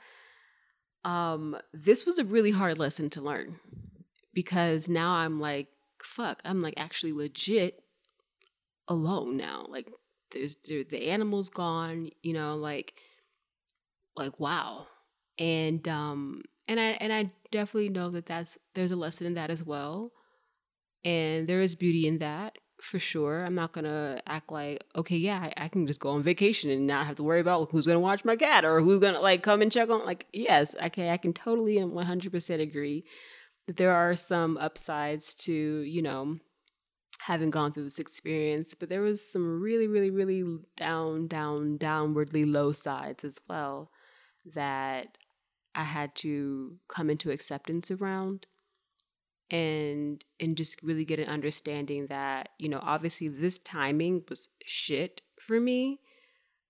Um, 1.04 1.56
this 1.74 2.06
was 2.06 2.18
a 2.18 2.26
really 2.26 2.52
hard 2.52 2.80
lesson 2.80 3.10
to 3.12 3.22
learn 3.22 3.60
because 4.34 4.90
now 4.90 5.12
I'm 5.12 5.40
like, 5.40 5.68
fuck, 6.02 6.42
I'm 6.46 6.60
like 6.60 6.76
actually 6.78 7.14
legit 7.14 7.82
alone 8.88 9.38
now. 9.38 9.66
Like 9.68 9.88
there's 10.32 10.58
the 10.66 11.10
animals 11.10 11.50
gone, 11.50 12.10
you 12.24 12.34
know, 12.34 12.56
like 12.56 12.94
like 14.16 14.40
wow. 14.40 14.88
And 15.38 15.88
um 15.88 16.44
and 16.68 16.80
I 16.80 16.98
and 17.00 17.14
I 17.14 17.32
definitely 17.52 17.90
know 17.90 18.10
that 18.10 18.26
that's 18.26 18.58
there's 18.74 18.92
a 18.92 18.96
lesson 18.96 19.28
in 19.28 19.36
that 19.36 19.50
as 19.50 19.64
well. 19.64 20.12
And 21.04 21.48
there 21.48 21.62
is 21.62 21.76
beauty 21.76 22.08
in 22.08 22.20
that 22.20 22.58
for 22.86 23.00
sure. 23.00 23.44
I'm 23.44 23.56
not 23.56 23.74
gonna 23.74 24.22
act 24.28 24.52
like 24.52 24.84
okay, 24.96 25.18
yeah, 25.18 25.40
I, 25.40 25.66
I 25.66 25.68
can 25.68 25.88
just 25.88 26.00
go 26.00 26.12
on 26.12 26.24
vacation 26.24 26.70
and 26.70 26.88
not 26.88 27.06
have 27.06 27.16
to 27.18 27.24
worry 27.24 27.42
about 27.42 27.70
who's 27.72 27.88
gonna 27.88 28.00
watch 28.00 28.24
my 28.26 28.36
cat 28.36 28.66
or 28.66 28.82
who's 28.82 29.02
gonna 29.02 29.20
like 29.20 29.44
come 29.44 29.62
and 29.62 29.72
check 29.72 29.90
on. 29.90 30.06
Like, 30.06 30.28
yes, 30.34 30.76
okay, 30.84 31.10
I 31.12 31.18
can 31.18 31.34
totally 31.34 31.78
and 31.78 31.92
100% 31.92 32.62
agree 32.62 33.06
that 33.68 33.78
there 33.78 33.94
are 33.94 34.16
some 34.16 34.58
upsides 34.58 35.34
to 35.46 35.54
you 35.54 36.02
know 36.02 36.38
having 37.20 37.50
gone 37.50 37.74
through 37.74 37.86
this 37.86 38.00
experience, 38.00 38.76
but 38.76 38.90
there 38.90 39.02
was 39.02 39.28
some 39.32 39.60
really, 39.60 39.88
really, 39.88 40.12
really 40.12 40.44
down, 40.78 41.28
down, 41.28 41.78
downwardly 41.78 42.46
low 42.52 42.72
sides 42.72 43.24
as 43.24 43.40
well. 43.50 43.90
that 44.54 45.18
I 45.74 45.84
had 45.84 46.16
to 46.18 46.78
come 46.88 47.10
into 47.10 47.32
acceptance 47.32 47.90
around 47.92 48.46
and 49.52 50.24
and 50.40 50.58
just 50.58 50.82
really 50.82 51.06
get 51.06 51.20
an 51.20 51.28
understanding 51.28 52.08
that, 52.08 52.50
you 52.58 52.70
know, 52.70 52.80
obviously 52.82 53.28
this 53.28 53.58
timing 53.58 54.24
was 54.30 54.50
shit 54.66 55.22
for 55.40 55.60
me, 55.60 56.00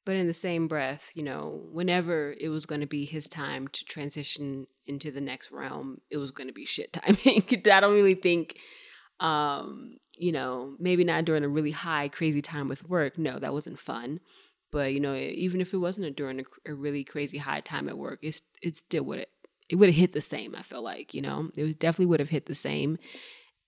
but 0.05 0.15
in 0.15 0.27
the 0.27 0.33
same 0.33 0.67
breath, 0.67 1.11
you 1.13 1.23
know, 1.23 1.67
whenever 1.71 2.35
it 2.39 2.49
was 2.49 2.65
going 2.65 2.81
to 2.81 2.87
be 2.87 3.05
his 3.05 3.27
time 3.27 3.67
to 3.69 3.85
transition 3.85 4.67
into 4.85 5.11
the 5.11 5.21
next 5.21 5.51
realm, 5.51 6.01
it 6.09 6.17
was 6.17 6.31
going 6.31 6.47
to 6.47 6.53
be 6.53 6.65
shit 6.65 6.93
timing. 6.93 7.43
I 7.49 7.79
don't 7.79 7.93
really 7.93 8.15
think 8.15 8.57
um, 9.19 9.97
you 10.17 10.31
know, 10.31 10.75
maybe 10.79 11.03
not 11.03 11.25
during 11.25 11.43
a 11.43 11.49
really 11.49 11.71
high, 11.71 12.09
crazy 12.09 12.41
time 12.41 12.67
with 12.67 12.87
work. 12.87 13.17
No, 13.17 13.39
that 13.39 13.53
wasn't 13.53 13.79
fun. 13.79 14.19
But 14.71 14.93
you 14.93 14.99
know, 14.99 15.15
even 15.15 15.61
if 15.61 15.73
it 15.73 15.77
wasn't 15.77 16.07
a, 16.07 16.11
during 16.11 16.39
a, 16.39 16.71
a 16.71 16.73
really 16.73 17.03
crazy 17.03 17.37
high 17.37 17.61
time 17.61 17.87
at 17.87 17.97
work, 17.97 18.19
it's 18.21 18.41
it 18.61 18.75
still 18.75 19.03
would 19.05 19.25
it 19.69 19.75
would 19.75 19.89
have 19.89 19.95
hit 19.95 20.13
the 20.13 20.21
same. 20.21 20.55
I 20.55 20.61
feel 20.61 20.81
like 20.81 21.13
you 21.13 21.21
know, 21.21 21.49
it 21.55 21.79
definitely 21.79 22.07
would 22.07 22.19
have 22.19 22.29
hit 22.29 22.45
the 22.45 22.55
same. 22.55 22.97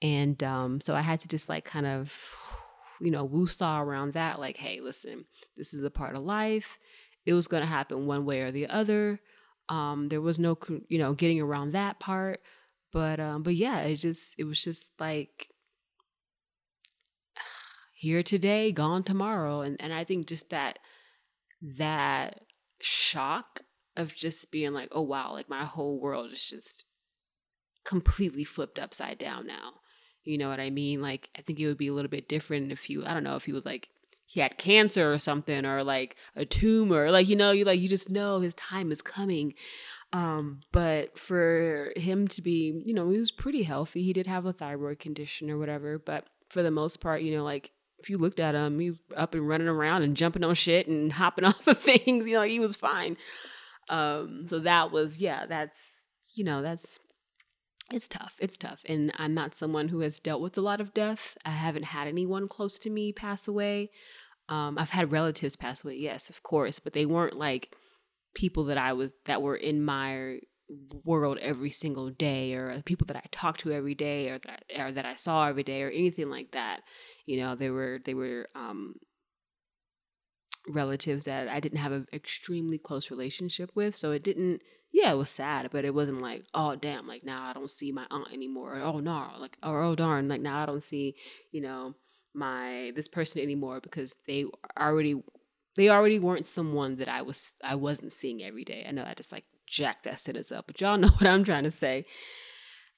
And 0.01 0.41
um, 0.43 0.81
so 0.81 0.95
I 0.95 1.01
had 1.01 1.19
to 1.21 1.27
just 1.27 1.49
like 1.49 1.65
kind 1.65 1.85
of, 1.85 2.13
you 3.01 3.11
know, 3.11 3.23
woo-saw 3.23 3.81
around 3.81 4.13
that. 4.13 4.39
Like, 4.39 4.57
hey, 4.57 4.79
listen, 4.79 5.25
this 5.55 5.73
is 5.73 5.83
a 5.83 5.89
part 5.89 6.15
of 6.15 6.23
life. 6.23 6.77
It 7.25 7.33
was 7.33 7.47
going 7.47 7.61
to 7.61 7.67
happen 7.67 8.05
one 8.05 8.25
way 8.25 8.41
or 8.41 8.51
the 8.51 8.67
other. 8.67 9.19
Um, 9.69 10.07
there 10.09 10.21
was 10.21 10.39
no, 10.39 10.57
you 10.87 10.97
know, 10.97 11.13
getting 11.13 11.41
around 11.41 11.71
that 11.71 11.99
part. 11.99 12.41
But 12.93 13.19
um, 13.19 13.43
but 13.43 13.55
yeah, 13.55 13.79
it 13.81 13.97
just 13.97 14.35
it 14.37 14.45
was 14.45 14.61
just 14.61 14.91
like 14.99 15.49
here 17.93 18.23
today, 18.23 18.71
gone 18.71 19.03
tomorrow. 19.03 19.61
And 19.61 19.75
and 19.81 19.93
I 19.93 20.03
think 20.03 20.27
just 20.27 20.51
that 20.51 20.79
that 21.61 22.41
shock 22.79 23.61
of 23.97 24.15
just 24.15 24.51
being 24.51 24.73
like, 24.73 24.89
oh 24.91 25.01
wow, 25.01 25.33
like 25.33 25.49
my 25.49 25.65
whole 25.65 25.99
world 25.99 26.31
is 26.31 26.41
just 26.41 26.85
completely 27.83 28.43
flipped 28.43 28.79
upside 28.79 29.17
down 29.17 29.45
now. 29.47 29.73
You 30.23 30.37
know 30.37 30.49
what 30.49 30.59
I 30.59 30.69
mean? 30.69 31.01
Like 31.01 31.29
I 31.37 31.41
think 31.41 31.59
it 31.59 31.67
would 31.67 31.77
be 31.77 31.87
a 31.87 31.93
little 31.93 32.09
bit 32.09 32.29
different 32.29 32.71
if 32.71 32.89
you 32.89 33.05
I 33.05 33.13
don't 33.13 33.23
know 33.23 33.35
if 33.35 33.45
he 33.45 33.53
was 33.53 33.65
like 33.65 33.89
he 34.25 34.41
had 34.41 34.57
cancer 34.57 35.11
or 35.11 35.17
something 35.17 35.65
or 35.65 35.83
like 35.83 36.17
a 36.35 36.45
tumor. 36.45 37.09
Like, 37.11 37.29
you 37.29 37.35
know, 37.35 37.51
you 37.51 37.63
like 37.63 37.79
you 37.79 37.87
just 37.87 38.09
know 38.09 38.41
his 38.41 38.53
time 38.53 38.91
is 38.91 39.01
coming. 39.01 39.53
Um, 40.13 40.61
but 40.71 41.17
for 41.17 41.93
him 41.95 42.27
to 42.29 42.41
be, 42.41 42.81
you 42.85 42.93
know, 42.93 43.09
he 43.09 43.17
was 43.17 43.31
pretty 43.31 43.63
healthy. 43.63 44.03
He 44.03 44.13
did 44.13 44.27
have 44.27 44.45
a 44.45 44.53
thyroid 44.53 44.99
condition 44.99 45.49
or 45.49 45.57
whatever, 45.57 45.97
but 45.97 46.27
for 46.49 46.61
the 46.61 46.71
most 46.71 47.01
part, 47.01 47.21
you 47.21 47.35
know, 47.35 47.43
like 47.43 47.71
if 47.99 48.09
you 48.09 48.17
looked 48.17 48.39
at 48.39 48.55
him, 48.55 48.79
he 48.79 48.91
was 48.91 48.99
up 49.15 49.33
and 49.33 49.47
running 49.47 49.67
around 49.67 50.03
and 50.03 50.15
jumping 50.15 50.43
on 50.43 50.55
shit 50.55 50.87
and 50.87 51.11
hopping 51.13 51.45
off 51.45 51.65
of 51.65 51.77
things. 51.77 52.27
You 52.27 52.35
know, 52.35 52.43
he 52.43 52.59
was 52.59 52.75
fine. 52.75 53.17
Um, 53.89 54.45
so 54.47 54.59
that 54.59 54.91
was, 54.91 55.19
yeah, 55.19 55.45
that's, 55.45 55.77
you 56.35 56.43
know, 56.43 56.61
that's, 56.61 56.99
it's 57.91 58.07
tough. 58.07 58.35
It's 58.39 58.57
tough. 58.57 58.81
And 58.85 59.13
I'm 59.17 59.33
not 59.33 59.55
someone 59.55 59.88
who 59.88 60.01
has 60.01 60.19
dealt 60.19 60.41
with 60.41 60.57
a 60.57 60.61
lot 60.61 60.81
of 60.81 60.93
death. 60.93 61.38
I 61.45 61.51
haven't 61.51 61.85
had 61.85 62.07
anyone 62.07 62.47
close 62.47 62.77
to 62.79 62.89
me 62.89 63.13
pass 63.13 63.47
away. 63.47 63.91
Um, 64.49 64.77
I've 64.77 64.89
had 64.89 65.11
relatives 65.11 65.55
pass 65.55 65.83
away, 65.83 65.95
yes, 65.95 66.29
of 66.29 66.43
course, 66.43 66.79
but 66.79 66.93
they 66.93 67.05
weren't 67.05 67.38
like 67.38 67.75
people 68.33 68.65
that 68.65 68.77
I 68.77 68.93
was, 68.93 69.11
that 69.25 69.41
were 69.41 69.55
in 69.55 69.83
my 69.83 70.39
world 71.05 71.38
every 71.41 71.71
single 71.71 72.09
day 72.09 72.53
or 72.53 72.81
people 72.83 73.05
that 73.07 73.15
I 73.15 73.23
talked 73.31 73.61
to 73.61 73.71
every 73.71 73.95
day 73.95 74.29
or 74.29 74.39
that 74.39 74.63
or 74.77 74.91
that 74.91 75.05
I 75.05 75.15
saw 75.15 75.47
every 75.47 75.63
day 75.63 75.81
or 75.83 75.89
anything 75.89 76.29
like 76.29 76.51
that. 76.51 76.81
You 77.25 77.39
know, 77.41 77.55
they 77.55 77.69
were 77.69 77.99
they 78.03 78.13
were 78.13 78.49
um 78.55 78.95
relatives 80.68 81.26
that 81.26 81.47
I 81.47 81.59
didn't 81.59 81.80
have 81.80 81.91
an 81.91 82.07
extremely 82.13 82.78
close 82.78 83.09
relationship 83.11 83.72
with, 83.76 83.95
so 83.95 84.11
it 84.11 84.24
didn't 84.24 84.61
yeah, 84.91 85.11
it 85.11 85.18
was 85.18 85.30
sad, 85.30 85.70
but 85.72 85.86
it 85.86 85.93
wasn't 85.93 86.22
like, 86.22 86.45
oh 86.53 86.76
damn, 86.76 87.07
like 87.07 87.24
now 87.24 87.43
I 87.43 87.53
don't 87.53 87.70
see 87.70 87.91
my 87.91 88.05
aunt 88.09 88.32
anymore. 88.34 88.78
Or, 88.78 88.82
oh 88.82 88.99
no, 88.99 89.32
like 89.39 89.57
or 89.61 89.84
oh 89.84 89.95
darn, 89.95 90.28
like 90.28 90.41
now 90.41 90.63
I 90.63 90.65
don't 90.65 90.84
see, 90.84 91.15
you 91.51 91.61
know, 91.61 91.93
my 92.34 92.91
this 92.95 93.07
person 93.07 93.41
anymore 93.41 93.82
because 93.82 94.15
they 94.28 94.45
already 94.80 95.22
they 95.76 95.89
already 95.89 96.20
weren't 96.20 96.47
someone 96.47 96.95
that 96.97 97.09
I 97.09 97.22
was 97.22 97.53
I 97.63 97.76
wasn't 97.76 98.13
seeing 98.13 98.43
every 98.43 98.63
day. 98.63 98.86
I 98.88 98.91
know 98.91 99.05
I 99.05 99.13
just 99.13 99.32
like 99.32 99.45
jacked 99.68 100.05
that 100.05 100.20
sentence 100.20 100.51
up, 100.51 100.68
but 100.68 100.80
y'all 100.80 100.97
know 100.97 101.09
what 101.09 101.28
I'm 101.28 101.43
trying 101.43 101.63
to 101.65 101.72
say. 101.72 102.05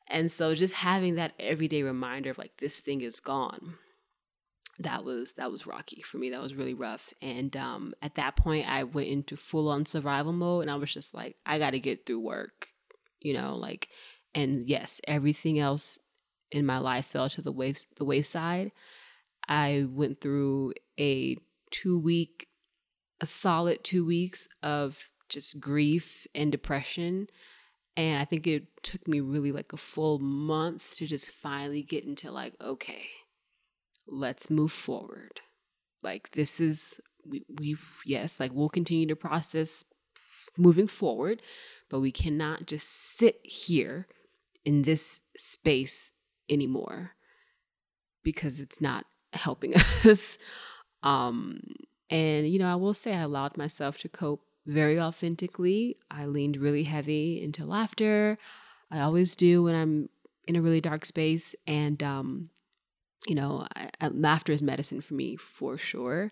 And 0.08 0.32
so 0.32 0.56
just 0.56 0.74
having 0.76 1.16
that 1.16 1.34
everyday 1.40 1.84
reminder 1.84 2.32
of 2.32 2.38
like 2.38 2.58
this 2.60 2.80
thing 2.80 3.02
is 3.02 3.20
gone. 3.20 3.76
That 4.80 5.04
was 5.04 5.34
that 5.34 5.52
was 5.52 5.68
rocky 5.68 6.02
for 6.02 6.18
me. 6.18 6.30
That 6.30 6.42
was 6.42 6.56
really 6.56 6.74
rough. 6.74 7.14
And 7.22 7.56
um, 7.58 7.94
at 8.02 8.16
that 8.16 8.36
point, 8.38 8.70
I 8.70 8.84
went 8.84 9.10
into 9.10 9.36
full 9.36 9.70
on 9.70 9.86
survival 9.86 10.32
mode, 10.32 10.64
and 10.64 10.72
I 10.72 10.76
was 10.76 10.94
just 10.94 11.14
like, 11.14 11.36
I 11.46 11.60
got 11.60 11.72
to 11.72 11.80
get 11.80 12.06
through 12.06 12.22
work, 12.22 12.68
you 13.20 13.34
know, 13.34 13.56
like. 13.56 13.90
And 14.36 14.64
yes, 14.64 15.02
everything 15.08 15.58
else 15.58 15.98
in 16.52 16.66
my 16.66 16.78
life 16.78 17.08
fell 17.08 17.30
to 17.30 17.42
the 17.42 17.52
ways 17.52 17.88
the 17.98 18.06
wayside. 18.06 18.72
I 19.48 19.88
went 19.90 20.22
through 20.22 20.74
a 21.00 21.38
two 21.72 22.00
week, 22.00 22.48
a 23.20 23.26
solid 23.26 23.84
two 23.84 24.06
weeks 24.06 24.48
of 24.62 25.04
just 25.28 25.60
grief 25.60 26.28
and 26.36 26.52
depression. 26.52 27.28
And 27.98 28.22
I 28.22 28.26
think 28.26 28.48
it 28.48 28.68
took 28.84 29.08
me 29.08 29.20
really 29.20 29.52
like 29.52 29.74
a 29.74 29.78
full 29.78 30.20
month 30.20 30.96
to 30.98 31.08
just 31.08 31.32
finally 31.32 31.82
get 31.82 32.06
into 32.06 32.32
like, 32.32 32.54
okay, 32.62 33.08
let's 34.12 34.50
move 34.50 34.72
forward. 34.72 35.42
Like, 36.04 36.32
this 36.32 36.60
is, 36.60 37.00
we, 37.26 37.44
we've, 37.60 37.86
yes, 38.06 38.40
like 38.40 38.52
we'll 38.54 38.70
continue 38.70 39.08
to 39.08 39.16
process 39.16 39.84
moving 40.58 40.88
forward, 40.88 41.42
but 41.90 42.00
we 42.00 42.12
cannot 42.12 42.66
just 42.66 42.88
sit 43.18 43.40
here 43.44 44.08
in 44.66 44.84
this 44.84 45.22
space 45.38 46.12
anymore 46.50 47.12
because 48.24 48.60
it's 48.60 48.82
not 48.82 49.06
helping 49.34 49.76
us. 50.06 50.38
um, 51.04 51.62
and, 52.10 52.48
you 52.50 52.60
know, 52.60 52.72
I 52.72 52.76
will 52.76 52.94
say 52.94 53.14
I 53.14 53.22
allowed 53.22 53.58
myself 53.58 53.98
to 54.00 54.10
cope 54.10 54.44
very 54.66 55.00
authentically. 55.00 55.98
I 56.10 56.26
leaned 56.26 56.58
really 56.58 56.84
heavy 56.84 57.42
into 57.42 57.66
laughter. 57.66 58.38
I 58.92 59.02
always 59.02 59.36
do 59.36 59.64
when 59.64 59.76
I'm 59.76 60.10
in 60.48 60.56
a 60.56 60.62
really 60.62 60.82
dark 60.82 61.06
space. 61.06 61.56
And, 61.68 62.02
um, 62.02 62.50
you 63.28 63.36
know, 63.36 63.68
I, 63.76 63.90
I, 64.00 64.08
laughter 64.10 64.52
is 64.52 64.62
medicine 64.62 65.02
for 65.02 65.14
me 65.14 65.36
for 65.36 65.78
sure. 65.78 66.32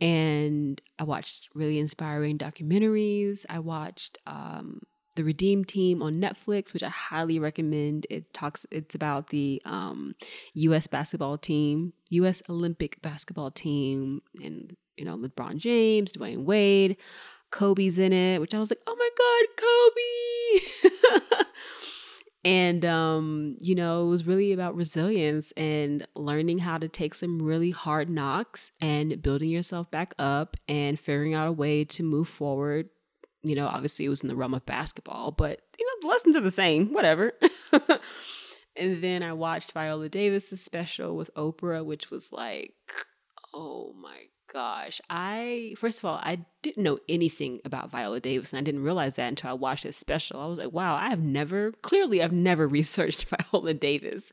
And 0.00 0.80
I 0.98 1.04
watched 1.04 1.48
really 1.54 1.78
inspiring 1.78 2.38
documentaries. 2.38 3.44
I 3.48 3.60
watched 3.60 4.18
um, 4.26 4.80
the 5.14 5.24
Redeem 5.24 5.64
Team 5.64 6.02
on 6.02 6.14
Netflix, 6.14 6.74
which 6.74 6.82
I 6.82 6.88
highly 6.88 7.38
recommend. 7.38 8.06
It 8.10 8.34
talks. 8.34 8.66
It's 8.70 8.94
about 8.94 9.28
the 9.28 9.62
um, 9.64 10.14
U.S. 10.54 10.86
basketball 10.88 11.38
team, 11.38 11.92
U.S. 12.10 12.42
Olympic 12.48 13.00
basketball 13.02 13.52
team, 13.52 14.22
and 14.42 14.76
you 14.96 15.04
know, 15.04 15.16
LeBron 15.16 15.58
James, 15.58 16.12
Dwyane 16.12 16.44
Wade, 16.44 16.96
Kobe's 17.50 17.98
in 17.98 18.12
it, 18.12 18.40
which 18.40 18.54
I 18.54 18.58
was 18.58 18.70
like, 18.70 18.80
oh 18.86 18.96
my 18.96 19.10
God, 20.90 20.90
Kobe. 21.30 21.44
and, 22.44 22.84
um, 22.84 23.56
you 23.58 23.74
know, 23.74 24.06
it 24.06 24.10
was 24.10 24.26
really 24.26 24.52
about 24.52 24.76
resilience 24.76 25.52
and 25.56 26.06
learning 26.14 26.58
how 26.58 26.76
to 26.76 26.88
take 26.88 27.14
some 27.14 27.40
really 27.40 27.70
hard 27.70 28.10
knocks 28.10 28.70
and 28.80 29.22
building 29.22 29.48
yourself 29.48 29.90
back 29.90 30.14
up 30.18 30.56
and 30.68 31.00
figuring 31.00 31.32
out 31.32 31.48
a 31.48 31.52
way 31.52 31.84
to 31.86 32.02
move 32.02 32.28
forward. 32.28 32.90
You 33.42 33.54
know, 33.54 33.66
obviously 33.66 34.04
it 34.04 34.10
was 34.10 34.22
in 34.22 34.28
the 34.28 34.36
realm 34.36 34.52
of 34.52 34.66
basketball, 34.66 35.30
but, 35.30 35.60
you 35.78 35.86
know, 35.86 35.92
the 36.02 36.12
lessons 36.12 36.36
are 36.36 36.40
the 36.40 36.50
same, 36.50 36.92
whatever. 36.92 37.32
and 38.76 39.02
then 39.02 39.22
I 39.22 39.32
watched 39.32 39.72
Viola 39.72 40.10
Davis's 40.10 40.62
special 40.62 41.16
with 41.16 41.32
Oprah, 41.34 41.84
which 41.84 42.10
was 42.10 42.30
like, 42.30 42.74
oh 43.54 43.94
my 43.98 44.18
gosh. 44.54 45.00
I, 45.10 45.74
first 45.76 45.98
of 45.98 46.04
all, 46.04 46.20
I 46.22 46.46
didn't 46.62 46.84
know 46.84 46.98
anything 47.08 47.60
about 47.64 47.90
Viola 47.90 48.20
Davis, 48.20 48.52
and 48.52 48.60
I 48.60 48.62
didn't 48.62 48.84
realize 48.84 49.14
that 49.14 49.28
until 49.28 49.50
I 49.50 49.54
watched 49.54 49.82
this 49.82 49.96
special. 49.96 50.40
I 50.40 50.46
was 50.46 50.58
like, 50.58 50.72
wow, 50.72 50.94
I 50.94 51.10
have 51.10 51.20
never, 51.20 51.72
clearly, 51.82 52.22
I've 52.22 52.32
never 52.32 52.66
researched 52.78 53.26
Viola 53.52 53.74
Davis. 53.74 54.32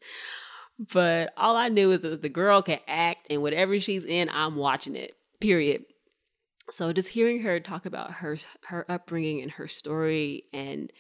But 0.94 1.34
all 1.36 1.56
I 1.58 1.68
knew 1.68 1.92
is 1.92 2.02
that 2.02 2.22
the 2.22 2.30
girl 2.30 2.62
can 2.62 2.80
act, 2.88 3.28
and 3.30 3.42
whatever 3.42 3.80
she's 3.80 4.06
in, 4.06 4.30
I'm 4.30 4.56
watching 4.56 4.96
it, 4.96 5.16
period. 5.42 5.84
So 6.70 6.94
just 6.94 7.10
hearing 7.10 7.42
her 7.42 7.60
talk 7.60 7.86
about 7.86 8.12
her 8.14 8.38
her 8.68 8.90
upbringing 8.90 9.42
and 9.42 9.52
her 9.52 9.68
story 9.68 10.44
and 10.54 10.92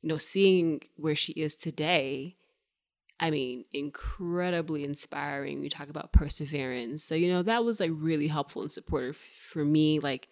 you 0.00 0.08
know 0.08 0.18
seeing 0.18 0.82
where 0.96 1.16
she 1.16 1.32
is 1.32 1.56
today 1.56 2.36
I 3.18 3.30
mean, 3.30 3.64
incredibly 3.72 4.84
inspiring. 4.84 5.60
We 5.60 5.68
talk 5.68 5.88
about 5.88 6.12
perseverance. 6.12 7.02
So, 7.02 7.14
you 7.14 7.32
know, 7.32 7.42
that 7.42 7.64
was 7.64 7.80
like 7.80 7.90
really 7.94 8.28
helpful 8.28 8.62
and 8.62 8.70
supportive 8.70 9.16
for 9.16 9.64
me. 9.64 10.00
Like, 10.00 10.28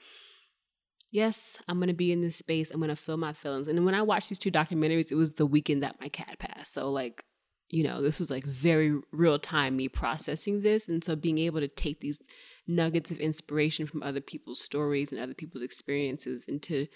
yes, 1.10 1.58
I'm 1.66 1.78
going 1.78 1.88
to 1.88 1.94
be 1.94 2.12
in 2.12 2.20
this 2.20 2.36
space. 2.36 2.70
I'm 2.70 2.80
going 2.80 2.90
to 2.90 2.96
feel 2.96 3.16
my 3.16 3.32
feelings. 3.32 3.68
And 3.68 3.84
when 3.86 3.94
I 3.94 4.02
watched 4.02 4.28
these 4.28 4.38
two 4.38 4.50
documentaries, 4.50 5.10
it 5.10 5.16
was 5.16 5.32
the 5.32 5.46
weekend 5.46 5.82
that 5.82 6.00
my 6.00 6.08
cat 6.08 6.38
passed. 6.38 6.74
So, 6.74 6.90
like, 6.90 7.24
you 7.70 7.82
know, 7.82 8.02
this 8.02 8.18
was 8.18 8.30
like 8.30 8.44
very 8.44 8.94
real 9.12 9.38
time 9.38 9.76
me 9.76 9.88
processing 9.88 10.60
this. 10.60 10.88
And 10.88 11.02
so 11.02 11.16
being 11.16 11.38
able 11.38 11.60
to 11.60 11.68
take 11.68 12.00
these 12.00 12.20
nuggets 12.66 13.10
of 13.10 13.18
inspiration 13.18 13.86
from 13.86 14.02
other 14.02 14.20
people's 14.20 14.60
stories 14.60 15.10
and 15.10 15.20
other 15.20 15.34
people's 15.34 15.62
experiences 15.62 16.44
and 16.46 16.62
to 16.64 16.86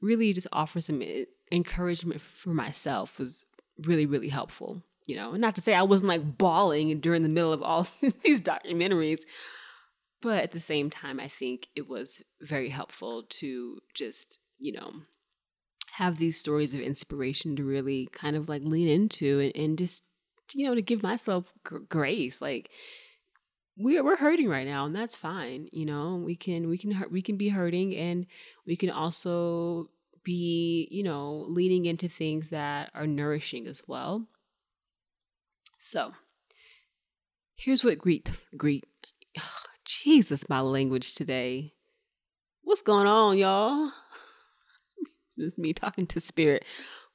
really 0.00 0.32
just 0.32 0.46
offer 0.52 0.80
some 0.80 1.02
eh, 1.02 1.24
encouragement 1.50 2.20
for 2.20 2.50
myself 2.50 3.18
was 3.18 3.44
really, 3.78 4.06
really 4.06 4.28
helpful. 4.28 4.82
You 5.06 5.16
know, 5.16 5.32
not 5.32 5.54
to 5.56 5.60
say 5.60 5.74
I 5.74 5.82
wasn't 5.82 6.08
like 6.08 6.38
bawling 6.38 7.00
during 7.00 7.22
the 7.22 7.28
middle 7.28 7.52
of 7.52 7.62
all 7.62 7.86
these 8.22 8.40
documentaries, 8.40 9.20
but 10.22 10.42
at 10.42 10.52
the 10.52 10.60
same 10.60 10.90
time, 10.90 11.18
I 11.18 11.28
think 11.28 11.68
it 11.74 11.88
was 11.88 12.22
very 12.40 12.68
helpful 12.68 13.24
to 13.28 13.78
just, 13.94 14.38
you 14.58 14.72
know, 14.72 14.92
have 15.92 16.18
these 16.18 16.38
stories 16.38 16.74
of 16.74 16.80
inspiration 16.80 17.56
to 17.56 17.64
really 17.64 18.08
kind 18.12 18.36
of 18.36 18.48
like 18.48 18.62
lean 18.62 18.88
into 18.88 19.40
and, 19.40 19.56
and 19.56 19.78
just, 19.78 20.02
you 20.54 20.66
know, 20.66 20.74
to 20.74 20.82
give 20.82 21.02
myself 21.02 21.52
g- 21.68 21.78
grace. 21.88 22.40
Like, 22.40 22.70
we're 23.80 24.04
we're 24.04 24.16
hurting 24.16 24.48
right 24.48 24.66
now 24.66 24.84
and 24.84 24.94
that's 24.94 25.16
fine 25.16 25.68
you 25.72 25.86
know 25.86 26.16
we 26.16 26.36
can 26.36 26.68
we 26.68 26.76
can 26.76 27.02
we 27.10 27.22
can 27.22 27.36
be 27.36 27.48
hurting 27.48 27.96
and 27.96 28.26
we 28.66 28.76
can 28.76 28.90
also 28.90 29.88
be 30.22 30.86
you 30.90 31.02
know 31.02 31.46
leaning 31.48 31.86
into 31.86 32.08
things 32.08 32.50
that 32.50 32.90
are 32.94 33.06
nourishing 33.06 33.66
as 33.66 33.80
well 33.86 34.26
so 35.82 36.12
here's 37.56 37.82
what 37.82 37.98
greet 37.98 38.30
greet 38.56 38.84
oh, 39.38 39.62
jesus 39.84 40.48
my 40.48 40.60
language 40.60 41.14
today 41.14 41.72
what's 42.62 42.82
going 42.82 43.06
on 43.06 43.36
y'all 43.38 43.90
it's 45.36 45.58
me 45.58 45.72
talking 45.72 46.06
to 46.06 46.20
spirit 46.20 46.64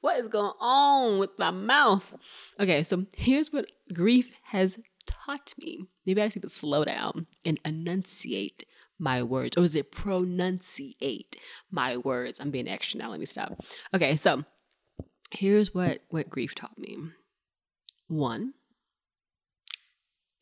what 0.00 0.18
is 0.18 0.28
going 0.28 0.52
on 0.60 1.18
with 1.18 1.30
my 1.38 1.50
mouth 1.50 2.14
okay 2.60 2.82
so 2.82 3.06
here's 3.16 3.52
what 3.52 3.66
grief 3.92 4.32
has 4.44 4.76
taught 5.06 5.54
me. 5.58 5.86
Maybe 6.04 6.20
I 6.20 6.26
just 6.26 6.36
need 6.36 6.42
to 6.42 6.48
slow 6.48 6.84
down 6.84 7.26
and 7.44 7.58
enunciate 7.64 8.64
my 8.98 9.22
words. 9.22 9.56
Or 9.56 9.64
is 9.64 9.74
it 9.74 9.92
pronunciate 9.92 11.36
my 11.70 11.96
words? 11.96 12.40
I'm 12.40 12.50
being 12.50 12.68
extra 12.68 12.98
now. 12.98 13.10
Let 13.10 13.20
me 13.20 13.26
stop. 13.26 13.64
Okay, 13.94 14.16
so 14.16 14.44
here's 15.30 15.74
what, 15.74 16.00
what 16.08 16.30
grief 16.30 16.54
taught 16.54 16.78
me. 16.78 16.98
One, 18.08 18.54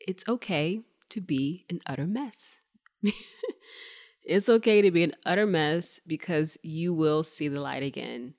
it's 0.06 0.24
okay 0.28 0.82
to 1.10 1.20
be 1.20 1.64
an 1.70 1.80
utter 1.86 2.06
mess. 2.06 2.56
it's 4.24 4.48
okay 4.48 4.82
to 4.82 4.90
be 4.90 5.02
an 5.02 5.14
utter 5.24 5.46
mess 5.46 6.00
because 6.06 6.58
you 6.62 6.92
will 6.94 7.22
see 7.22 7.48
the 7.48 7.60
light 7.60 7.82
again. 7.82 8.34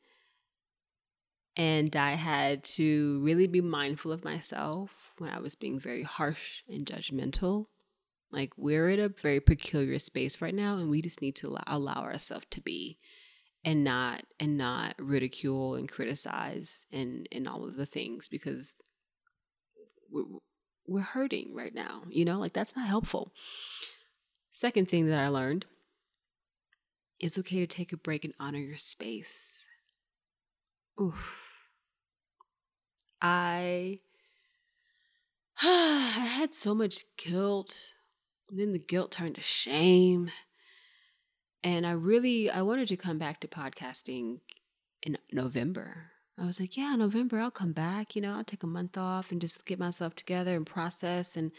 And 1.57 1.95
I 1.95 2.13
had 2.13 2.63
to 2.75 3.21
really 3.23 3.47
be 3.47 3.61
mindful 3.61 4.11
of 4.11 4.25
myself 4.25 5.13
when 5.17 5.29
I 5.29 5.39
was 5.39 5.55
being 5.55 5.79
very 5.79 6.03
harsh 6.03 6.63
and 6.67 6.85
judgmental. 6.85 7.67
Like, 8.31 8.51
we're 8.57 8.89
in 8.89 8.99
a 8.99 9.07
very 9.07 9.39
peculiar 9.39 9.97
space 9.99 10.41
right 10.41 10.53
now, 10.53 10.77
and 10.77 10.89
we 10.89 11.01
just 11.01 11.21
need 11.21 11.37
to 11.37 11.57
allow 11.65 12.01
ourselves 12.01 12.47
to 12.51 12.61
be 12.61 12.97
and 13.63 13.83
not 13.83 14.23
and 14.39 14.57
not 14.57 14.95
ridicule 14.99 15.75
and 15.75 15.89
criticize 15.89 16.85
and 16.91 17.27
and 17.31 17.47
all 17.47 17.65
of 17.65 17.75
the 17.75 17.85
things 17.85 18.27
because 18.27 18.75
we're, 20.87 21.01
hurting 21.01 21.53
right 21.53 21.73
now 21.73 22.03
you 22.09 22.25
know 22.25 22.39
like 22.39 22.53
that's 22.53 22.75
not 22.75 22.87
helpful 22.87 23.31
second 24.51 24.87
thing 24.87 25.07
that 25.07 25.19
i 25.19 25.27
learned 25.27 25.65
it's 27.19 27.37
okay 27.37 27.59
to 27.59 27.67
take 27.67 27.93
a 27.93 27.97
break 27.97 28.23
and 28.23 28.33
honor 28.39 28.59
your 28.59 28.77
space 28.77 29.65
oof 30.99 31.45
I 33.25 33.99
I 35.61 36.27
had 36.27 36.53
so 36.53 36.75
much 36.75 37.05
guilt. 37.17 37.93
And 38.49 38.59
then 38.59 38.71
the 38.71 38.79
guilt 38.79 39.11
turned 39.11 39.35
to 39.35 39.41
shame. 39.41 40.29
And 41.63 41.87
I 41.87 41.91
really 41.91 42.49
I 42.49 42.61
wanted 42.61 42.87
to 42.89 42.97
come 42.97 43.17
back 43.17 43.39
to 43.41 43.47
podcasting 43.47 44.41
in 45.01 45.17
November. 45.31 46.11
I 46.37 46.45
was 46.45 46.59
like, 46.59 46.75
yeah, 46.75 46.95
November 46.95 47.39
I'll 47.39 47.51
come 47.51 47.71
back, 47.71 48.15
you 48.15 48.21
know, 48.21 48.35
I'll 48.35 48.43
take 48.43 48.63
a 48.63 48.67
month 48.67 48.97
off 48.97 49.31
and 49.31 49.39
just 49.39 49.65
get 49.65 49.79
myself 49.79 50.15
together 50.15 50.55
and 50.55 50.65
process 50.65 51.37
and 51.37 51.51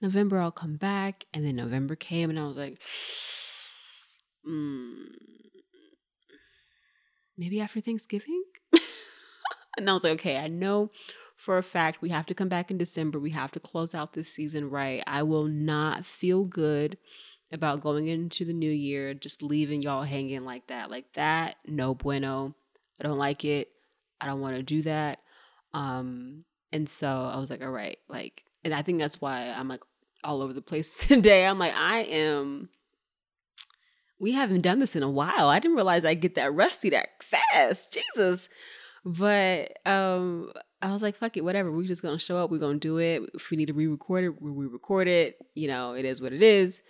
November 0.00 0.40
I'll 0.40 0.52
come 0.52 0.76
back. 0.76 1.24
And 1.34 1.44
then 1.44 1.56
November 1.56 1.96
came 1.96 2.30
and 2.30 2.38
I 2.38 2.44
was 2.44 2.56
like, 2.56 2.80
mm, 4.48 5.06
maybe 7.36 7.60
after 7.60 7.80
Thanksgiving? 7.80 8.44
and 9.76 9.90
I 9.90 9.92
was 9.92 10.04
like, 10.04 10.14
okay, 10.14 10.36
I 10.36 10.46
know 10.46 10.90
for 11.36 11.58
a 11.58 11.62
fact 11.62 12.00
we 12.00 12.10
have 12.10 12.26
to 12.26 12.34
come 12.34 12.48
back 12.48 12.70
in 12.70 12.78
December. 12.78 13.18
We 13.18 13.30
have 13.30 13.50
to 13.52 13.60
close 13.60 13.94
out 13.94 14.12
this 14.12 14.32
season 14.32 14.70
right. 14.70 15.02
I 15.06 15.24
will 15.24 15.46
not 15.46 16.06
feel 16.06 16.44
good 16.44 16.96
about 17.50 17.80
going 17.80 18.06
into 18.06 18.44
the 18.44 18.52
new 18.52 18.70
year, 18.70 19.14
just 19.14 19.42
leaving 19.42 19.82
y'all 19.82 20.04
hanging 20.04 20.44
like 20.44 20.68
that. 20.68 20.90
Like 20.90 21.12
that, 21.14 21.56
no 21.66 21.94
bueno. 21.94 22.54
I 23.00 23.02
don't 23.02 23.18
like 23.18 23.44
it. 23.44 23.68
I 24.22 24.26
don't 24.26 24.40
want 24.40 24.56
to 24.56 24.62
do 24.62 24.82
that. 24.82 25.18
Um, 25.74 26.44
and 26.72 26.88
so 26.88 27.08
I 27.08 27.38
was 27.38 27.50
like, 27.50 27.62
all 27.62 27.70
right, 27.70 27.98
like, 28.08 28.44
and 28.64 28.72
I 28.72 28.82
think 28.82 28.98
that's 28.98 29.20
why 29.20 29.48
I'm 29.50 29.68
like 29.68 29.82
all 30.22 30.40
over 30.40 30.52
the 30.52 30.62
place 30.62 30.94
today. 31.08 31.44
I'm 31.44 31.58
like, 31.58 31.74
I 31.74 32.02
am 32.02 32.68
we 34.22 34.32
haven't 34.32 34.60
done 34.60 34.78
this 34.78 34.94
in 34.94 35.02
a 35.02 35.10
while. 35.10 35.48
I 35.48 35.58
didn't 35.58 35.74
realize 35.74 36.04
I 36.04 36.14
get 36.14 36.36
that 36.36 36.54
rusty 36.54 36.90
that 36.90 37.08
fast. 37.20 37.98
Jesus. 38.14 38.48
But 39.04 39.78
um 39.84 40.52
I 40.80 40.92
was 40.92 41.02
like, 41.02 41.16
fuck 41.16 41.36
it, 41.36 41.44
whatever. 41.44 41.72
We're 41.72 41.88
just 41.88 42.02
gonna 42.02 42.20
show 42.20 42.38
up, 42.38 42.50
we're 42.50 42.58
gonna 42.58 42.78
do 42.78 42.98
it. 42.98 43.22
If 43.34 43.50
we 43.50 43.56
need 43.56 43.66
to 43.66 43.72
re-record 43.72 44.24
it, 44.24 44.40
we 44.40 44.52
re-record 44.52 45.08
it. 45.08 45.38
You 45.54 45.66
know, 45.66 45.94
it 45.94 46.04
is 46.04 46.22
what 46.22 46.32
it 46.32 46.42
is. 46.42 46.80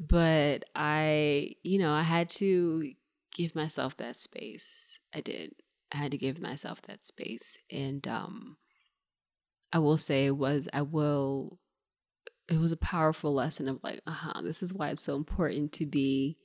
But 0.00 0.64
I, 0.74 1.56
you 1.62 1.78
know, 1.78 1.92
I 1.92 2.02
had 2.02 2.30
to 2.30 2.90
give 3.34 3.54
myself 3.54 3.96
that 3.98 4.16
space. 4.16 4.98
I 5.14 5.20
did. 5.20 5.52
I 5.92 5.96
had 5.96 6.10
to 6.12 6.18
give 6.18 6.40
myself 6.40 6.82
that 6.82 7.04
space. 7.04 7.58
And 7.70 8.06
um 8.08 8.56
I 9.72 9.78
will 9.78 9.98
say 9.98 10.26
it 10.26 10.36
was 10.36 10.68
I 10.72 10.82
will 10.82 11.58
it 12.48 12.58
was 12.58 12.72
a 12.72 12.78
powerful 12.78 13.34
lesson 13.34 13.68
of 13.68 13.78
like, 13.82 14.00
uh-huh, 14.06 14.40
this 14.42 14.62
is 14.62 14.72
why 14.72 14.88
it's 14.88 15.02
so 15.02 15.16
important 15.16 15.72
to 15.72 15.86
be 15.86 16.38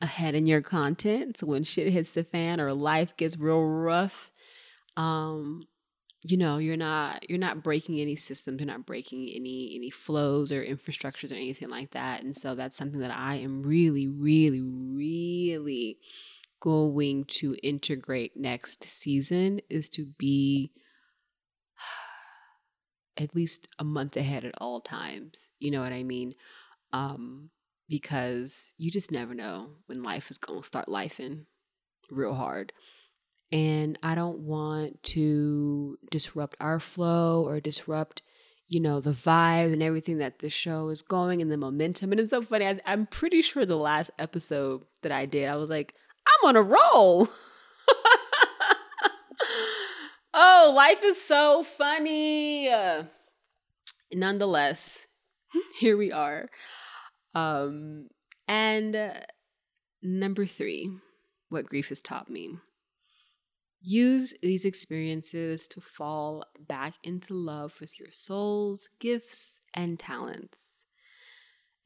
ahead 0.00 0.34
in 0.34 0.46
your 0.46 0.60
content. 0.60 1.38
So 1.38 1.46
when 1.46 1.62
shit 1.62 1.92
hits 1.92 2.10
the 2.10 2.24
fan 2.24 2.60
or 2.60 2.72
life 2.72 3.16
gets 3.16 3.38
real 3.38 3.62
rough, 3.62 4.32
um, 4.96 5.62
you 6.22 6.36
know, 6.36 6.58
you're 6.58 6.76
not 6.76 7.28
you're 7.28 7.38
not 7.38 7.62
breaking 7.62 8.00
any 8.00 8.16
systems, 8.16 8.58
you're 8.58 8.66
not 8.66 8.86
breaking 8.86 9.28
any 9.28 9.74
any 9.76 9.90
flows 9.90 10.50
or 10.50 10.64
infrastructures 10.64 11.30
or 11.30 11.36
anything 11.36 11.68
like 11.68 11.90
that. 11.92 12.22
And 12.22 12.34
so 12.34 12.54
that's 12.54 12.76
something 12.76 13.00
that 13.00 13.14
I 13.16 13.36
am 13.36 13.62
really, 13.62 14.08
really, 14.08 14.62
really 14.62 15.98
going 16.64 17.26
to 17.26 17.54
integrate 17.62 18.34
next 18.38 18.82
season 18.82 19.60
is 19.68 19.90
to 19.90 20.06
be 20.16 20.72
at 23.18 23.36
least 23.36 23.68
a 23.78 23.84
month 23.84 24.16
ahead 24.16 24.46
at 24.46 24.54
all 24.62 24.80
times. 24.80 25.50
You 25.60 25.70
know 25.70 25.82
what 25.82 25.92
I 25.92 26.02
mean? 26.02 26.34
Um, 26.94 27.50
because 27.86 28.72
you 28.78 28.90
just 28.90 29.12
never 29.12 29.34
know 29.34 29.72
when 29.86 30.02
life 30.02 30.30
is 30.30 30.38
going 30.38 30.62
to 30.62 30.66
start 30.66 30.86
lifing 30.86 31.44
real 32.10 32.32
hard. 32.32 32.72
And 33.52 33.98
I 34.02 34.14
don't 34.14 34.38
want 34.38 35.02
to 35.02 35.98
disrupt 36.10 36.56
our 36.60 36.80
flow 36.80 37.46
or 37.46 37.60
disrupt, 37.60 38.22
you 38.68 38.80
know, 38.80 39.00
the 39.00 39.10
vibe 39.10 39.70
and 39.74 39.82
everything 39.82 40.16
that 40.16 40.38
the 40.38 40.48
show 40.48 40.88
is 40.88 41.02
going 41.02 41.42
and 41.42 41.52
the 41.52 41.58
momentum. 41.58 42.10
And 42.10 42.22
it's 42.22 42.30
so 42.30 42.40
funny. 42.40 42.66
I, 42.66 42.80
I'm 42.86 43.04
pretty 43.04 43.42
sure 43.42 43.66
the 43.66 43.76
last 43.76 44.10
episode 44.18 44.84
that 45.02 45.12
I 45.12 45.26
did, 45.26 45.46
I 45.46 45.56
was 45.56 45.68
like, 45.68 45.94
I'm 46.26 46.48
on 46.48 46.56
a 46.56 46.62
roll. 46.62 47.28
oh, 50.34 50.72
life 50.74 51.02
is 51.02 51.20
so 51.20 51.62
funny. 51.62 52.70
Nonetheless, 54.12 55.06
here 55.78 55.96
we 55.96 56.12
are. 56.12 56.48
Um, 57.34 58.08
and 58.46 58.94
uh, 58.94 59.14
number 60.02 60.46
three, 60.46 60.90
what 61.48 61.66
grief 61.66 61.88
has 61.88 62.02
taught 62.02 62.30
me. 62.30 62.58
Use 63.80 64.34
these 64.42 64.64
experiences 64.64 65.68
to 65.68 65.80
fall 65.80 66.44
back 66.58 66.94
into 67.04 67.34
love 67.34 67.78
with 67.80 68.00
your 68.00 68.10
souls, 68.10 68.88
gifts, 68.98 69.60
and 69.74 69.98
talents. 69.98 70.73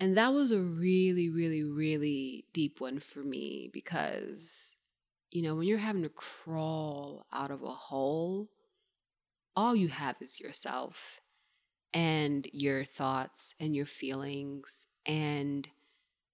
And 0.00 0.16
that 0.16 0.32
was 0.32 0.52
a 0.52 0.60
really, 0.60 1.28
really, 1.28 1.64
really 1.64 2.44
deep 2.52 2.80
one 2.80 3.00
for 3.00 3.20
me 3.20 3.68
because, 3.72 4.76
you 5.30 5.42
know, 5.42 5.56
when 5.56 5.66
you're 5.66 5.78
having 5.78 6.02
to 6.04 6.08
crawl 6.08 7.26
out 7.32 7.50
of 7.50 7.62
a 7.62 7.70
hole, 7.70 8.48
all 9.56 9.74
you 9.74 9.88
have 9.88 10.16
is 10.20 10.38
yourself 10.38 11.20
and 11.92 12.48
your 12.52 12.84
thoughts 12.84 13.54
and 13.58 13.74
your 13.74 13.86
feelings. 13.86 14.86
And 15.04 15.68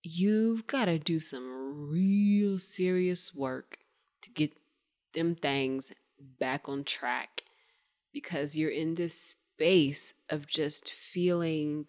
you've 0.02 0.66
got 0.66 0.86
to 0.86 0.98
do 0.98 1.18
some 1.18 1.88
real 1.90 2.58
serious 2.58 3.34
work 3.34 3.78
to 4.20 4.30
get 4.30 4.52
them 5.14 5.34
things 5.34 5.90
back 6.38 6.68
on 6.68 6.84
track 6.84 7.44
because 8.12 8.56
you're 8.56 8.70
in 8.70 8.94
this 8.94 9.36
space 9.54 10.14
of 10.28 10.46
just 10.46 10.90
feeling 10.90 11.86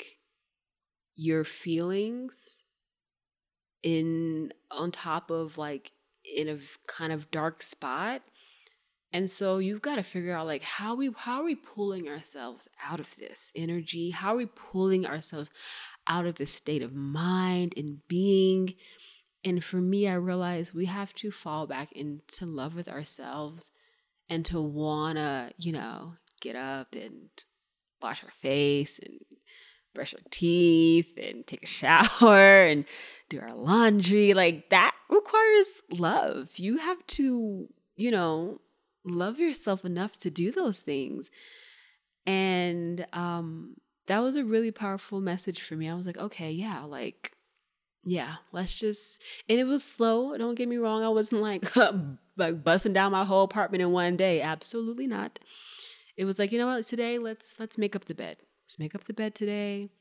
your 1.16 1.44
feelings 1.44 2.64
in 3.84 4.52
on 4.72 4.92
top 4.92 5.30
of 5.30 5.58
like 5.58 5.92
in 6.26 6.50
a 6.50 6.58
kind 6.88 7.14
of 7.14 7.32
dark 7.32 7.62
spot. 7.62 8.22
And 9.14 9.30
so 9.30 9.60
you've 9.60 9.82
got 9.82 9.96
to 9.96 10.04
figure 10.04 10.36
out 10.36 10.48
like 10.48 10.64
how 10.64 10.96
we 10.96 11.12
how 11.16 11.42
are 11.42 11.46
we 11.46 11.56
pulling 11.56 12.10
ourselves 12.10 12.68
out 12.84 13.00
of 13.00 13.16
this 13.18 13.52
energy? 13.56 14.10
How 14.10 14.34
are 14.34 14.38
we 14.38 14.48
pulling 14.48 15.06
ourselves 15.06 15.50
out 16.08 16.26
of 16.26 16.36
this 16.36 16.52
state 16.52 16.82
of 16.82 16.94
mind 16.94 17.74
and 17.78 18.06
being? 18.08 18.76
And 19.44 19.64
for 19.64 19.78
me, 19.78 20.08
I 20.08 20.16
realized 20.16 20.74
we 20.74 20.86
have 20.86 21.14
to 21.16 21.32
fall 21.32 21.68
back 21.68 21.92
into 21.92 22.46
love 22.48 22.76
with 22.76 22.90
ourselves 22.90 23.72
and 24.28 24.44
to 24.48 24.60
wanna, 24.60 25.52
you 25.58 25.72
know, 25.72 26.16
get 26.42 26.56
up 26.56 26.96
and 26.96 27.30
wash 28.02 28.24
our 28.24 28.32
face 28.32 29.00
and 29.00 29.20
brush 29.96 30.14
our 30.14 30.20
teeth 30.30 31.18
and 31.18 31.48
take 31.48 31.64
a 31.64 31.68
shower 31.68 32.66
and 32.66 32.86
do 33.30 33.40
our 33.40 33.56
laundry. 33.56 34.34
Like 34.34 34.70
that 34.70 34.96
requires 35.10 35.82
love. 35.90 36.50
You 36.58 36.78
have 36.78 37.06
to, 37.08 37.68
you 37.96 38.12
know, 38.12 38.62
love 39.04 39.40
yourself 39.40 39.86
enough 39.86 40.18
to 40.20 40.30
do 40.30 40.52
those 40.52 40.80
things. 40.80 41.30
And 42.28 43.08
um 43.14 43.76
that 44.08 44.20
was 44.20 44.36
a 44.36 44.46
really 44.46 44.72
powerful 44.72 45.20
message 45.20 45.62
for 45.62 45.76
me. 45.76 45.90
I 45.90 45.96
was 45.96 46.06
like, 46.06 46.18
okay, 46.18 46.52
yeah, 46.52 46.84
like 46.84 47.32
yeah, 48.08 48.36
let's 48.52 48.76
just 48.76 49.24
and 49.50 49.60
it 49.60 49.64
was 49.64 49.84
slow. 49.84 50.34
Don't 50.36 50.56
get 50.56 50.68
me 50.68 50.78
wrong. 50.78 51.04
I 51.04 51.10
wasn't 51.10 51.42
like 51.42 51.76
like 52.38 52.64
busting 52.64 52.94
down 52.94 53.12
my 53.12 53.26
whole 53.26 53.44
apartment 53.44 53.82
in 53.82 53.92
one 53.92 54.16
day. 54.16 54.42
Absolutely 54.42 55.08
not. 55.08 55.40
It 56.18 56.26
was 56.26 56.40
like, 56.40 56.52
you 56.52 56.60
know 56.60 56.68
what, 56.68 56.86
today 56.86 57.18
let's 57.18 57.56
let's 57.60 57.78
make 57.78 57.96
up 57.96 58.06
the 58.06 58.16
bed. 58.16 58.38
Let's 58.66 58.80
make 58.80 58.96
up 58.96 59.04
the 59.04 59.14
bed 59.14 59.36
today. 59.36 59.92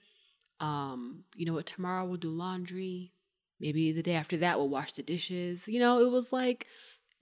Um, 0.60 1.24
you 1.36 1.44
know 1.44 1.52
what, 1.52 1.66
tomorrow 1.66 2.04
we'll 2.04 2.16
do 2.16 2.30
laundry. 2.30 3.12
Maybe 3.60 3.92
the 3.92 4.02
day 4.02 4.14
after 4.14 4.36
that 4.38 4.58
we'll 4.58 4.68
wash 4.68 4.92
the 4.92 5.02
dishes. 5.02 5.68
You 5.68 5.80
know, 5.80 6.00
it 6.00 6.10
was 6.10 6.32
like 6.32 6.66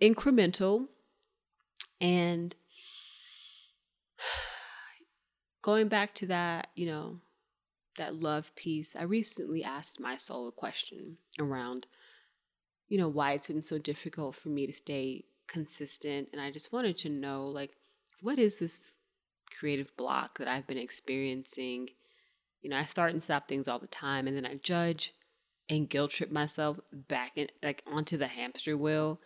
incremental. 0.00 0.86
And 2.00 2.54
going 5.62 5.88
back 5.88 6.14
to 6.16 6.26
that, 6.26 6.68
you 6.74 6.86
know, 6.86 7.20
that 7.96 8.20
love 8.20 8.54
piece, 8.54 8.94
I 8.96 9.02
recently 9.02 9.64
asked 9.64 10.00
my 10.00 10.16
soul 10.16 10.48
a 10.48 10.52
question 10.52 11.18
around, 11.38 11.86
you 12.88 12.98
know, 12.98 13.08
why 13.08 13.32
it's 13.32 13.48
been 13.48 13.62
so 13.62 13.78
difficult 13.78 14.36
for 14.36 14.48
me 14.48 14.66
to 14.66 14.72
stay 14.72 15.24
consistent. 15.46 16.28
And 16.32 16.40
I 16.40 16.50
just 16.50 16.72
wanted 16.72 16.96
to 16.98 17.08
know, 17.08 17.46
like, 17.46 17.72
what 18.20 18.38
is 18.38 18.58
this 18.58 18.80
creative 19.58 19.96
block 19.96 20.38
that 20.38 20.48
I've 20.48 20.66
been 20.66 20.78
experiencing? 20.78 21.88
You 22.60 22.70
know, 22.70 22.78
I 22.78 22.84
start 22.84 23.12
and 23.12 23.22
stop 23.22 23.48
things 23.48 23.68
all 23.68 23.78
the 23.78 23.86
time, 23.86 24.26
and 24.26 24.36
then 24.36 24.46
I 24.46 24.54
judge 24.56 25.14
and 25.68 25.88
guilt 25.88 26.10
trip 26.10 26.30
myself 26.30 26.78
back 26.92 27.32
in, 27.36 27.48
like 27.62 27.82
onto 27.86 28.16
the 28.16 28.28
hamster 28.28 28.76
wheel. 28.76 29.20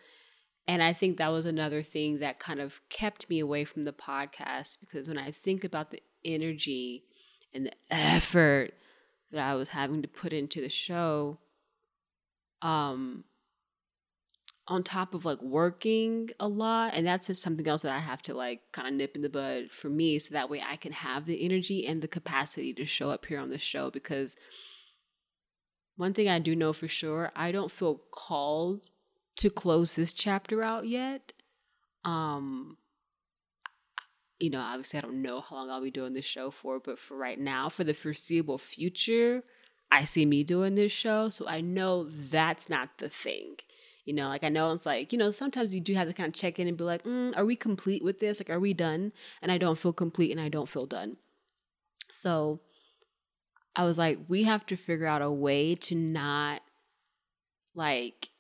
And 0.69 0.83
I 0.83 0.93
think 0.93 1.17
that 1.17 1.29
was 1.29 1.47
another 1.47 1.83
thing 1.83 2.19
that 2.19 2.39
kind 2.39 2.61
of 2.61 2.81
kept 2.89 3.31
me 3.31 3.39
away 3.39 3.65
from 3.65 3.85
the 3.85 3.93
podcast 3.93 4.81
because 4.81 5.09
when 5.09 5.19
I 5.19 5.31
think 5.31 5.65
about 5.65 5.91
the 5.91 6.03
energy 6.25 7.05
and 7.55 7.67
the 7.67 7.73
effort 7.91 8.73
that 9.31 9.47
I 9.49 9.55
was 9.55 9.69
having 9.71 10.03
to 10.03 10.09
put 10.09 10.33
into 10.33 10.61
the 10.61 10.69
show, 10.69 11.39
um, 12.63 13.25
on 14.69 14.83
top 14.83 15.15
of 15.15 15.25
like 15.25 15.41
working 15.41 16.31
a 16.41 16.49
lot, 16.49 16.93
and 16.95 17.07
that's 17.07 17.29
just 17.29 17.43
something 17.43 17.67
else 17.69 17.83
that 17.83 17.93
I 17.93 18.01
have 18.01 18.23
to 18.23 18.35
like 18.35 18.63
kind 18.73 18.89
of 18.89 18.95
nip 18.95 19.15
in 19.15 19.23
the 19.23 19.29
bud 19.29 19.71
for 19.71 19.89
me, 19.89 20.19
so 20.19 20.33
that 20.35 20.51
way 20.51 20.63
I 20.67 20.77
can 20.77 20.93
have 20.93 21.27
the 21.27 21.45
energy 21.45 21.87
and 21.87 22.03
the 22.03 22.09
capacity 22.09 22.75
to 22.75 22.85
show 22.85 23.11
up 23.11 23.27
here 23.27 23.39
on 23.39 23.51
the 23.51 23.59
show. 23.59 23.91
Because 23.91 24.37
one 25.97 26.13
thing 26.13 26.29
I 26.29 26.39
do 26.39 26.57
know 26.57 26.73
for 26.73 26.89
sure, 26.89 27.31
I 27.37 27.53
don't 27.53 27.71
feel 27.71 28.01
called 28.11 28.91
to 29.37 29.51
close 29.51 29.93
this 29.93 30.13
chapter 30.13 30.63
out 30.63 30.89
yet. 30.89 31.33
Um, 32.05 32.77
you 34.39 34.51
know, 34.51 34.61
obviously, 34.61 34.99
I 34.99 35.03
don't 35.03 35.23
know 35.23 35.41
how 35.41 35.57
long 35.57 35.71
I'll 35.71 35.83
be 35.83 35.91
doing 35.91 36.13
this 36.13 36.25
show 36.25 36.51
for, 36.51 36.81
but 36.81 36.99
for 36.99 37.17
right 37.17 37.39
now, 37.39 37.69
for 37.69 37.85
the 37.85 37.95
foreseeable 37.95 38.59
future, 38.59 39.45
I 39.91 40.05
see 40.05 40.27
me 40.27 40.43
doing 40.43 40.75
this 40.75 40.93
show. 40.93 41.29
So 41.29 41.47
I 41.47 41.61
know 41.61 42.05
that's 42.05 42.69
not 42.69 42.99
the 42.99 43.09
thing. 43.09 43.57
You 44.07 44.15
know, 44.15 44.29
like 44.29 44.45
I 44.45 44.49
know 44.49 44.73
it's 44.73 44.87
like, 44.87 45.13
you 45.13 45.19
know, 45.19 45.31
sometimes 45.31 45.75
you 45.75 45.81
do 45.81 45.95
have 45.95 46.07
to 46.07 46.15
kind 46.15 46.29
of 46.29 46.35
check 46.35 46.59
in 46.59 46.69
and 46.69 46.77
be 46.77 46.85
like, 46.85 47.03
mm, 47.03 47.37
are 47.37 47.45
we 47.45 47.57
complete 47.57 48.05
with 48.05 48.21
this? 48.21 48.41
Like, 48.41 48.49
are 48.49 48.61
we 48.61 48.73
done? 48.73 49.13
And 49.43 49.53
I 49.53 49.59
don't 49.59 49.77
feel 49.77 49.93
complete 49.93 50.31
and 50.31 50.41
I 50.41 50.49
don't 50.49 50.69
feel 50.69 50.87
done. 50.87 51.17
So 52.09 52.61
I 53.75 53.85
was 53.85 53.99
like, 53.99 54.21
we 54.29 54.45
have 54.45 54.65
to 54.67 54.77
figure 54.77 55.07
out 55.07 55.23
a 55.23 55.31
way 55.31 55.75
to 55.75 55.97
not 55.97 56.63
like, 57.75 58.31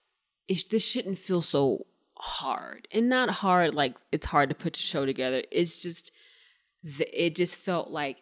it, 0.47 0.71
this 0.71 0.87
shouldn't 0.87 1.19
feel 1.19 1.43
so 1.43 1.87
hard 2.19 2.89
and 2.93 3.09
not 3.09 3.29
hard 3.29 3.75
like 3.75 3.95
it's 4.11 4.27
hard 4.27 4.49
to 4.49 4.55
put 4.55 4.73
the 4.73 4.79
show 4.79 5.05
together 5.05 5.43
it's 5.51 5.83
just 5.83 6.11
it 6.83 7.37
just 7.37 7.57
felt 7.57 7.91
like 7.91 8.17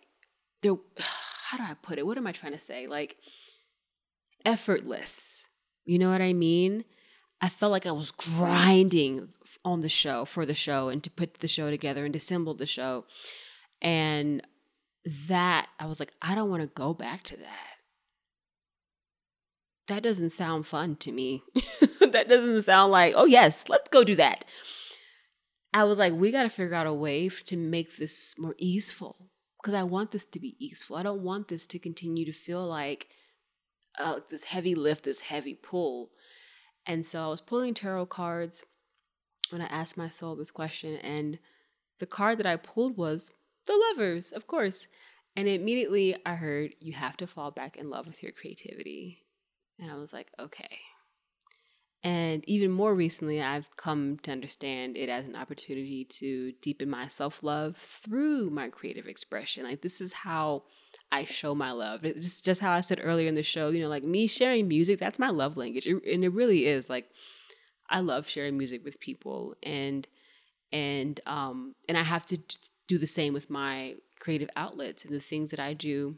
there 0.63 0.75
how 0.99 1.57
do 1.57 1.63
i 1.63 1.75
put 1.81 1.99
it 1.99 2.07
what 2.07 2.19
am 2.19 2.27
i 2.27 2.33
trying 2.33 2.53
to 2.53 2.59
say 2.59 2.87
like 2.89 3.17
effortless 4.45 5.47
you 5.85 5.99
know 5.99 6.11
what 6.11 6.21
i 6.21 6.33
mean 6.33 6.85
i 7.41 7.49
felt 7.49 7.73
like 7.73 7.87
i 7.87 7.93
was 7.93 8.11
grinding 8.11 9.29
on 9.65 9.81
the 9.81 9.89
show 9.89 10.25
for 10.25 10.45
the 10.47 10.55
show 10.55 10.89
and 10.89 11.03
to 11.03 11.11
put 11.11 11.41
the 11.41 11.49
show 11.49 11.71
together 11.71 12.05
and 12.05 12.17
assemble 12.17 12.55
the 12.55 12.67
show 12.67 13.05
and 13.83 14.43
that 15.29 15.69
i 15.79 15.87
was 15.87 16.01
like 16.01 16.13
i 16.23 16.35
don't 16.35 16.51
want 16.51 16.63
to 16.63 16.69
go 16.69 16.95
back 16.95 17.23
to 17.23 17.37
that 17.37 17.75
that 19.89 20.03
doesn't 20.03 20.31
sound 20.31 20.67
fun 20.67 20.97
to 20.97 21.13
me. 21.13 21.43
that 22.01 22.29
doesn't 22.29 22.63
sound 22.63 22.93
like, 22.93 23.15
oh, 23.17 23.27
yes, 23.27 23.65
let's 23.69 23.89
go 23.89 24.05
do 24.05 24.15
that. 24.17 24.45
I 25.73 25.85
was 25.85 25.99
like, 25.99 26.13
we 26.13 26.31
got 26.31 26.45
to 26.45 26.49
figure 26.49 26.75
out 26.75 26.87
a 26.87 26.95
way 26.95 27.29
to 27.29 27.57
make 27.57 27.97
this 27.97 28.35
more 28.39 28.55
easeful 28.59 29.31
because 29.61 29.75
I 29.75 29.83
want 29.83 30.13
this 30.13 30.25
to 30.27 30.41
be 30.41 30.57
easeful. 30.59 30.97
I 30.97 31.03
don't 31.03 31.23
want 31.23 31.49
this 31.49 31.67
to 31.69 31.79
continue 31.79 32.25
to 32.25 32.33
feel 32.33 32.67
like 32.67 33.09
uh, 33.99 34.21
this 34.31 34.45
heavy 34.45 34.75
lift, 34.75 35.05
this 35.05 35.21
heavy 35.21 35.55
pull. 35.55 36.11
And 36.87 37.05
so 37.05 37.25
I 37.25 37.29
was 37.29 37.41
pulling 37.41 37.75
tarot 37.75 38.07
cards 38.07 38.65
when 39.51 39.63
I 39.63 39.67
asked 39.67 39.97
my 39.97 40.09
soul 40.09 40.37
this 40.37 40.51
question, 40.51 40.97
and 40.97 41.39
the 42.01 42.07
card 42.07 42.39
that 42.39 42.47
I 42.47 42.57
pulled 42.57 42.97
was 42.97 43.31
the 43.67 43.77
lovers, 43.91 44.33
of 44.33 44.47
course. 44.47 44.87
And 45.37 45.49
immediately 45.49 46.17
I 46.25 46.35
heard, 46.35 46.75
you 46.81 46.93
have 46.93 47.17
to 47.19 47.27
fall 47.27 47.51
back 47.51 47.77
in 47.77 47.91
love 47.91 48.07
with 48.07 48.23
your 48.23 48.33
creativity. 48.33 49.25
And 49.79 49.91
I 49.91 49.97
was 49.97 50.13
like, 50.13 50.31
okay. 50.39 50.79
And 52.03 52.45
even 52.47 52.71
more 52.71 52.95
recently, 52.95 53.41
I've 53.41 53.75
come 53.77 54.19
to 54.25 54.31
understand 54.31 54.97
it 54.97 55.09
as 55.09 55.25
an 55.25 55.35
opportunity 55.35 56.05
to 56.05 56.53
deepen 56.61 56.91
my 56.91 57.09
self 57.09 57.43
love 57.43 57.77
through 57.79 58.51
my 58.51 58.69
creative 58.69 59.07
expression. 59.07 59.65
Like, 59.65 59.81
this 59.81 60.03
is 60.03 60.13
how 60.13 60.65
I 61.13 61.25
show 61.25 61.55
my 61.55 61.71
love. 61.71 62.05
It's 62.05 62.25
just, 62.25 62.45
just 62.45 62.61
how 62.61 62.73
I 62.73 62.81
said 62.81 63.01
earlier 63.03 63.29
in 63.29 63.35
the 63.35 63.43
show, 63.43 63.69
you 63.69 63.83
know, 63.83 63.89
like 63.89 64.05
me 64.05 64.27
sharing 64.27 64.69
music, 64.69 64.99
that's 64.99 65.19
my 65.19 65.31
love 65.31 65.57
language. 65.57 65.87
It, 65.87 66.05
and 66.05 66.25
it 66.25 66.33
really 66.33 66.67
is. 66.67 66.91
Like, 66.91 67.11
I 67.89 68.01
love 68.01 68.29
sharing 68.29 68.59
music 68.59 68.85
with 68.85 68.99
people. 68.99 69.55
And, 69.63 70.09
and, 70.73 71.21
um, 71.27 71.75
and 71.89 71.97
I 71.97 72.03
have 72.03 72.27
to 72.27 72.39
do 72.89 72.99
the 72.99 73.07
same 73.07 73.33
with 73.33 73.49
my 73.49 73.95
creative 74.19 74.51
outlets 74.57 75.05
and 75.05 75.15
the 75.15 75.21
things 75.21 75.51
that 75.51 75.61
I 75.61 75.75
do 75.75 76.17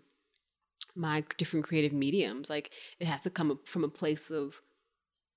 my 0.96 1.22
different 1.36 1.66
creative 1.66 1.92
mediums. 1.92 2.48
Like 2.48 2.70
it 2.98 3.06
has 3.06 3.20
to 3.22 3.30
come 3.30 3.58
from 3.64 3.84
a 3.84 3.88
place 3.88 4.30
of 4.30 4.60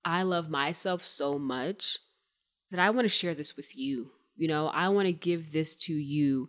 I 0.04 0.22
love 0.22 0.48
myself 0.48 1.06
so 1.06 1.38
much 1.38 1.98
that 2.70 2.80
I 2.80 2.90
want 2.90 3.04
to 3.04 3.08
share 3.08 3.34
this 3.34 3.56
with 3.56 3.76
you. 3.76 4.10
You 4.36 4.48
know, 4.48 4.68
I 4.68 4.88
want 4.88 5.06
to 5.06 5.12
give 5.12 5.52
this 5.52 5.76
to 5.76 5.92
you, 5.92 6.48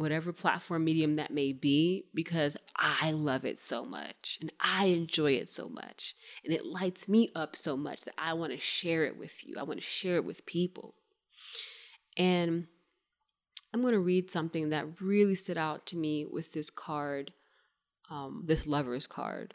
whatever 0.00 0.32
platform 0.32 0.84
medium 0.84 1.14
that 1.14 1.30
may 1.32 1.52
be, 1.52 2.06
because 2.14 2.56
I 2.76 3.12
love 3.12 3.44
it 3.44 3.58
so 3.58 3.84
much 3.84 4.38
and 4.40 4.52
I 4.60 4.86
enjoy 4.86 5.32
it 5.32 5.48
so 5.48 5.68
much. 5.68 6.14
And 6.44 6.54
it 6.54 6.66
lights 6.66 7.08
me 7.08 7.30
up 7.34 7.54
so 7.54 7.76
much 7.76 8.02
that 8.02 8.14
I 8.18 8.32
want 8.34 8.52
to 8.52 8.58
share 8.58 9.04
it 9.04 9.16
with 9.16 9.46
you. 9.46 9.56
I 9.58 9.62
want 9.62 9.80
to 9.80 9.86
share 9.86 10.16
it 10.16 10.24
with 10.24 10.46
people. 10.46 10.94
And 12.16 12.66
I'm 13.72 13.82
going 13.82 13.94
to 13.94 14.00
read 14.00 14.30
something 14.30 14.70
that 14.70 15.00
really 15.00 15.36
stood 15.36 15.58
out 15.58 15.86
to 15.86 15.96
me 15.96 16.26
with 16.26 16.52
this 16.52 16.70
card 16.70 17.32
um, 18.10 18.42
this 18.46 18.66
lover's 18.66 19.06
card. 19.06 19.54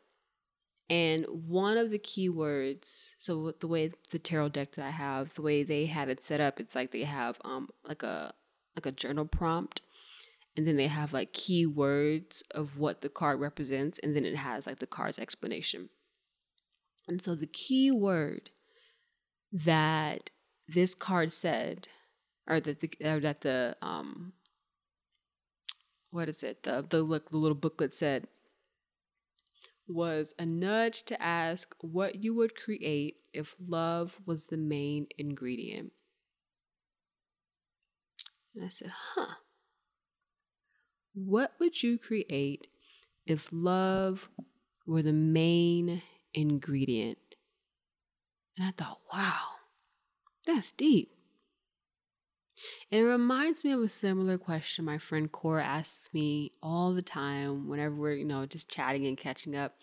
And 0.90 1.26
one 1.26 1.78
of 1.78 1.92
the 1.92 2.00
keywords, 2.00 3.16
so 3.18 3.54
the 3.60 3.68
way 3.68 3.92
the 4.12 4.20
tarot 4.20 4.50
deck 4.50 4.76
that 4.76 4.86
I 4.86 4.92
have, 4.92 5.34
the 5.34 5.42
way 5.42 5.64
they 5.64 5.88
have 5.88 6.10
it 6.10 6.24
set 6.24 6.40
up, 6.40 6.60
it's 6.60 6.76
like 6.76 6.92
they 6.92 7.04
have 7.04 7.38
um 7.44 7.70
like 7.88 8.04
a 8.04 8.34
like 8.76 8.86
a 8.86 8.92
journal 8.92 9.26
prompt, 9.26 9.82
and 10.56 10.68
then 10.68 10.78
they 10.78 10.88
have 10.88 11.14
like 11.14 11.34
keywords 11.34 12.42
of 12.52 12.80
what 12.80 13.02
the 13.02 13.10
card 13.10 13.40
represents, 13.40 14.00
and 14.00 14.16
then 14.16 14.26
it 14.26 14.38
has 14.38 14.68
like 14.68 14.80
the 14.80 14.88
card's 14.88 15.20
explanation. 15.20 15.90
And 17.08 17.22
so 17.22 17.36
the 17.36 17.48
key 17.48 17.92
word 17.92 18.50
that 19.52 20.32
this 20.68 20.96
card 20.96 21.32
said, 21.32 21.88
or 22.48 22.60
that 22.60 22.80
the 22.80 22.92
or 23.04 23.20
that 23.20 23.42
the 23.42 23.76
um 23.82 24.34
what 26.12 26.30
is 26.30 26.44
it 26.44 26.64
the 26.64 26.82
the, 26.82 27.04
the 27.04 27.38
little 27.38 27.56
booklet 27.56 27.94
said 27.94 28.28
was 29.88 30.34
a 30.40 30.46
nudge 30.46 31.04
to 31.04 31.22
ask 31.22 31.76
what 31.82 32.24
you 32.24 32.34
would 32.34 32.56
create 32.56 33.18
if 33.34 33.56
love 33.60 34.20
was 34.26 34.48
the 34.48 34.58
main 34.58 35.08
ingredient. 35.18 35.92
And 38.56 38.66
I 38.66 38.70
said, 38.70 38.92
huh. 39.14 39.36
What 41.16 41.54
would 41.60 41.82
you 41.82 41.98
create 41.98 42.68
if 43.26 43.48
love 43.52 44.30
were 44.86 45.02
the 45.02 45.14
main 45.14 46.02
ingredient? 46.34 47.18
And 48.58 48.68
I 48.68 48.72
thought, 48.72 49.00
wow, 49.14 49.42
that's 50.46 50.74
deep. 50.74 51.12
And 52.92 53.02
it 53.02 53.06
reminds 53.06 53.64
me 53.64 53.72
of 53.72 53.82
a 53.82 53.90
similar 53.90 54.38
question 54.38 54.86
my 54.86 54.98
friend 54.98 55.32
Cora 55.32 55.64
asks 55.64 56.14
me 56.14 56.52
all 56.62 56.94
the 56.94 57.02
time 57.02 57.68
whenever 57.68 57.96
we're, 57.96 58.14
you 58.14 58.26
know, 58.26 58.46
just 58.46 58.70
chatting 58.70 59.08
and 59.08 59.18
catching 59.18 59.56
up. 59.56 59.76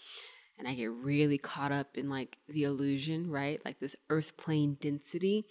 And 0.58 0.68
I 0.68 0.74
get 0.74 0.90
really 0.90 1.38
caught 1.38 1.72
up 1.72 1.96
in 1.96 2.08
like 2.08 2.36
the 2.48 2.64
illusion, 2.64 3.30
right? 3.30 3.60
Like 3.64 3.80
this 3.80 3.96
earth 4.10 4.36
plane 4.36 4.76
density. 4.80 5.46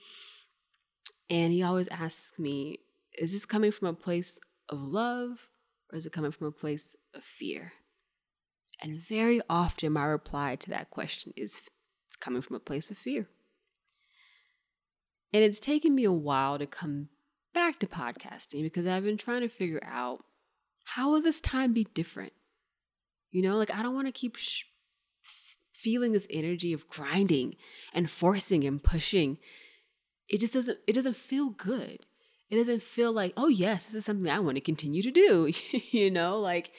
And 1.29 1.51
he 1.51 1.63
always 1.63 1.87
asks 1.87 2.39
me, 2.39 2.79
is 3.17 3.33
this 3.33 3.45
coming 3.45 3.71
from 3.71 3.87
a 3.87 3.93
place 3.93 4.39
of 4.69 4.81
love 4.81 5.49
or 5.91 5.97
is 5.97 6.05
it 6.05 6.13
coming 6.13 6.31
from 6.31 6.47
a 6.47 6.51
place 6.51 6.95
of 7.13 7.23
fear? 7.23 7.73
And 8.81 8.99
very 8.99 9.41
often 9.49 9.93
my 9.93 10.05
reply 10.05 10.55
to 10.55 10.69
that 10.69 10.89
question 10.89 11.33
is 11.35 11.61
it's 12.07 12.15
coming 12.15 12.41
from 12.41 12.55
a 12.55 12.59
place 12.59 12.89
of 12.89 12.97
fear. 12.97 13.27
And 15.33 15.43
it's 15.43 15.59
taken 15.59 15.95
me 15.95 16.03
a 16.03 16.11
while 16.11 16.57
to 16.57 16.65
come 16.65 17.09
back 17.53 17.79
to 17.79 17.87
podcasting 17.87 18.63
because 18.63 18.85
I've 18.85 19.03
been 19.03 19.17
trying 19.17 19.41
to 19.41 19.49
figure 19.49 19.83
out 19.83 20.23
how 20.83 21.11
will 21.11 21.21
this 21.21 21.39
time 21.39 21.73
be 21.73 21.87
different? 21.93 22.33
You 23.31 23.41
know, 23.41 23.57
like 23.57 23.73
I 23.73 23.83
don't 23.83 23.95
want 23.95 24.07
to 24.07 24.11
keep 24.11 24.35
sh- 24.35 24.63
feeling 25.73 26.11
this 26.11 26.27
energy 26.29 26.73
of 26.73 26.87
grinding 26.87 27.55
and 27.93 28.09
forcing 28.09 28.63
and 28.63 28.83
pushing. 28.83 29.37
It 30.27 30.39
just 30.39 30.53
doesn't 30.53 30.79
it 30.87 30.93
doesn't 30.93 31.15
feel 31.15 31.49
good. 31.49 32.05
It 32.51 32.57
doesn't 32.57 32.83
feel 32.83 33.11
like, 33.13 33.33
"Oh 33.37 33.47
yes, 33.47 33.85
this 33.85 33.95
is 33.95 34.05
something 34.05 34.29
I 34.29 34.39
want 34.39 34.57
to 34.57 34.61
continue 34.61 35.01
to 35.01 35.11
do." 35.11 35.51
you 35.91 36.11
know, 36.11 36.39
like 36.39 36.71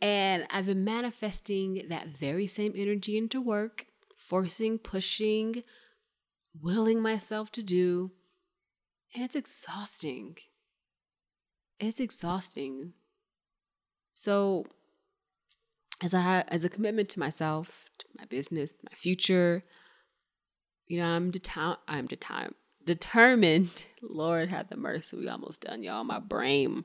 and 0.00 0.46
I've 0.50 0.66
been 0.66 0.84
manifesting 0.84 1.86
that 1.88 2.08
very 2.08 2.46
same 2.46 2.72
energy 2.76 3.16
into 3.16 3.40
work, 3.40 3.86
forcing, 4.16 4.78
pushing, 4.78 5.62
willing 6.60 7.00
myself 7.00 7.50
to 7.52 7.62
do. 7.62 8.12
And 9.14 9.24
it's 9.24 9.36
exhausting. 9.36 10.36
It's 11.80 12.00
exhausting. 12.00 12.92
So, 14.14 14.66
as 16.02 16.12
I 16.12 16.44
as 16.48 16.64
a 16.64 16.68
commitment 16.68 17.08
to 17.10 17.20
myself, 17.20 17.86
to 17.98 18.06
my 18.18 18.26
business, 18.26 18.74
my 18.82 18.94
future, 18.94 19.64
you 20.86 20.98
know, 20.98 21.06
I'm 21.06 21.30
det- 21.30 21.78
I'm 21.88 22.06
det- 22.06 22.54
determined. 22.86 23.84
Lord 24.02 24.48
have 24.48 24.68
the 24.68 24.76
mercy. 24.76 25.18
We 25.18 25.28
almost 25.28 25.62
done, 25.62 25.82
y'all. 25.82 26.04
My 26.04 26.20
brain. 26.20 26.84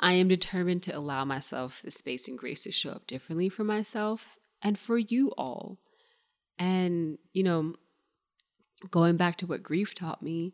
I 0.00 0.12
am 0.12 0.28
determined 0.28 0.82
to 0.84 0.96
allow 0.96 1.24
myself 1.24 1.80
the 1.82 1.90
space 1.90 2.28
and 2.28 2.38
grace 2.38 2.62
to 2.64 2.72
show 2.72 2.90
up 2.90 3.06
differently 3.06 3.48
for 3.48 3.64
myself 3.64 4.36
and 4.62 4.78
for 4.78 4.98
you 4.98 5.32
all. 5.38 5.78
And, 6.58 7.18
you 7.32 7.42
know, 7.42 7.74
going 8.90 9.16
back 9.16 9.36
to 9.38 9.46
what 9.46 9.62
grief 9.62 9.94
taught 9.94 10.22
me, 10.22 10.52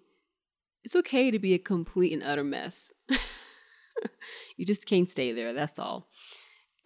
it's 0.82 0.96
okay 0.96 1.30
to 1.30 1.38
be 1.38 1.54
a 1.54 1.58
complete 1.58 2.12
and 2.12 2.22
utter 2.22 2.44
mess. 2.44 2.92
you 4.56 4.64
just 4.64 4.86
can't 4.86 5.10
stay 5.10 5.32
there, 5.32 5.52
that's 5.52 5.78
all. 5.78 6.08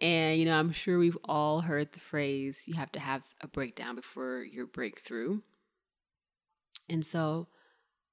And, 0.01 0.39
you 0.39 0.45
know, 0.45 0.57
I'm 0.57 0.71
sure 0.71 0.97
we've 0.97 1.17
all 1.25 1.61
heard 1.61 1.91
the 1.91 1.99
phrase 1.99 2.63
you 2.65 2.75
have 2.75 2.91
to 2.93 2.99
have 2.99 3.23
a 3.41 3.47
breakdown 3.47 3.95
before 3.95 4.43
your 4.43 4.65
breakthrough. 4.65 5.41
And 6.89 7.05
so, 7.05 7.47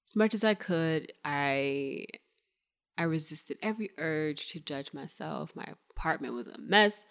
as 0.08 0.14
much 0.14 0.34
as 0.34 0.44
I 0.44 0.54
could, 0.54 1.12
I 1.24 2.06
I 2.98 3.02
resisted 3.02 3.58
every 3.62 3.90
urge 3.98 4.48
to 4.48 4.60
judge 4.60 4.92
myself. 4.92 5.54
My 5.54 5.66
apartment 5.90 6.34
was 6.34 6.46
a 6.46 6.58
mess. 6.58 7.04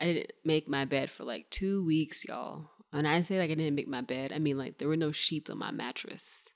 I 0.00 0.04
didn't 0.06 0.32
make 0.44 0.68
my 0.68 0.84
bed 0.84 1.10
for 1.10 1.24
like 1.24 1.50
two 1.50 1.84
weeks, 1.84 2.24
y'all. 2.24 2.70
When 2.90 3.06
I 3.06 3.22
say 3.22 3.38
like 3.38 3.50
I 3.50 3.54
didn't 3.54 3.74
make 3.74 3.88
my 3.88 4.00
bed, 4.00 4.32
I 4.32 4.38
mean 4.38 4.56
like 4.56 4.78
there 4.78 4.88
were 4.88 4.96
no 4.96 5.12
sheets 5.12 5.50
on 5.50 5.58
my 5.58 5.70
mattress, 5.70 6.48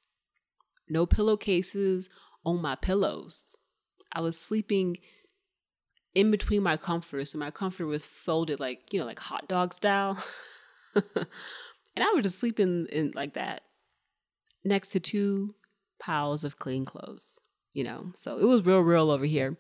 no 0.89 1.07
pillowcases 1.07 2.09
on 2.45 2.63
my 2.63 2.75
pillows. 2.75 3.57
I 4.13 4.21
was 4.21 4.39
sleeping 4.39 4.97
in 6.15 6.31
between 6.31 6.63
my 6.63 6.77
comforters, 6.77 7.33
so 7.33 7.39
my 7.39 7.51
comforter 7.51 7.87
was 7.87 8.05
folded 8.05 8.61
like 8.61 8.93
you 8.93 9.01
know 9.01 9.07
like 9.07 9.19
hot 9.19 9.49
dog 9.49 9.75
style, 9.75 10.23
and 10.95 11.27
I 11.99 12.13
was 12.15 12.23
just 12.23 12.41
sleeping 12.41 12.87
in 12.91 13.13
like 13.15 13.35
that 13.35 13.63
next 14.65 14.91
to 14.91 15.01
two 15.01 15.55
piles 15.99 16.45
of 16.45 16.59
clean 16.59 16.85
clothes. 16.85 17.39
You 17.73 17.85
know, 17.85 18.13
so 18.15 18.39
it 18.39 18.45
was 18.45 18.67
real, 18.67 18.81
real 18.81 19.11
over 19.11 19.25
here. 19.25 19.57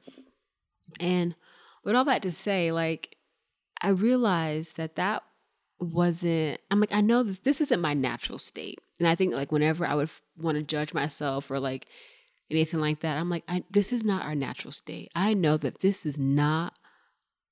And 1.01 1.35
with 1.83 1.95
all 1.95 2.05
that 2.05 2.23
to 2.23 2.33
say, 2.33 2.71
like 2.71 3.17
I 3.81 3.89
realized 3.89 4.77
that 4.77 4.97
that 4.97 5.23
wasn't 5.83 6.61
i'm 6.71 6.81
like 6.81 6.93
i 6.93 7.01
know 7.01 7.23
that 7.23 7.43
this 7.45 7.61
isn't 7.61 7.81
my 7.81 7.93
natural 7.93 8.39
state 8.39 8.79
and 8.99 9.09
i 9.09 9.15
think 9.15 9.35
like 9.35 9.51
whenever 9.51 9.85
i 9.87 9.95
would 9.95 10.05
f- 10.05 10.23
want 10.39 10.57
to 10.57 10.63
judge 10.63 10.95
myself 10.95 11.51
or 11.51 11.59
like 11.59 11.87
anything 12.51 12.81
like 12.81 13.01
that 13.01 13.17
i'm 13.17 13.29
like 13.29 13.43
I, 13.49 13.65
this 13.71 13.93
is 13.93 14.05
not 14.05 14.23
our 14.23 14.35
natural 14.35 14.73
state 14.73 15.11
i 15.15 15.35
know 15.35 15.57
that 15.57 15.81
this 15.81 16.07
is 16.07 16.19
not 16.19 16.75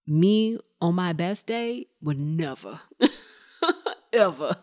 me 0.07 0.59
on 0.81 0.95
my 0.95 1.13
best 1.13 1.47
day 1.47 1.89
would 2.01 2.21
never 2.21 2.81
ever 4.13 4.57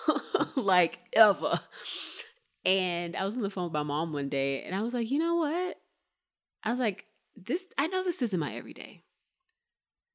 like 0.56 0.98
ever 1.12 1.60
and 2.64 3.16
i 3.16 3.24
was 3.24 3.34
on 3.34 3.42
the 3.42 3.50
phone 3.50 3.64
with 3.64 3.72
my 3.72 3.82
mom 3.82 4.12
one 4.12 4.28
day 4.28 4.62
and 4.62 4.74
i 4.74 4.82
was 4.82 4.94
like 4.94 5.10
you 5.10 5.18
know 5.18 5.36
what 5.36 5.76
i 6.64 6.70
was 6.70 6.78
like 6.78 7.06
this 7.36 7.64
i 7.78 7.86
know 7.86 8.04
this 8.04 8.22
isn't 8.22 8.40
my 8.40 8.54
everyday 8.54 9.02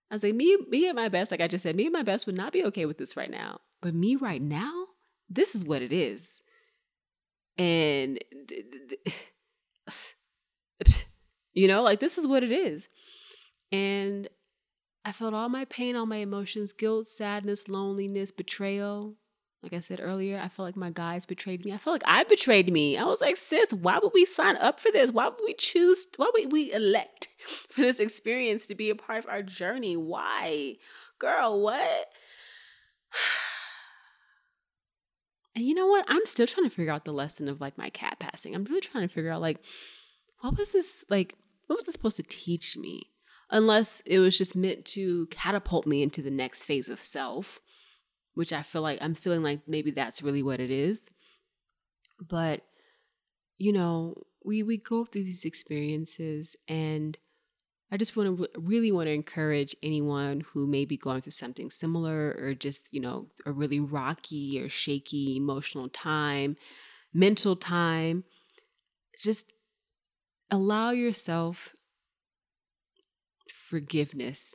I 0.09 0.15
was 0.15 0.23
like, 0.23 0.35
me, 0.35 0.57
me 0.69 0.87
at 0.87 0.95
my 0.95 1.09
best, 1.09 1.31
like 1.31 1.41
I 1.41 1.47
just 1.47 1.63
said, 1.63 1.75
me 1.75 1.87
at 1.87 1.91
my 1.91 2.03
best 2.03 2.25
would 2.27 2.37
not 2.37 2.53
be 2.53 2.63
okay 2.65 2.85
with 2.85 2.97
this 2.97 3.17
right 3.17 3.29
now. 3.29 3.59
But 3.81 3.93
me 3.93 4.15
right 4.15 4.41
now, 4.41 4.85
this 5.29 5.53
is 5.53 5.65
what 5.65 5.81
it 5.81 5.91
is. 5.91 6.41
And, 7.57 8.17
you 11.53 11.67
know, 11.67 11.81
like 11.81 11.99
this 11.99 12.17
is 12.17 12.25
what 12.25 12.43
it 12.43 12.51
is. 12.51 12.87
And 13.71 14.29
I 15.03 15.11
felt 15.11 15.33
all 15.33 15.49
my 15.49 15.65
pain, 15.65 15.95
all 15.95 16.05
my 16.05 16.17
emotions 16.17 16.71
guilt, 16.71 17.09
sadness, 17.09 17.67
loneliness, 17.67 18.31
betrayal. 18.31 19.15
Like 19.67 19.79
I 19.79 19.81
said 19.81 19.99
earlier, 20.01 20.39
I 20.39 20.47
felt 20.47 20.65
like 20.65 20.77
my 20.77 20.91
guys 20.91 21.25
betrayed 21.25 21.65
me. 21.65 21.73
I 21.73 21.77
felt 21.77 21.95
like 21.95 22.03
I 22.05 22.23
betrayed 22.23 22.71
me. 22.71 22.97
I 22.97 23.03
was 23.03 23.19
like, 23.19 23.35
sis, 23.35 23.73
why 23.73 23.99
would 24.01 24.13
we 24.13 24.23
sign 24.23 24.55
up 24.55 24.79
for 24.79 24.93
this? 24.93 25.11
Why 25.11 25.25
would 25.27 25.41
we 25.45 25.53
choose? 25.55 26.07
Why 26.15 26.31
would 26.33 26.53
we 26.53 26.71
elect 26.71 27.27
for 27.69 27.81
this 27.81 27.99
experience 27.99 28.65
to 28.67 28.75
be 28.75 28.89
a 28.89 28.95
part 28.95 29.25
of 29.25 29.29
our 29.29 29.43
journey? 29.43 29.97
Why? 29.97 30.75
Girl, 31.19 31.61
what? 31.61 32.07
And 35.53 35.65
you 35.65 35.73
know 35.73 35.87
what? 35.87 36.05
I'm 36.07 36.23
still 36.27 36.45
trying 36.45 36.69
to 36.69 36.75
figure 36.75 36.93
out 36.93 37.03
the 37.03 37.11
lesson 37.11 37.49
of 37.49 37.59
like 37.59 37.79
my 37.79 37.89
cat 37.89 38.19
passing. 38.19 38.53
I'm 38.53 38.63
really 38.65 38.79
trying 38.79 39.07
to 39.07 39.11
figure 39.11 39.31
out 39.31 39.41
like, 39.41 39.57
what 40.41 40.55
was 40.55 40.71
this 40.71 41.03
like? 41.09 41.33
What 41.65 41.77
was 41.77 41.85
this 41.85 41.93
supposed 41.93 42.17
to 42.17 42.23
teach 42.23 42.77
me? 42.77 43.09
Unless 43.49 44.03
it 44.05 44.19
was 44.19 44.37
just 44.37 44.55
meant 44.55 44.85
to 44.85 45.25
catapult 45.31 45.87
me 45.87 46.03
into 46.03 46.21
the 46.21 46.29
next 46.29 46.65
phase 46.65 46.89
of 46.89 46.99
self 46.99 47.59
which 48.37 48.53
I 48.53 48.61
feel 48.61 48.83
like 48.83 48.99
I'm 49.01 49.15
feeling 49.15 49.41
like 49.41 49.61
maybe 49.67 49.89
that's 49.89 50.21
really 50.21 50.43
what 50.43 50.59
it 50.59 50.69
is. 50.69 51.09
But 52.21 52.61
you 53.57 53.73
know, 53.73 54.13
we 54.45 54.61
we 54.61 54.77
go 54.77 55.05
through 55.05 55.23
these 55.23 55.43
experiences 55.43 56.55
and 56.67 57.17
I 57.91 57.97
just 57.97 58.15
want 58.15 58.37
to 58.37 58.47
really 58.59 58.91
want 58.91 59.07
to 59.07 59.11
encourage 59.11 59.75
anyone 59.81 60.41
who 60.41 60.67
may 60.67 60.85
be 60.85 60.97
going 60.97 61.21
through 61.21 61.31
something 61.31 61.71
similar 61.71 62.37
or 62.37 62.53
just, 62.53 62.93
you 62.93 62.99
know, 62.99 63.27
a 63.45 63.51
really 63.51 63.79
rocky 63.79 64.61
or 64.61 64.69
shaky 64.69 65.37
emotional 65.37 65.89
time, 65.89 66.57
mental 67.13 67.55
time. 67.55 68.23
Just 69.19 69.51
allow 70.51 70.91
yourself 70.91 71.75
forgiveness 73.49 74.53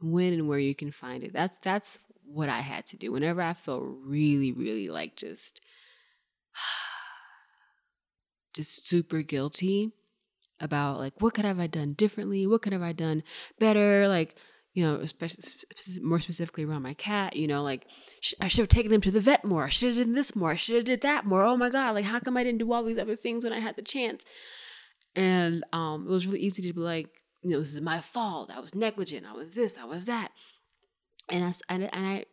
when 0.00 0.32
and 0.32 0.48
where 0.48 0.58
you 0.58 0.74
can 0.74 0.92
find 0.92 1.24
it. 1.24 1.32
That's 1.32 1.56
that's 1.62 1.98
what 2.24 2.48
I 2.48 2.60
had 2.60 2.86
to 2.86 2.96
do. 2.96 3.12
Whenever 3.12 3.42
I 3.42 3.54
felt 3.54 3.82
really, 3.84 4.52
really 4.52 4.88
like 4.88 5.16
just, 5.16 5.60
just 8.54 8.88
super 8.88 9.22
guilty 9.22 9.92
about 10.60 10.98
like 10.98 11.20
what 11.20 11.34
could 11.34 11.44
have 11.44 11.60
I 11.60 11.66
done 11.66 11.92
differently? 11.92 12.46
What 12.46 12.62
could 12.62 12.72
have 12.72 12.82
I 12.82 12.92
done 12.92 13.22
better? 13.58 14.08
Like, 14.08 14.36
you 14.72 14.84
know, 14.84 14.96
especially 14.96 15.44
more 16.02 16.20
specifically 16.20 16.64
around 16.64 16.82
my 16.82 16.94
cat, 16.94 17.36
you 17.36 17.46
know, 17.46 17.62
like 17.62 17.86
sh- 18.20 18.34
I 18.40 18.48
should 18.48 18.62
have 18.62 18.68
taken 18.68 18.92
him 18.92 19.00
to 19.02 19.10
the 19.10 19.20
vet 19.20 19.44
more. 19.44 19.64
I 19.64 19.68
should 19.68 19.96
have 19.96 20.04
done 20.04 20.14
this 20.14 20.34
more. 20.34 20.50
I 20.50 20.56
should 20.56 20.74
have 20.74 20.84
did 20.84 21.02
that 21.02 21.24
more. 21.24 21.44
Oh 21.44 21.56
my 21.56 21.70
God. 21.70 21.92
Like, 21.92 22.04
how 22.04 22.18
come 22.18 22.36
I 22.36 22.42
didn't 22.42 22.58
do 22.58 22.72
all 22.72 22.82
these 22.82 22.98
other 22.98 23.16
things 23.16 23.44
when 23.44 23.52
I 23.52 23.60
had 23.60 23.76
the 23.76 23.82
chance? 23.82 24.24
And 25.14 25.64
um, 25.72 26.06
it 26.08 26.10
was 26.10 26.26
really 26.26 26.40
easy 26.40 26.62
to 26.62 26.72
be 26.72 26.80
like, 26.80 27.08
you 27.42 27.50
know, 27.50 27.60
this 27.60 27.74
is 27.74 27.80
my 27.80 28.00
fault. 28.00 28.50
I 28.52 28.58
was 28.58 28.74
negligent. 28.74 29.26
I 29.26 29.32
was 29.32 29.52
this. 29.52 29.76
I 29.78 29.84
was 29.84 30.06
that. 30.06 30.32
And 31.28 31.44
I 31.44 31.52
and, 31.68 31.90
I 31.92 32.24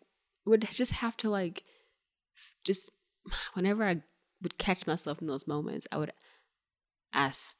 would 0.45 0.67
just 0.71 0.91
have 0.93 1.17
to 1.17 1.29
like 1.29 1.63
just 2.63 2.89
whenever 3.53 3.83
I 3.83 4.01
would 4.41 4.57
catch 4.57 4.87
myself 4.87 5.21
in 5.21 5.27
those 5.27 5.47
moments, 5.47 5.87
I 5.91 5.97
would 5.97 6.13
ask 7.13 7.53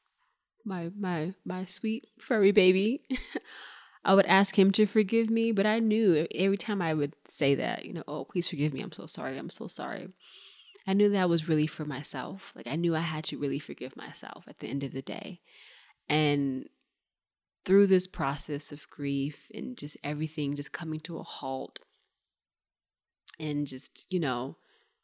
my 0.65 0.91
my 0.97 1.33
my 1.45 1.65
sweet 1.65 2.07
furry 2.19 2.51
baby. 2.51 3.03
I 4.03 4.15
would 4.15 4.25
ask 4.25 4.57
him 4.57 4.71
to 4.73 4.87
forgive 4.87 5.29
me, 5.29 5.51
but 5.51 5.67
I 5.67 5.77
knew 5.77 6.25
every 6.33 6.57
time 6.57 6.81
I 6.81 6.95
would 6.95 7.13
say 7.27 7.53
that, 7.53 7.85
you 7.85 7.93
know, 7.93 8.03
oh, 8.07 8.25
please 8.25 8.47
forgive 8.47 8.73
me. 8.73 8.81
I'm 8.81 8.91
so 8.91 9.05
sorry. 9.05 9.37
I'm 9.37 9.51
so 9.51 9.67
sorry. 9.67 10.07
I 10.87 10.93
knew 10.93 11.09
that 11.09 11.29
was 11.29 11.47
really 11.47 11.67
for 11.67 11.85
myself. 11.85 12.51
Like 12.55 12.65
I 12.65 12.75
knew 12.75 12.95
I 12.95 13.01
had 13.01 13.23
to 13.25 13.37
really 13.37 13.59
forgive 13.59 13.95
myself 13.95 14.45
at 14.47 14.57
the 14.57 14.67
end 14.67 14.83
of 14.83 14.91
the 14.91 15.03
day. 15.03 15.41
And 16.09 16.67
through 17.65 17.87
this 17.87 18.07
process 18.07 18.71
of 18.71 18.89
grief 18.89 19.47
and 19.53 19.77
just 19.77 19.97
everything 20.03 20.55
just 20.55 20.71
coming 20.71 20.99
to 21.01 21.17
a 21.17 21.23
halt 21.23 21.79
and 23.39 23.67
just, 23.67 24.05
you 24.09 24.19
know, 24.19 24.57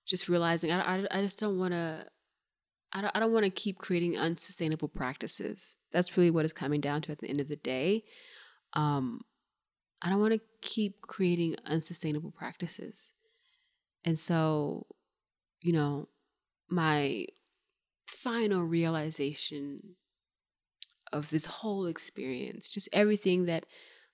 just 0.05 0.29
realizing 0.29 0.71
I, 0.71 0.97
I, 0.97 1.07
I 1.11 1.21
just 1.21 1.39
don't 1.39 1.59
want 1.59 1.73
to 1.73 2.05
I 2.93 3.01
don't, 3.01 3.15
I 3.15 3.19
don't 3.19 3.33
want 3.33 3.43
to 3.43 3.49
keep 3.49 3.79
creating 3.79 4.17
unsustainable 4.17 4.87
practices. 4.87 5.77
That's 5.91 6.15
really 6.15 6.31
what 6.31 6.45
it's 6.45 6.53
coming 6.53 6.79
down 6.79 7.01
to 7.03 7.11
at 7.11 7.19
the 7.19 7.27
end 7.27 7.41
of 7.41 7.49
the 7.49 7.57
day. 7.57 8.03
Um, 8.73 9.21
I 10.01 10.09
don't 10.09 10.21
want 10.21 10.33
to 10.33 10.41
keep 10.61 11.01
creating 11.01 11.55
unsustainable 11.65 12.31
practices. 12.31 13.11
And 14.05 14.17
so, 14.17 14.87
you 15.61 15.73
know, 15.73 16.07
my 16.69 17.25
final 18.07 18.63
realization 18.63 19.95
of 21.13 21.29
this 21.29 21.45
whole 21.45 21.85
experience, 21.85 22.69
just 22.69 22.89
everything 22.93 23.45
that 23.45 23.65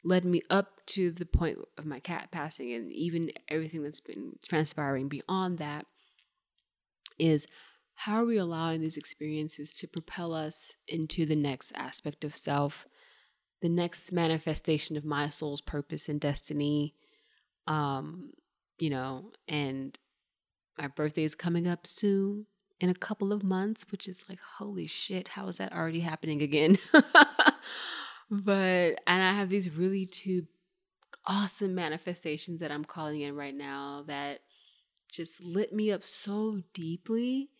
led 0.03 0.25
me 0.25 0.41
up 0.49 0.85
to 0.85 1.11
the 1.11 1.25
point 1.25 1.57
of 1.77 1.85
my 1.85 1.99
cat 1.99 2.29
passing, 2.31 2.73
and 2.73 2.91
even 2.91 3.31
everything 3.47 3.83
that's 3.83 4.01
been 4.01 4.33
transpiring 4.45 5.07
beyond 5.07 5.57
that, 5.57 5.85
is 7.17 7.47
how 7.95 8.15
are 8.15 8.25
we 8.25 8.37
allowing 8.37 8.81
these 8.81 8.97
experiences 8.97 9.73
to 9.73 9.87
propel 9.87 10.33
us 10.33 10.75
into 10.87 11.25
the 11.25 11.35
next 11.35 11.71
aspect 11.75 12.23
of 12.23 12.35
self, 12.35 12.87
the 13.61 13.69
next 13.69 14.11
manifestation 14.11 14.97
of 14.97 15.05
my 15.05 15.29
soul's 15.29 15.61
purpose 15.61 16.09
and 16.09 16.19
destiny? 16.19 16.95
Um, 17.67 18.31
you 18.79 18.89
know, 18.89 19.31
and 19.47 19.97
my 20.77 20.87
birthday 20.87 21.23
is 21.23 21.35
coming 21.35 21.67
up 21.67 21.85
soon 21.85 22.47
in 22.83 22.89
a 22.89 22.93
couple 22.93 23.31
of 23.31 23.43
months, 23.43 23.85
which 23.91 24.09
is 24.09 24.25
like, 24.27 24.39
holy 24.57 24.85
shit, 24.85 25.29
how 25.29 25.47
is 25.47 25.55
that 25.55 25.71
already 25.71 26.01
happening 26.01 26.41
again? 26.41 26.77
but, 28.29 28.99
and 29.07 29.23
I 29.23 29.31
have 29.31 29.47
these 29.47 29.71
really 29.71 30.05
two 30.05 30.47
awesome 31.25 31.73
manifestations 31.73 32.59
that 32.59 32.73
I'm 32.73 32.83
calling 32.83 33.21
in 33.21 33.37
right 33.37 33.55
now 33.55 34.03
that 34.07 34.41
just 35.09 35.41
lit 35.41 35.71
me 35.71 35.93
up 35.93 36.03
so 36.03 36.59
deeply 36.73 37.51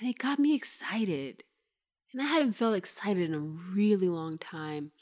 and 0.00 0.08
it 0.08 0.16
got 0.16 0.38
me 0.38 0.54
excited. 0.54 1.44
And 2.14 2.22
I 2.22 2.24
hadn't 2.24 2.54
felt 2.54 2.74
excited 2.74 3.28
in 3.28 3.34
a 3.34 3.38
really 3.38 4.08
long 4.08 4.38
time. 4.38 4.92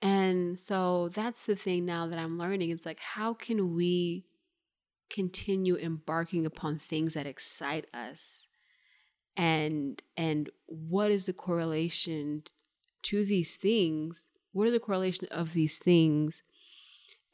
And 0.00 0.56
so 0.56 1.08
that's 1.08 1.46
the 1.46 1.56
thing 1.56 1.84
now 1.84 2.06
that 2.06 2.18
I'm 2.20 2.38
learning. 2.38 2.70
It's 2.70 2.86
like, 2.86 3.00
how 3.00 3.34
can 3.34 3.74
we 3.74 4.24
continue 5.10 5.76
embarking 5.76 6.46
upon 6.46 6.78
things 6.78 7.14
that 7.14 7.26
excite 7.26 7.86
us? 7.92 8.46
And 9.36 10.02
and 10.16 10.50
what 10.66 11.10
is 11.10 11.26
the 11.26 11.32
correlation 11.32 12.42
to 13.04 13.24
these 13.24 13.56
things? 13.56 14.28
What 14.52 14.68
are 14.68 14.72
the 14.72 14.80
correlation 14.80 15.26
of 15.30 15.54
these 15.54 15.78
things 15.78 16.42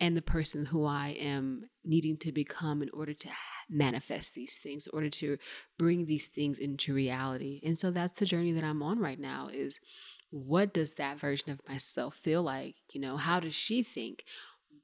and 0.01 0.17
the 0.17 0.23
person 0.23 0.67
who 0.67 0.85
I 0.85 1.09
am 1.21 1.69
needing 1.85 2.17
to 2.19 2.33
become 2.33 2.83
in 2.83 2.91
order 2.93 3.13
to 3.13 3.29
manifest 3.69 4.35
these 4.35 4.57
things, 4.57 4.87
in 4.87 4.95
order 4.95 5.11
to 5.11 5.37
bring 5.79 6.07
these 6.07 6.29
things 6.29 6.59
into 6.59 6.95
reality. 6.95 7.61
And 7.65 7.79
so 7.79 7.91
that's 7.91 8.19
the 8.19 8.27
journey 8.27 8.53
that 8.53 8.65
I'm 8.65 8.83
on 8.83 8.99
right 8.99 9.19
now 9.19 9.49
is 9.53 9.81
what 10.31 10.73
does 10.73 10.95
that 10.95 11.19
version 11.19 11.51
of 11.51 11.61
myself 11.69 12.15
feel 12.15 12.43
like? 12.43 12.77
You 12.93 13.01
know, 13.01 13.17
how 13.17 13.41
does 13.41 13.55
she 13.55 13.83
think? 13.83 14.25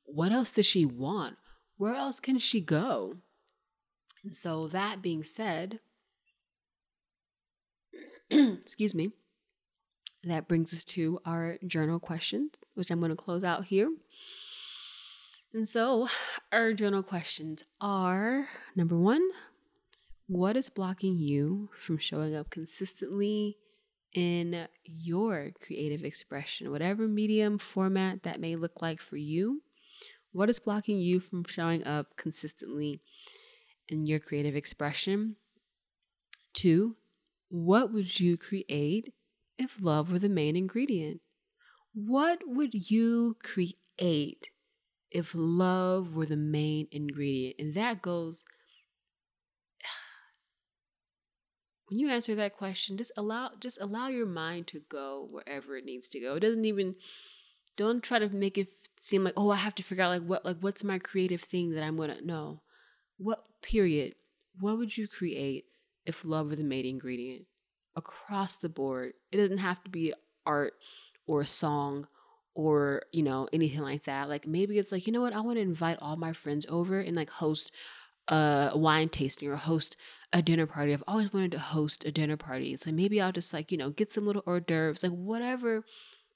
What 0.04 0.32
else 0.32 0.52
does 0.52 0.66
she 0.66 0.84
want? 0.84 1.36
Where 1.76 1.94
else 1.94 2.20
can 2.20 2.38
she 2.38 2.60
go? 2.60 3.16
And 4.22 4.34
so 4.34 4.68
that 4.68 5.02
being 5.02 5.22
said, 5.22 5.80
excuse 8.62 8.94
me, 8.94 9.12
that 10.24 10.48
brings 10.48 10.72
us 10.72 10.84
to 10.84 11.20
our 11.24 11.58
journal 11.66 12.00
questions, 12.00 12.50
which 12.74 12.90
I'm 12.90 12.98
going 12.98 13.10
to 13.10 13.16
close 13.16 13.44
out 13.44 13.66
here. 13.66 13.90
And 15.52 15.68
so, 15.68 16.08
our 16.50 16.72
journal 16.72 17.02
questions 17.02 17.62
are 17.80 18.48
number 18.74 18.96
one, 18.96 19.22
what 20.26 20.56
is 20.56 20.68
blocking 20.68 21.16
you 21.16 21.68
from 21.78 21.98
showing 21.98 22.34
up 22.34 22.50
consistently 22.50 23.56
in 24.14 24.66
your 24.84 25.52
creative 25.60 26.04
expression, 26.04 26.70
whatever 26.70 27.06
medium 27.06 27.58
format 27.58 28.24
that 28.24 28.40
may 28.40 28.56
look 28.56 28.82
like 28.82 29.00
for 29.00 29.16
you? 29.16 29.62
What 30.32 30.50
is 30.50 30.58
blocking 30.58 30.98
you 30.98 31.20
from 31.20 31.44
showing 31.44 31.86
up 31.86 32.16
consistently 32.16 33.00
in 33.88 34.06
your 34.06 34.18
creative 34.18 34.56
expression? 34.56 35.36
Two, 36.52 36.96
what 37.48 37.92
would 37.92 38.20
you 38.20 38.36
create 38.36 39.12
if 39.58 39.82
love 39.82 40.10
were 40.10 40.18
the 40.18 40.28
main 40.28 40.56
ingredient? 40.56 41.20
What 41.94 42.40
would 42.44 42.90
you 42.90 43.36
create 43.42 44.50
if 45.14 45.32
love 45.34 46.14
were 46.14 46.26
the 46.26 46.36
main 46.36 46.88
ingredient. 46.90 47.54
And 47.58 47.72
that 47.74 48.02
goes 48.02 48.44
when 51.88 52.00
you 52.00 52.10
answer 52.10 52.34
that 52.34 52.56
question, 52.56 52.98
just 52.98 53.12
allow 53.16 53.52
just 53.60 53.80
allow 53.80 54.08
your 54.08 54.26
mind 54.26 54.66
to 54.66 54.80
go 54.90 55.26
wherever 55.30 55.76
it 55.76 55.86
needs 55.86 56.08
to 56.08 56.20
go. 56.20 56.34
It 56.34 56.40
doesn't 56.40 56.66
even 56.66 56.96
don't 57.76 58.02
try 58.02 58.18
to 58.18 58.28
make 58.28 58.58
it 58.58 58.68
seem 59.00 59.24
like, 59.24 59.34
oh, 59.36 59.50
I 59.50 59.56
have 59.56 59.74
to 59.76 59.82
figure 59.82 60.04
out 60.04 60.10
like 60.10 60.22
what 60.22 60.44
like 60.44 60.58
what's 60.60 60.84
my 60.84 60.98
creative 60.98 61.40
thing 61.40 61.70
that 61.70 61.84
I'm 61.84 61.96
gonna 61.96 62.20
know. 62.20 62.60
What 63.16 63.46
period? 63.62 64.16
What 64.58 64.78
would 64.78 64.98
you 64.98 65.06
create 65.06 65.66
if 66.06 66.24
love 66.24 66.48
were 66.48 66.56
the 66.56 66.64
main 66.64 66.86
ingredient? 66.86 67.46
Across 67.96 68.56
the 68.56 68.68
board. 68.68 69.14
It 69.30 69.36
doesn't 69.36 69.58
have 69.58 69.82
to 69.84 69.90
be 69.90 70.12
art 70.46 70.74
or 71.26 71.40
a 71.40 71.46
song 71.46 72.08
or 72.54 73.02
you 73.12 73.22
know 73.22 73.48
anything 73.52 73.80
like 73.80 74.04
that. 74.04 74.28
Like 74.28 74.46
maybe 74.46 74.78
it's 74.78 74.92
like 74.92 75.06
you 75.06 75.12
know 75.12 75.20
what 75.20 75.32
i 75.32 75.40
want 75.40 75.56
to 75.56 75.62
invite 75.62 75.98
all 76.00 76.16
my 76.16 76.32
friends 76.32 76.66
over 76.68 77.00
and 77.00 77.16
like 77.16 77.30
host 77.30 77.72
a 78.28 78.72
wine 78.74 79.08
tasting 79.08 79.48
or 79.48 79.56
host 79.56 79.96
a 80.32 80.40
dinner 80.40 80.66
party. 80.66 80.92
I've 80.92 81.04
always 81.06 81.32
wanted 81.32 81.52
to 81.52 81.58
host 81.58 82.04
a 82.04 82.12
dinner 82.12 82.36
party. 82.36 82.76
So 82.76 82.92
maybe 82.92 83.20
i'll 83.20 83.32
just 83.32 83.52
like 83.52 83.72
you 83.72 83.78
know 83.78 83.90
get 83.90 84.12
some 84.12 84.26
little 84.26 84.42
hors 84.46 84.60
d'oeuvres. 84.60 85.02
Like 85.02 85.12
whatever 85.12 85.84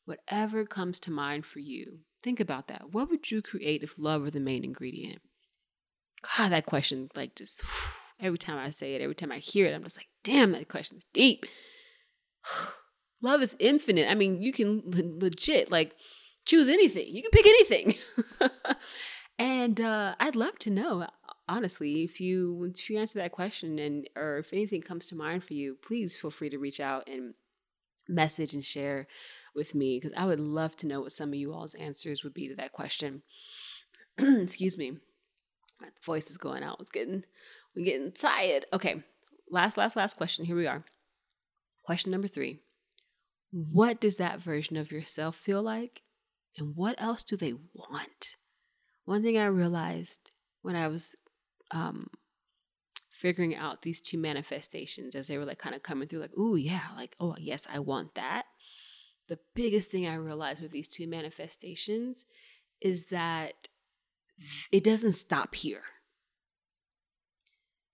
whatever 0.05 0.65
comes 0.65 0.99
to 1.01 1.11
mind 1.11 1.47
for 1.47 1.61
you. 1.61 2.01
Think 2.23 2.41
about 2.41 2.69
that. 2.69 2.93
What 2.93 3.11
would 3.11 3.31
you 3.31 3.43
create 3.43 3.83
if 3.83 3.99
love 3.99 4.23
were 4.23 4.31
the 4.31 4.41
main 4.41 4.65
ingredient? 4.65 5.21
God 6.37 6.51
that 6.51 6.67
question 6.67 7.11
like 7.15 7.37
just 7.37 7.63
every 8.21 8.39
time 8.39 8.59
i 8.59 8.71
say 8.71 8.95
it 8.95 9.03
every 9.03 9.15
time 9.15 9.33
i 9.33 9.39
hear 9.39 9.67
it 9.67 9.75
i'm 9.75 9.83
just 9.83 9.97
like 9.97 10.09
damn 10.25 10.53
that 10.53 10.69
question's 10.69 11.05
deep 11.13 11.47
love 13.23 13.43
is 13.43 13.57
infinite. 13.59 14.11
I 14.11 14.15
mean, 14.15 14.41
you 14.41 14.53
can 14.53 14.83
legit 14.87 15.71
like 15.71 15.95
choose 16.45 16.69
anything. 16.69 17.07
You 17.09 17.23
can 17.23 17.31
pick 17.31 17.47
anything. 17.47 17.95
and 19.39 19.81
uh, 19.81 20.15
I'd 20.21 20.37
love 20.37 20.59
to 20.61 20.71
know, 20.71 21.07
honestly, 21.49 22.05
if 22.05 22.21
you 22.21 22.73
if 22.75 22.89
you 22.89 22.99
answer 22.99 23.19
that 23.19 23.33
question 23.33 23.79
and 23.79 24.09
or 24.17 24.39
if 24.39 24.53
anything 24.53 24.83
comes 24.83 25.07
to 25.07 25.17
mind 25.17 25.45
for 25.45 25.55
you, 25.55 25.77
please 25.83 26.17
feel 26.17 26.31
free 26.31 26.51
to 26.51 26.59
reach 26.59 26.81
out 26.81 27.09
and 27.09 27.35
message 28.09 28.55
and 28.55 28.65
share 28.65 29.07
with 29.55 29.75
me 29.75 29.99
because 30.01 30.17
I 30.17 30.25
would 30.25 30.41
love 30.41 30.77
to 30.77 30.87
know 30.87 31.01
what 31.01 31.13
some 31.13 31.31
of 31.31 31.35
you 31.35 31.53
all's 31.53 31.75
answers 31.75 32.23
would 32.23 32.35
be 32.35 32.49
to 32.49 32.55
that 32.57 32.73
question. 32.73 33.23
Excuse 34.19 34.79
me. 34.79 34.99
My 35.81 35.89
voice 36.05 36.29
is 36.29 36.39
going 36.39 36.65
out. 36.65 36.79
It's 36.81 36.91
getting 36.91 37.25
getting 37.85 38.13
tired. 38.13 38.67
Okay. 38.73 39.03
Last, 39.51 39.77
last, 39.77 39.97
last 39.97 40.17
question. 40.17 40.45
Here 40.45 40.57
we 40.57 40.67
are. 40.67 40.85
Question 41.85 42.11
number 42.11 42.29
three. 42.29 42.61
What 43.51 44.01
does 44.01 44.17
that 44.17 44.41
version 44.41 44.77
of 44.77 44.93
yourself 44.93 45.37
feel 45.37 45.63
like? 45.63 46.03
And 46.57 46.77
what 46.77 47.01
else 47.01 47.25
do 47.25 47.37
they 47.37 47.55
want? 47.75 48.37
One 49.05 49.23
thing 49.23 49.39
I 49.39 49.47
realized 49.47 50.31
when 50.63 50.77
I 50.77 50.89
was 50.89 51.15
um, 51.71 52.09
figuring 53.11 53.55
out 53.57 53.83
these 53.83 54.01
two 54.01 54.19
manifestations 54.19 55.15
as 55.15 55.29
they 55.29 55.39
were 55.39 55.47
like 55.47 55.59
kind 55.59 55.75
of 55.75 55.83
coming 55.83 56.09
through, 56.09 56.21
like, 56.21 56.33
oh, 56.37 56.57
yeah, 56.57 56.83
like, 56.97 57.17
oh, 57.21 57.37
yes, 57.39 57.67
I 57.73 57.79
want 57.79 58.15
that. 58.17 58.45
The 59.29 59.39
biggest 59.55 59.91
thing 59.91 60.07
I 60.07 60.15
realized 60.15 60.61
with 60.61 60.73
these 60.73 60.89
two 60.89 61.07
manifestations 61.07 62.27
is 62.81 63.07
that 63.07 63.69
it 64.71 64.85
doesn't 64.85 65.13
stop 65.13 65.55
here. 65.55 65.83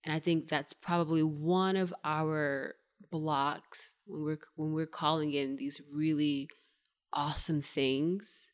And 0.05 0.13
I 0.13 0.19
think 0.19 0.47
that's 0.47 0.73
probably 0.73 1.23
one 1.23 1.75
of 1.75 1.93
our 2.03 2.75
blocks 3.11 3.95
when 4.05 4.23
we're 4.23 4.39
when 4.55 4.71
we're 4.71 4.85
calling 4.85 5.33
in 5.33 5.57
these 5.57 5.81
really 5.91 6.49
awesome 7.13 7.61
things 7.61 8.51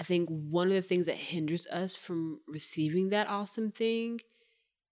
I 0.00 0.02
think 0.02 0.30
one 0.30 0.68
of 0.68 0.72
the 0.72 0.80
things 0.80 1.04
that 1.06 1.16
hinders 1.16 1.66
us 1.66 1.94
from 1.94 2.40
receiving 2.48 3.10
that 3.10 3.28
awesome 3.28 3.70
thing 3.70 4.20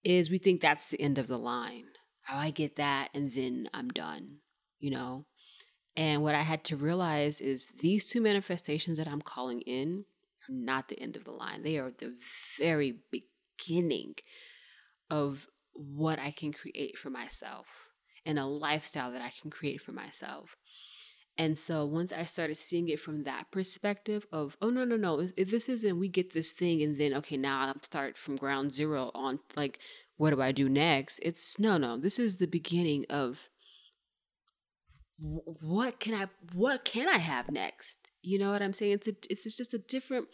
is 0.04 0.28
we 0.28 0.36
think 0.36 0.60
that's 0.60 0.86
the 0.88 1.00
end 1.00 1.16
of 1.16 1.28
the 1.28 1.38
line. 1.38 1.86
How 2.24 2.36
I 2.36 2.50
get 2.50 2.76
that 2.76 3.08
and 3.14 3.32
then 3.32 3.70
I'm 3.72 3.88
done, 3.88 4.40
you 4.78 4.90
know? 4.90 5.24
And 5.96 6.22
what 6.22 6.34
I 6.34 6.42
had 6.42 6.62
to 6.64 6.76
realize 6.76 7.40
is 7.40 7.68
these 7.78 8.10
two 8.10 8.20
manifestations 8.20 8.98
that 8.98 9.08
I'm 9.08 9.22
calling 9.22 9.62
in 9.62 10.04
are 10.46 10.54
not 10.54 10.88
the 10.88 11.00
end 11.00 11.16
of 11.16 11.24
the 11.24 11.32
line. 11.32 11.62
They 11.62 11.78
are 11.78 11.90
the 11.90 12.12
very 12.58 12.98
beginning 13.10 14.16
of 15.10 15.46
what 15.72 16.18
I 16.18 16.30
can 16.30 16.52
create 16.52 16.98
for 16.98 17.10
myself 17.10 17.66
and 18.26 18.38
a 18.38 18.44
lifestyle 18.44 19.12
that 19.12 19.22
I 19.22 19.32
can 19.40 19.50
create 19.50 19.80
for 19.80 19.92
myself. 19.92 20.56
And 21.38 21.56
so 21.56 21.86
once 21.86 22.12
I 22.12 22.24
started 22.24 22.56
seeing 22.56 22.88
it 22.88 22.98
from 22.98 23.22
that 23.22 23.52
perspective 23.52 24.26
of, 24.32 24.56
oh, 24.60 24.70
no, 24.70 24.84
no, 24.84 24.96
no, 24.96 25.20
if 25.20 25.50
this 25.50 25.68
isn't, 25.68 25.98
we 25.98 26.08
get 26.08 26.34
this 26.34 26.50
thing, 26.50 26.82
and 26.82 26.98
then, 26.98 27.14
okay, 27.14 27.36
now 27.36 27.60
I'm 27.60 27.80
start 27.82 28.18
from 28.18 28.34
ground 28.34 28.72
zero 28.72 29.12
on 29.14 29.38
like, 29.54 29.78
what 30.16 30.30
do 30.30 30.42
I 30.42 30.50
do 30.50 30.68
next? 30.68 31.20
It's 31.22 31.58
no, 31.60 31.78
no, 31.78 31.96
this 31.96 32.18
is 32.18 32.38
the 32.38 32.48
beginning 32.48 33.06
of 33.08 33.48
what 35.20 36.00
can 36.00 36.12
I, 36.14 36.26
what 36.52 36.84
can 36.84 37.08
I 37.08 37.18
have 37.18 37.52
next? 37.52 37.98
You 38.20 38.40
know 38.40 38.50
what 38.50 38.62
I'm 38.62 38.74
saying? 38.74 38.92
It's 38.94 39.08
a, 39.08 39.14
it's 39.30 39.56
just 39.56 39.72
a 39.72 39.78
different 39.78 40.26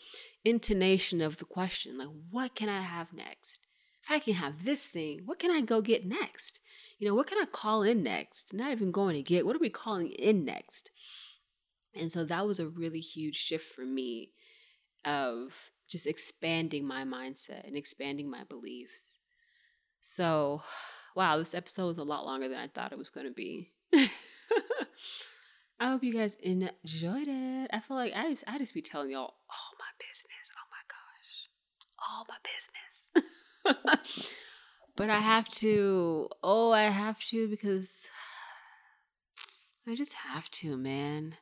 intonation 0.42 1.20
of 1.20 1.36
the 1.36 1.44
question. 1.44 1.98
Like, 1.98 2.08
what 2.30 2.54
can 2.54 2.70
I 2.70 2.80
have 2.80 3.12
next? 3.12 3.60
If 4.04 4.10
I 4.10 4.18
can 4.18 4.34
have 4.34 4.64
this 4.64 4.86
thing, 4.86 5.22
what 5.24 5.38
can 5.38 5.50
I 5.50 5.62
go 5.62 5.80
get 5.80 6.04
next? 6.04 6.60
You 6.98 7.08
know, 7.08 7.14
what 7.14 7.26
can 7.26 7.38
I 7.38 7.46
call 7.46 7.82
in 7.82 8.02
next? 8.02 8.52
Not 8.52 8.70
even 8.70 8.92
going 8.92 9.14
to 9.14 9.22
get, 9.22 9.46
what 9.46 9.56
are 9.56 9.60
we 9.60 9.70
calling 9.70 10.10
in 10.10 10.44
next? 10.44 10.90
And 11.94 12.12
so 12.12 12.24
that 12.26 12.46
was 12.46 12.60
a 12.60 12.68
really 12.68 13.00
huge 13.00 13.36
shift 13.36 13.72
for 13.74 13.80
me 13.86 14.32
of 15.06 15.70
just 15.88 16.06
expanding 16.06 16.86
my 16.86 17.04
mindset 17.04 17.66
and 17.66 17.76
expanding 17.76 18.30
my 18.30 18.44
beliefs. 18.44 19.20
So, 20.02 20.62
wow, 21.16 21.38
this 21.38 21.54
episode 21.54 21.86
was 21.86 21.98
a 21.98 22.04
lot 22.04 22.26
longer 22.26 22.48
than 22.48 22.58
I 22.58 22.68
thought 22.68 22.92
it 22.92 22.98
was 22.98 23.10
going 23.10 23.26
to 23.26 23.32
be. 23.32 23.70
I 25.80 25.88
hope 25.88 26.04
you 26.04 26.12
guys 26.12 26.36
enjoyed 26.42 27.28
it. 27.28 27.70
I 27.72 27.80
feel 27.80 27.96
like 27.96 28.12
I 28.14 28.28
just 28.28 28.44
I 28.46 28.58
just 28.58 28.74
be 28.74 28.82
telling 28.82 29.10
y'all 29.10 29.22
all 29.48 29.72
my 29.78 29.92
business. 29.98 30.52
Oh 30.52 30.68
my 30.70 30.84
gosh. 30.88 31.48
All 31.98 32.26
my 32.28 32.36
business. 32.42 32.93
but 34.96 35.10
I 35.10 35.20
have 35.20 35.48
to. 35.50 36.28
Oh, 36.42 36.72
I 36.72 36.84
have 36.84 37.20
to 37.26 37.48
because 37.48 38.06
I 39.88 39.94
just 39.94 40.14
have 40.14 40.50
to, 40.52 40.76
man. 40.76 41.36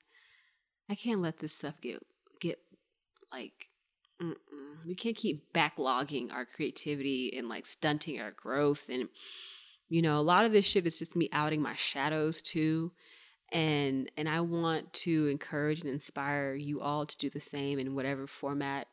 I 0.91 0.95
can't 0.95 1.23
let 1.23 1.39
this 1.39 1.53
stuff 1.53 1.81
get 1.81 2.05
get 2.41 2.59
like 3.33 3.69
mm-mm. 4.21 4.87
we 4.87 4.95
can't 4.95 5.17
keep 5.17 5.53
backlogging 5.53 6.33
our 6.33 6.45
creativity 6.45 7.33
and 7.37 7.49
like 7.49 7.67
stunting 7.67 8.21
our 8.21 8.33
growth 8.33 8.89
and 8.89 9.09
you 9.89 10.03
know 10.03 10.19
a 10.19 10.23
lot 10.23 10.45
of 10.45 10.53
this 10.53 10.67
shit 10.67 10.87
is 10.87 10.99
just 10.99 11.17
me 11.17 11.29
outing 11.33 11.63
my 11.63 11.77
shadows 11.77 12.43
too 12.43 12.93
and 13.53 14.11
and 14.17 14.29
I 14.29 14.41
want 14.41 14.93
to 14.95 15.29
encourage 15.29 15.81
and 15.81 15.91
inspire 15.91 16.55
you 16.55 16.81
all 16.81 17.07
to 17.07 17.19
do 17.19 17.31
the 17.31 17.41
same 17.41 17.79
in 17.79 17.95
whatever 17.95 18.27
format 18.27 18.87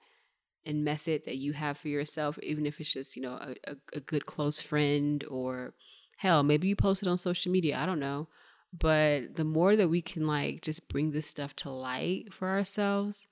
and 0.70 0.86
method 0.86 1.24
that 1.26 1.38
you 1.38 1.52
have 1.54 1.80
for 1.80 1.88
yourself, 1.88 2.38
even 2.44 2.68
if 2.68 2.80
it's 2.80 2.94
just, 2.94 3.16
you 3.16 3.24
know, 3.24 3.34
a, 3.34 3.72
a, 3.72 3.76
a 3.96 4.00
good 4.00 4.28
close 4.28 4.62
friend 4.62 5.26
or 5.28 5.74
hell, 6.18 6.44
maybe 6.44 6.68
you 6.68 6.76
post 6.76 7.02
it 7.02 7.10
on 7.10 7.18
social 7.18 7.52
media. 7.52 7.76
I 7.80 7.88
don't 7.88 8.00
know. 8.00 8.28
But 8.72 9.34
the 9.34 9.44
more 9.44 9.76
that 9.76 9.90
we 9.90 10.04
can 10.04 10.28
like 10.28 10.62
just 10.62 10.88
bring 10.88 11.10
this 11.10 11.26
stuff 11.26 11.56
to 11.58 11.72
light 11.72 12.32
for 12.32 12.48
ourselves 12.48 13.26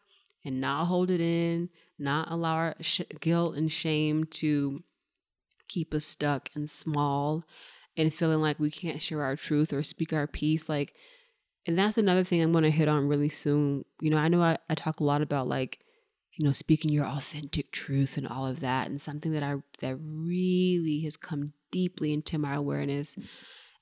and 0.43 0.59
not 0.59 0.85
hold 0.85 1.11
it 1.11 1.21
in, 1.21 1.69
not 1.99 2.31
allow 2.31 2.55
our 2.55 2.75
sh- 2.81 3.01
guilt 3.21 3.55
and 3.55 3.71
shame 3.71 4.23
to 4.25 4.83
keep 5.67 5.93
us 5.93 6.05
stuck 6.05 6.49
and 6.55 6.67
small 6.67 7.43
and 7.95 8.11
feeling 8.11 8.41
like 8.41 8.59
we 8.59 8.71
can't 8.71 9.01
share 9.01 9.21
our 9.21 9.35
truth 9.35 9.71
or 9.71 9.83
speak 9.83 10.11
our 10.11 10.25
piece, 10.25 10.67
like, 10.67 10.95
and 11.67 11.77
that's 11.77 11.97
another 11.99 12.23
thing 12.23 12.41
I'm 12.41 12.51
going 12.51 12.63
to 12.63 12.71
hit 12.71 12.87
on 12.87 13.07
really 13.07 13.29
soon. 13.29 13.85
You 14.01 14.09
know, 14.09 14.17
I 14.17 14.27
know 14.27 14.41
I, 14.41 14.57
I 14.69 14.73
talk 14.75 15.01
a 15.01 15.03
lot 15.03 15.21
about 15.21 15.47
like 15.47 15.79
you 16.37 16.45
know 16.45 16.51
speaking 16.51 16.91
your 16.91 17.05
authentic 17.05 17.71
truth 17.71 18.15
and 18.15 18.27
all 18.27 18.45
of 18.45 18.59
that 18.59 18.87
and 18.87 19.01
something 19.01 19.33
that 19.33 19.43
i 19.43 19.55
that 19.79 19.97
really 19.99 21.01
has 21.01 21.17
come 21.17 21.53
deeply 21.69 22.13
into 22.13 22.37
my 22.37 22.55
awareness. 22.55 23.17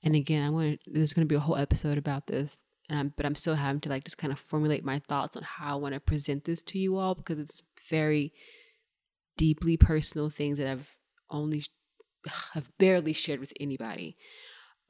And 0.03 0.16
again 0.16 0.43
i 0.43 0.49
want 0.49 0.80
there's 0.86 1.14
going 1.14 1.28
to 1.28 1.32
be 1.32 1.36
a 1.36 1.39
whole 1.39 1.58
episode 1.58 1.97
about 1.97 2.28
this 2.28 2.58
but 2.89 3.26
i'm 3.26 3.36
still 3.36 3.56
having 3.56 3.82
to 3.82 3.89
like 3.89 4.03
just 4.03 4.20
kind 4.20 4.32
of 4.32 4.39
formulate 4.39 4.86
my 4.86 4.99
thoughts 4.99 5.36
on 5.36 5.41
how 5.41 5.74
i 5.74 5.80
want 5.80 5.95
to 5.95 5.99
present 5.99 6.45
this 6.45 6.62
to 6.64 6.78
you 6.78 6.97
all 6.97 7.16
because 7.16 7.39
it's 7.39 7.64
very 7.89 8.32
deeply 9.36 9.78
personal 9.78 10.30
things 10.30 10.60
that 10.60 10.68
i've 10.68 10.95
only 11.32 11.66
have 12.53 12.70
barely 12.78 13.14
shared 13.14 13.39
with 13.39 13.53
anybody. 13.60 14.18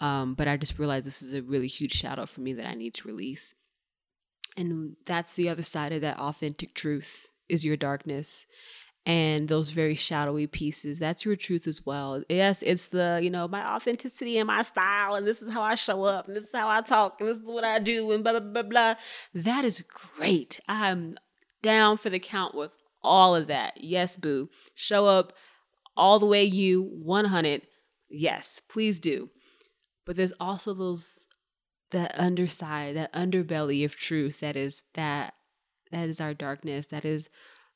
Um, 0.02 0.36
but 0.36 0.50
i 0.50 0.58
just 0.58 0.78
realized 0.78 1.08
this 1.08 1.22
is 1.22 1.34
a 1.34 1.42
really 1.42 1.68
huge 1.68 1.94
shout 1.94 2.20
out 2.20 2.28
for 2.28 2.42
me 2.42 2.52
that 2.54 2.68
i 2.68 2.76
need 2.76 2.94
to 2.96 3.08
release. 3.08 3.54
And 4.58 4.96
that's 5.06 5.36
the 5.36 5.50
other 5.50 5.64
side 5.64 5.94
of 5.94 6.02
that 6.02 6.20
authentic 6.20 6.74
truth 6.74 7.30
is 7.50 7.66
your 7.66 7.78
darkness 7.78 8.46
and 9.06 9.48
those 9.48 9.70
very 9.70 9.96
shadowy 9.96 10.48
pieces. 10.48 10.98
That's 10.98 11.26
your 11.26 11.36
truth 11.36 11.68
as 11.68 11.86
well. 11.86 12.24
Yes 12.30 12.64
it's 12.64 12.88
the 12.88 13.20
you 13.22 13.30
know 13.30 13.48
my 13.48 13.76
authenticity 13.76 14.38
and 14.38 14.48
my 14.48 14.64
style 14.64 15.16
and 15.16 15.28
this 15.28 15.42
is 15.42 15.54
how 15.54 15.62
i 15.62 15.76
show 15.76 16.04
up 16.04 16.28
and 16.28 16.36
this 16.36 16.46
is 16.46 16.54
how 16.54 16.68
i 16.68 16.82
talk 16.82 17.18
and 17.20 17.30
this 17.30 17.38
is 17.38 17.48
what 17.48 17.64
i 17.64 17.78
do 17.80 18.12
and 18.12 18.24
blah 18.24 18.40
blah 18.40 18.40
blah 18.40 18.64
blah. 18.64 18.96
That 19.34 19.66
is 19.66 19.84
great. 20.18 20.60
I'm 20.68 21.18
down 21.62 21.98
for 21.98 22.10
the 22.10 22.20
count 22.20 22.56
with 22.56 22.72
all 23.04 23.36
of 23.36 23.48
that. 23.48 23.74
Yes 23.78 24.18
boo. 24.18 24.50
Show 24.74 25.06
up 25.06 25.34
all 25.96 26.20
the 26.20 26.26
way 26.26 26.44
you 26.44 26.82
100 26.82 27.68
yes 28.10 28.62
please 28.68 29.00
do. 29.00 29.30
But 30.06 30.16
there's 30.16 30.34
also 30.40 30.74
those 30.74 31.28
that 31.92 32.14
underside 32.20 32.96
that 32.96 33.14
underbelly 33.14 33.86
of 33.86 33.96
truth 33.96 34.40
that 34.40 34.56
is 34.56 34.82
that 34.96 35.35
that 35.96 36.10
is 36.10 36.20
our 36.20 36.34
darkness. 36.34 36.88
That 36.88 37.06
is 37.06 37.30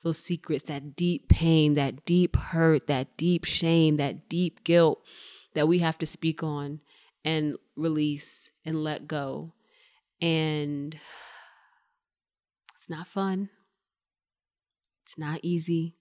those 0.04 0.18
secrets, 0.18 0.66
that 0.66 0.94
deep 0.94 1.30
pain, 1.30 1.76
that 1.76 2.04
deep 2.04 2.36
hurt, 2.36 2.88
that 2.88 3.16
deep 3.16 3.46
shame, 3.46 3.96
that 3.96 4.28
deep 4.28 4.66
guilt 4.66 5.02
that 5.54 5.70
we 5.70 5.80
have 5.80 5.98
to 6.00 6.06
speak 6.06 6.44
on 6.44 6.82
and 7.24 7.56
release 7.78 8.50
and 8.66 8.84
let 8.84 9.08
go. 9.08 9.54
And 10.22 11.00
it's 12.76 12.90
not 12.90 13.08
fun. 13.08 13.50
It's 15.06 15.18
not 15.18 15.40
easy, 15.42 15.96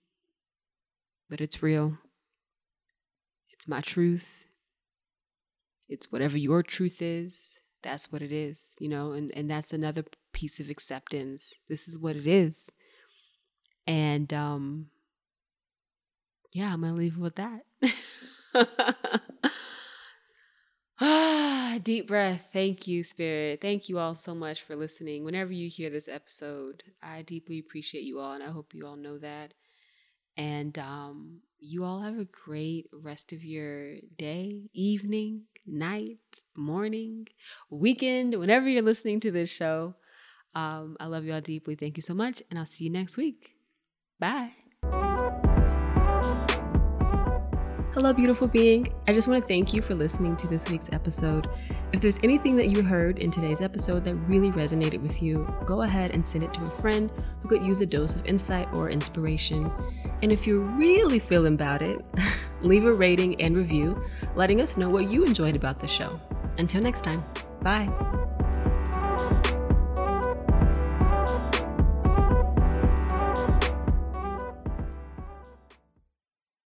but 1.30 1.40
it's 1.40 1.62
real. 1.62 1.98
It's 3.50 3.68
my 3.68 3.80
truth. 3.80 4.46
It's 5.88 6.10
whatever 6.10 6.36
your 6.36 6.64
truth 6.64 7.00
is. 7.00 7.60
That's 7.84 8.10
what 8.10 8.22
it 8.22 8.32
is, 8.32 8.74
you 8.80 8.88
know, 8.88 9.12
and, 9.12 9.30
and 9.36 9.48
that's 9.48 9.72
another 9.72 10.04
piece 10.32 10.60
of 10.60 10.70
acceptance. 10.70 11.58
This 11.68 11.88
is 11.88 11.98
what 11.98 12.16
it 12.16 12.26
is. 12.26 12.70
And 13.86 14.32
um 14.32 14.86
yeah, 16.52 16.72
I'm 16.72 16.82
to 16.82 16.92
leave 16.92 17.16
it 17.16 17.20
with 17.20 17.36
that. 17.36 17.64
deep 21.78 22.08
breath. 22.08 22.42
Thank 22.52 22.86
you, 22.86 23.02
Spirit. 23.02 23.60
Thank 23.60 23.88
you 23.88 23.98
all 23.98 24.14
so 24.14 24.34
much 24.34 24.62
for 24.62 24.76
listening. 24.76 25.24
Whenever 25.24 25.52
you 25.52 25.68
hear 25.68 25.90
this 25.90 26.08
episode, 26.08 26.82
I 27.02 27.22
deeply 27.22 27.58
appreciate 27.58 28.04
you 28.04 28.20
all, 28.20 28.32
and 28.32 28.42
I 28.42 28.48
hope 28.48 28.74
you 28.74 28.86
all 28.86 28.96
know 28.96 29.18
that. 29.18 29.54
And 30.36 30.78
um, 30.78 31.40
you 31.58 31.84
all 31.84 32.00
have 32.00 32.18
a 32.18 32.26
great 32.26 32.88
rest 32.92 33.32
of 33.32 33.44
your 33.44 33.96
day, 34.16 34.68
evening, 34.72 35.44
night, 35.66 36.42
morning, 36.56 37.28
weekend, 37.70 38.34
whenever 38.34 38.68
you're 38.68 38.82
listening 38.82 39.20
to 39.20 39.30
this 39.30 39.50
show. 39.50 39.94
Um, 40.58 40.96
I 40.98 41.06
love 41.06 41.24
you 41.24 41.32
all 41.34 41.40
deeply. 41.40 41.76
Thank 41.76 41.96
you 41.96 42.02
so 42.02 42.14
much. 42.14 42.42
And 42.50 42.58
I'll 42.58 42.66
see 42.66 42.84
you 42.84 42.90
next 42.90 43.16
week. 43.16 43.54
Bye. 44.18 44.50
Hello, 47.94 48.12
beautiful 48.12 48.48
being. 48.48 48.92
I 49.06 49.12
just 49.12 49.28
want 49.28 49.40
to 49.40 49.46
thank 49.46 49.72
you 49.72 49.82
for 49.82 49.94
listening 49.94 50.36
to 50.36 50.48
this 50.48 50.68
week's 50.68 50.92
episode. 50.92 51.48
If 51.92 52.00
there's 52.00 52.18
anything 52.24 52.56
that 52.56 52.68
you 52.68 52.82
heard 52.82 53.20
in 53.20 53.30
today's 53.30 53.60
episode 53.60 54.04
that 54.04 54.14
really 54.16 54.50
resonated 54.50 55.00
with 55.00 55.22
you, 55.22 55.48
go 55.64 55.82
ahead 55.82 56.10
and 56.10 56.26
send 56.26 56.42
it 56.42 56.52
to 56.54 56.62
a 56.62 56.66
friend 56.66 57.10
who 57.40 57.48
could 57.48 57.62
use 57.62 57.80
a 57.80 57.86
dose 57.86 58.16
of 58.16 58.26
insight 58.26 58.68
or 58.76 58.90
inspiration. 58.90 59.70
And 60.22 60.32
if 60.32 60.46
you're 60.46 60.64
really 60.64 61.20
feeling 61.20 61.54
about 61.54 61.82
it, 61.82 62.04
leave 62.62 62.84
a 62.84 62.92
rating 62.92 63.40
and 63.40 63.56
review, 63.56 64.04
letting 64.34 64.60
us 64.60 64.76
know 64.76 64.90
what 64.90 65.08
you 65.08 65.24
enjoyed 65.24 65.54
about 65.54 65.78
the 65.78 65.88
show. 65.88 66.20
Until 66.58 66.82
next 66.82 67.04
time, 67.04 67.20
bye. 67.62 68.36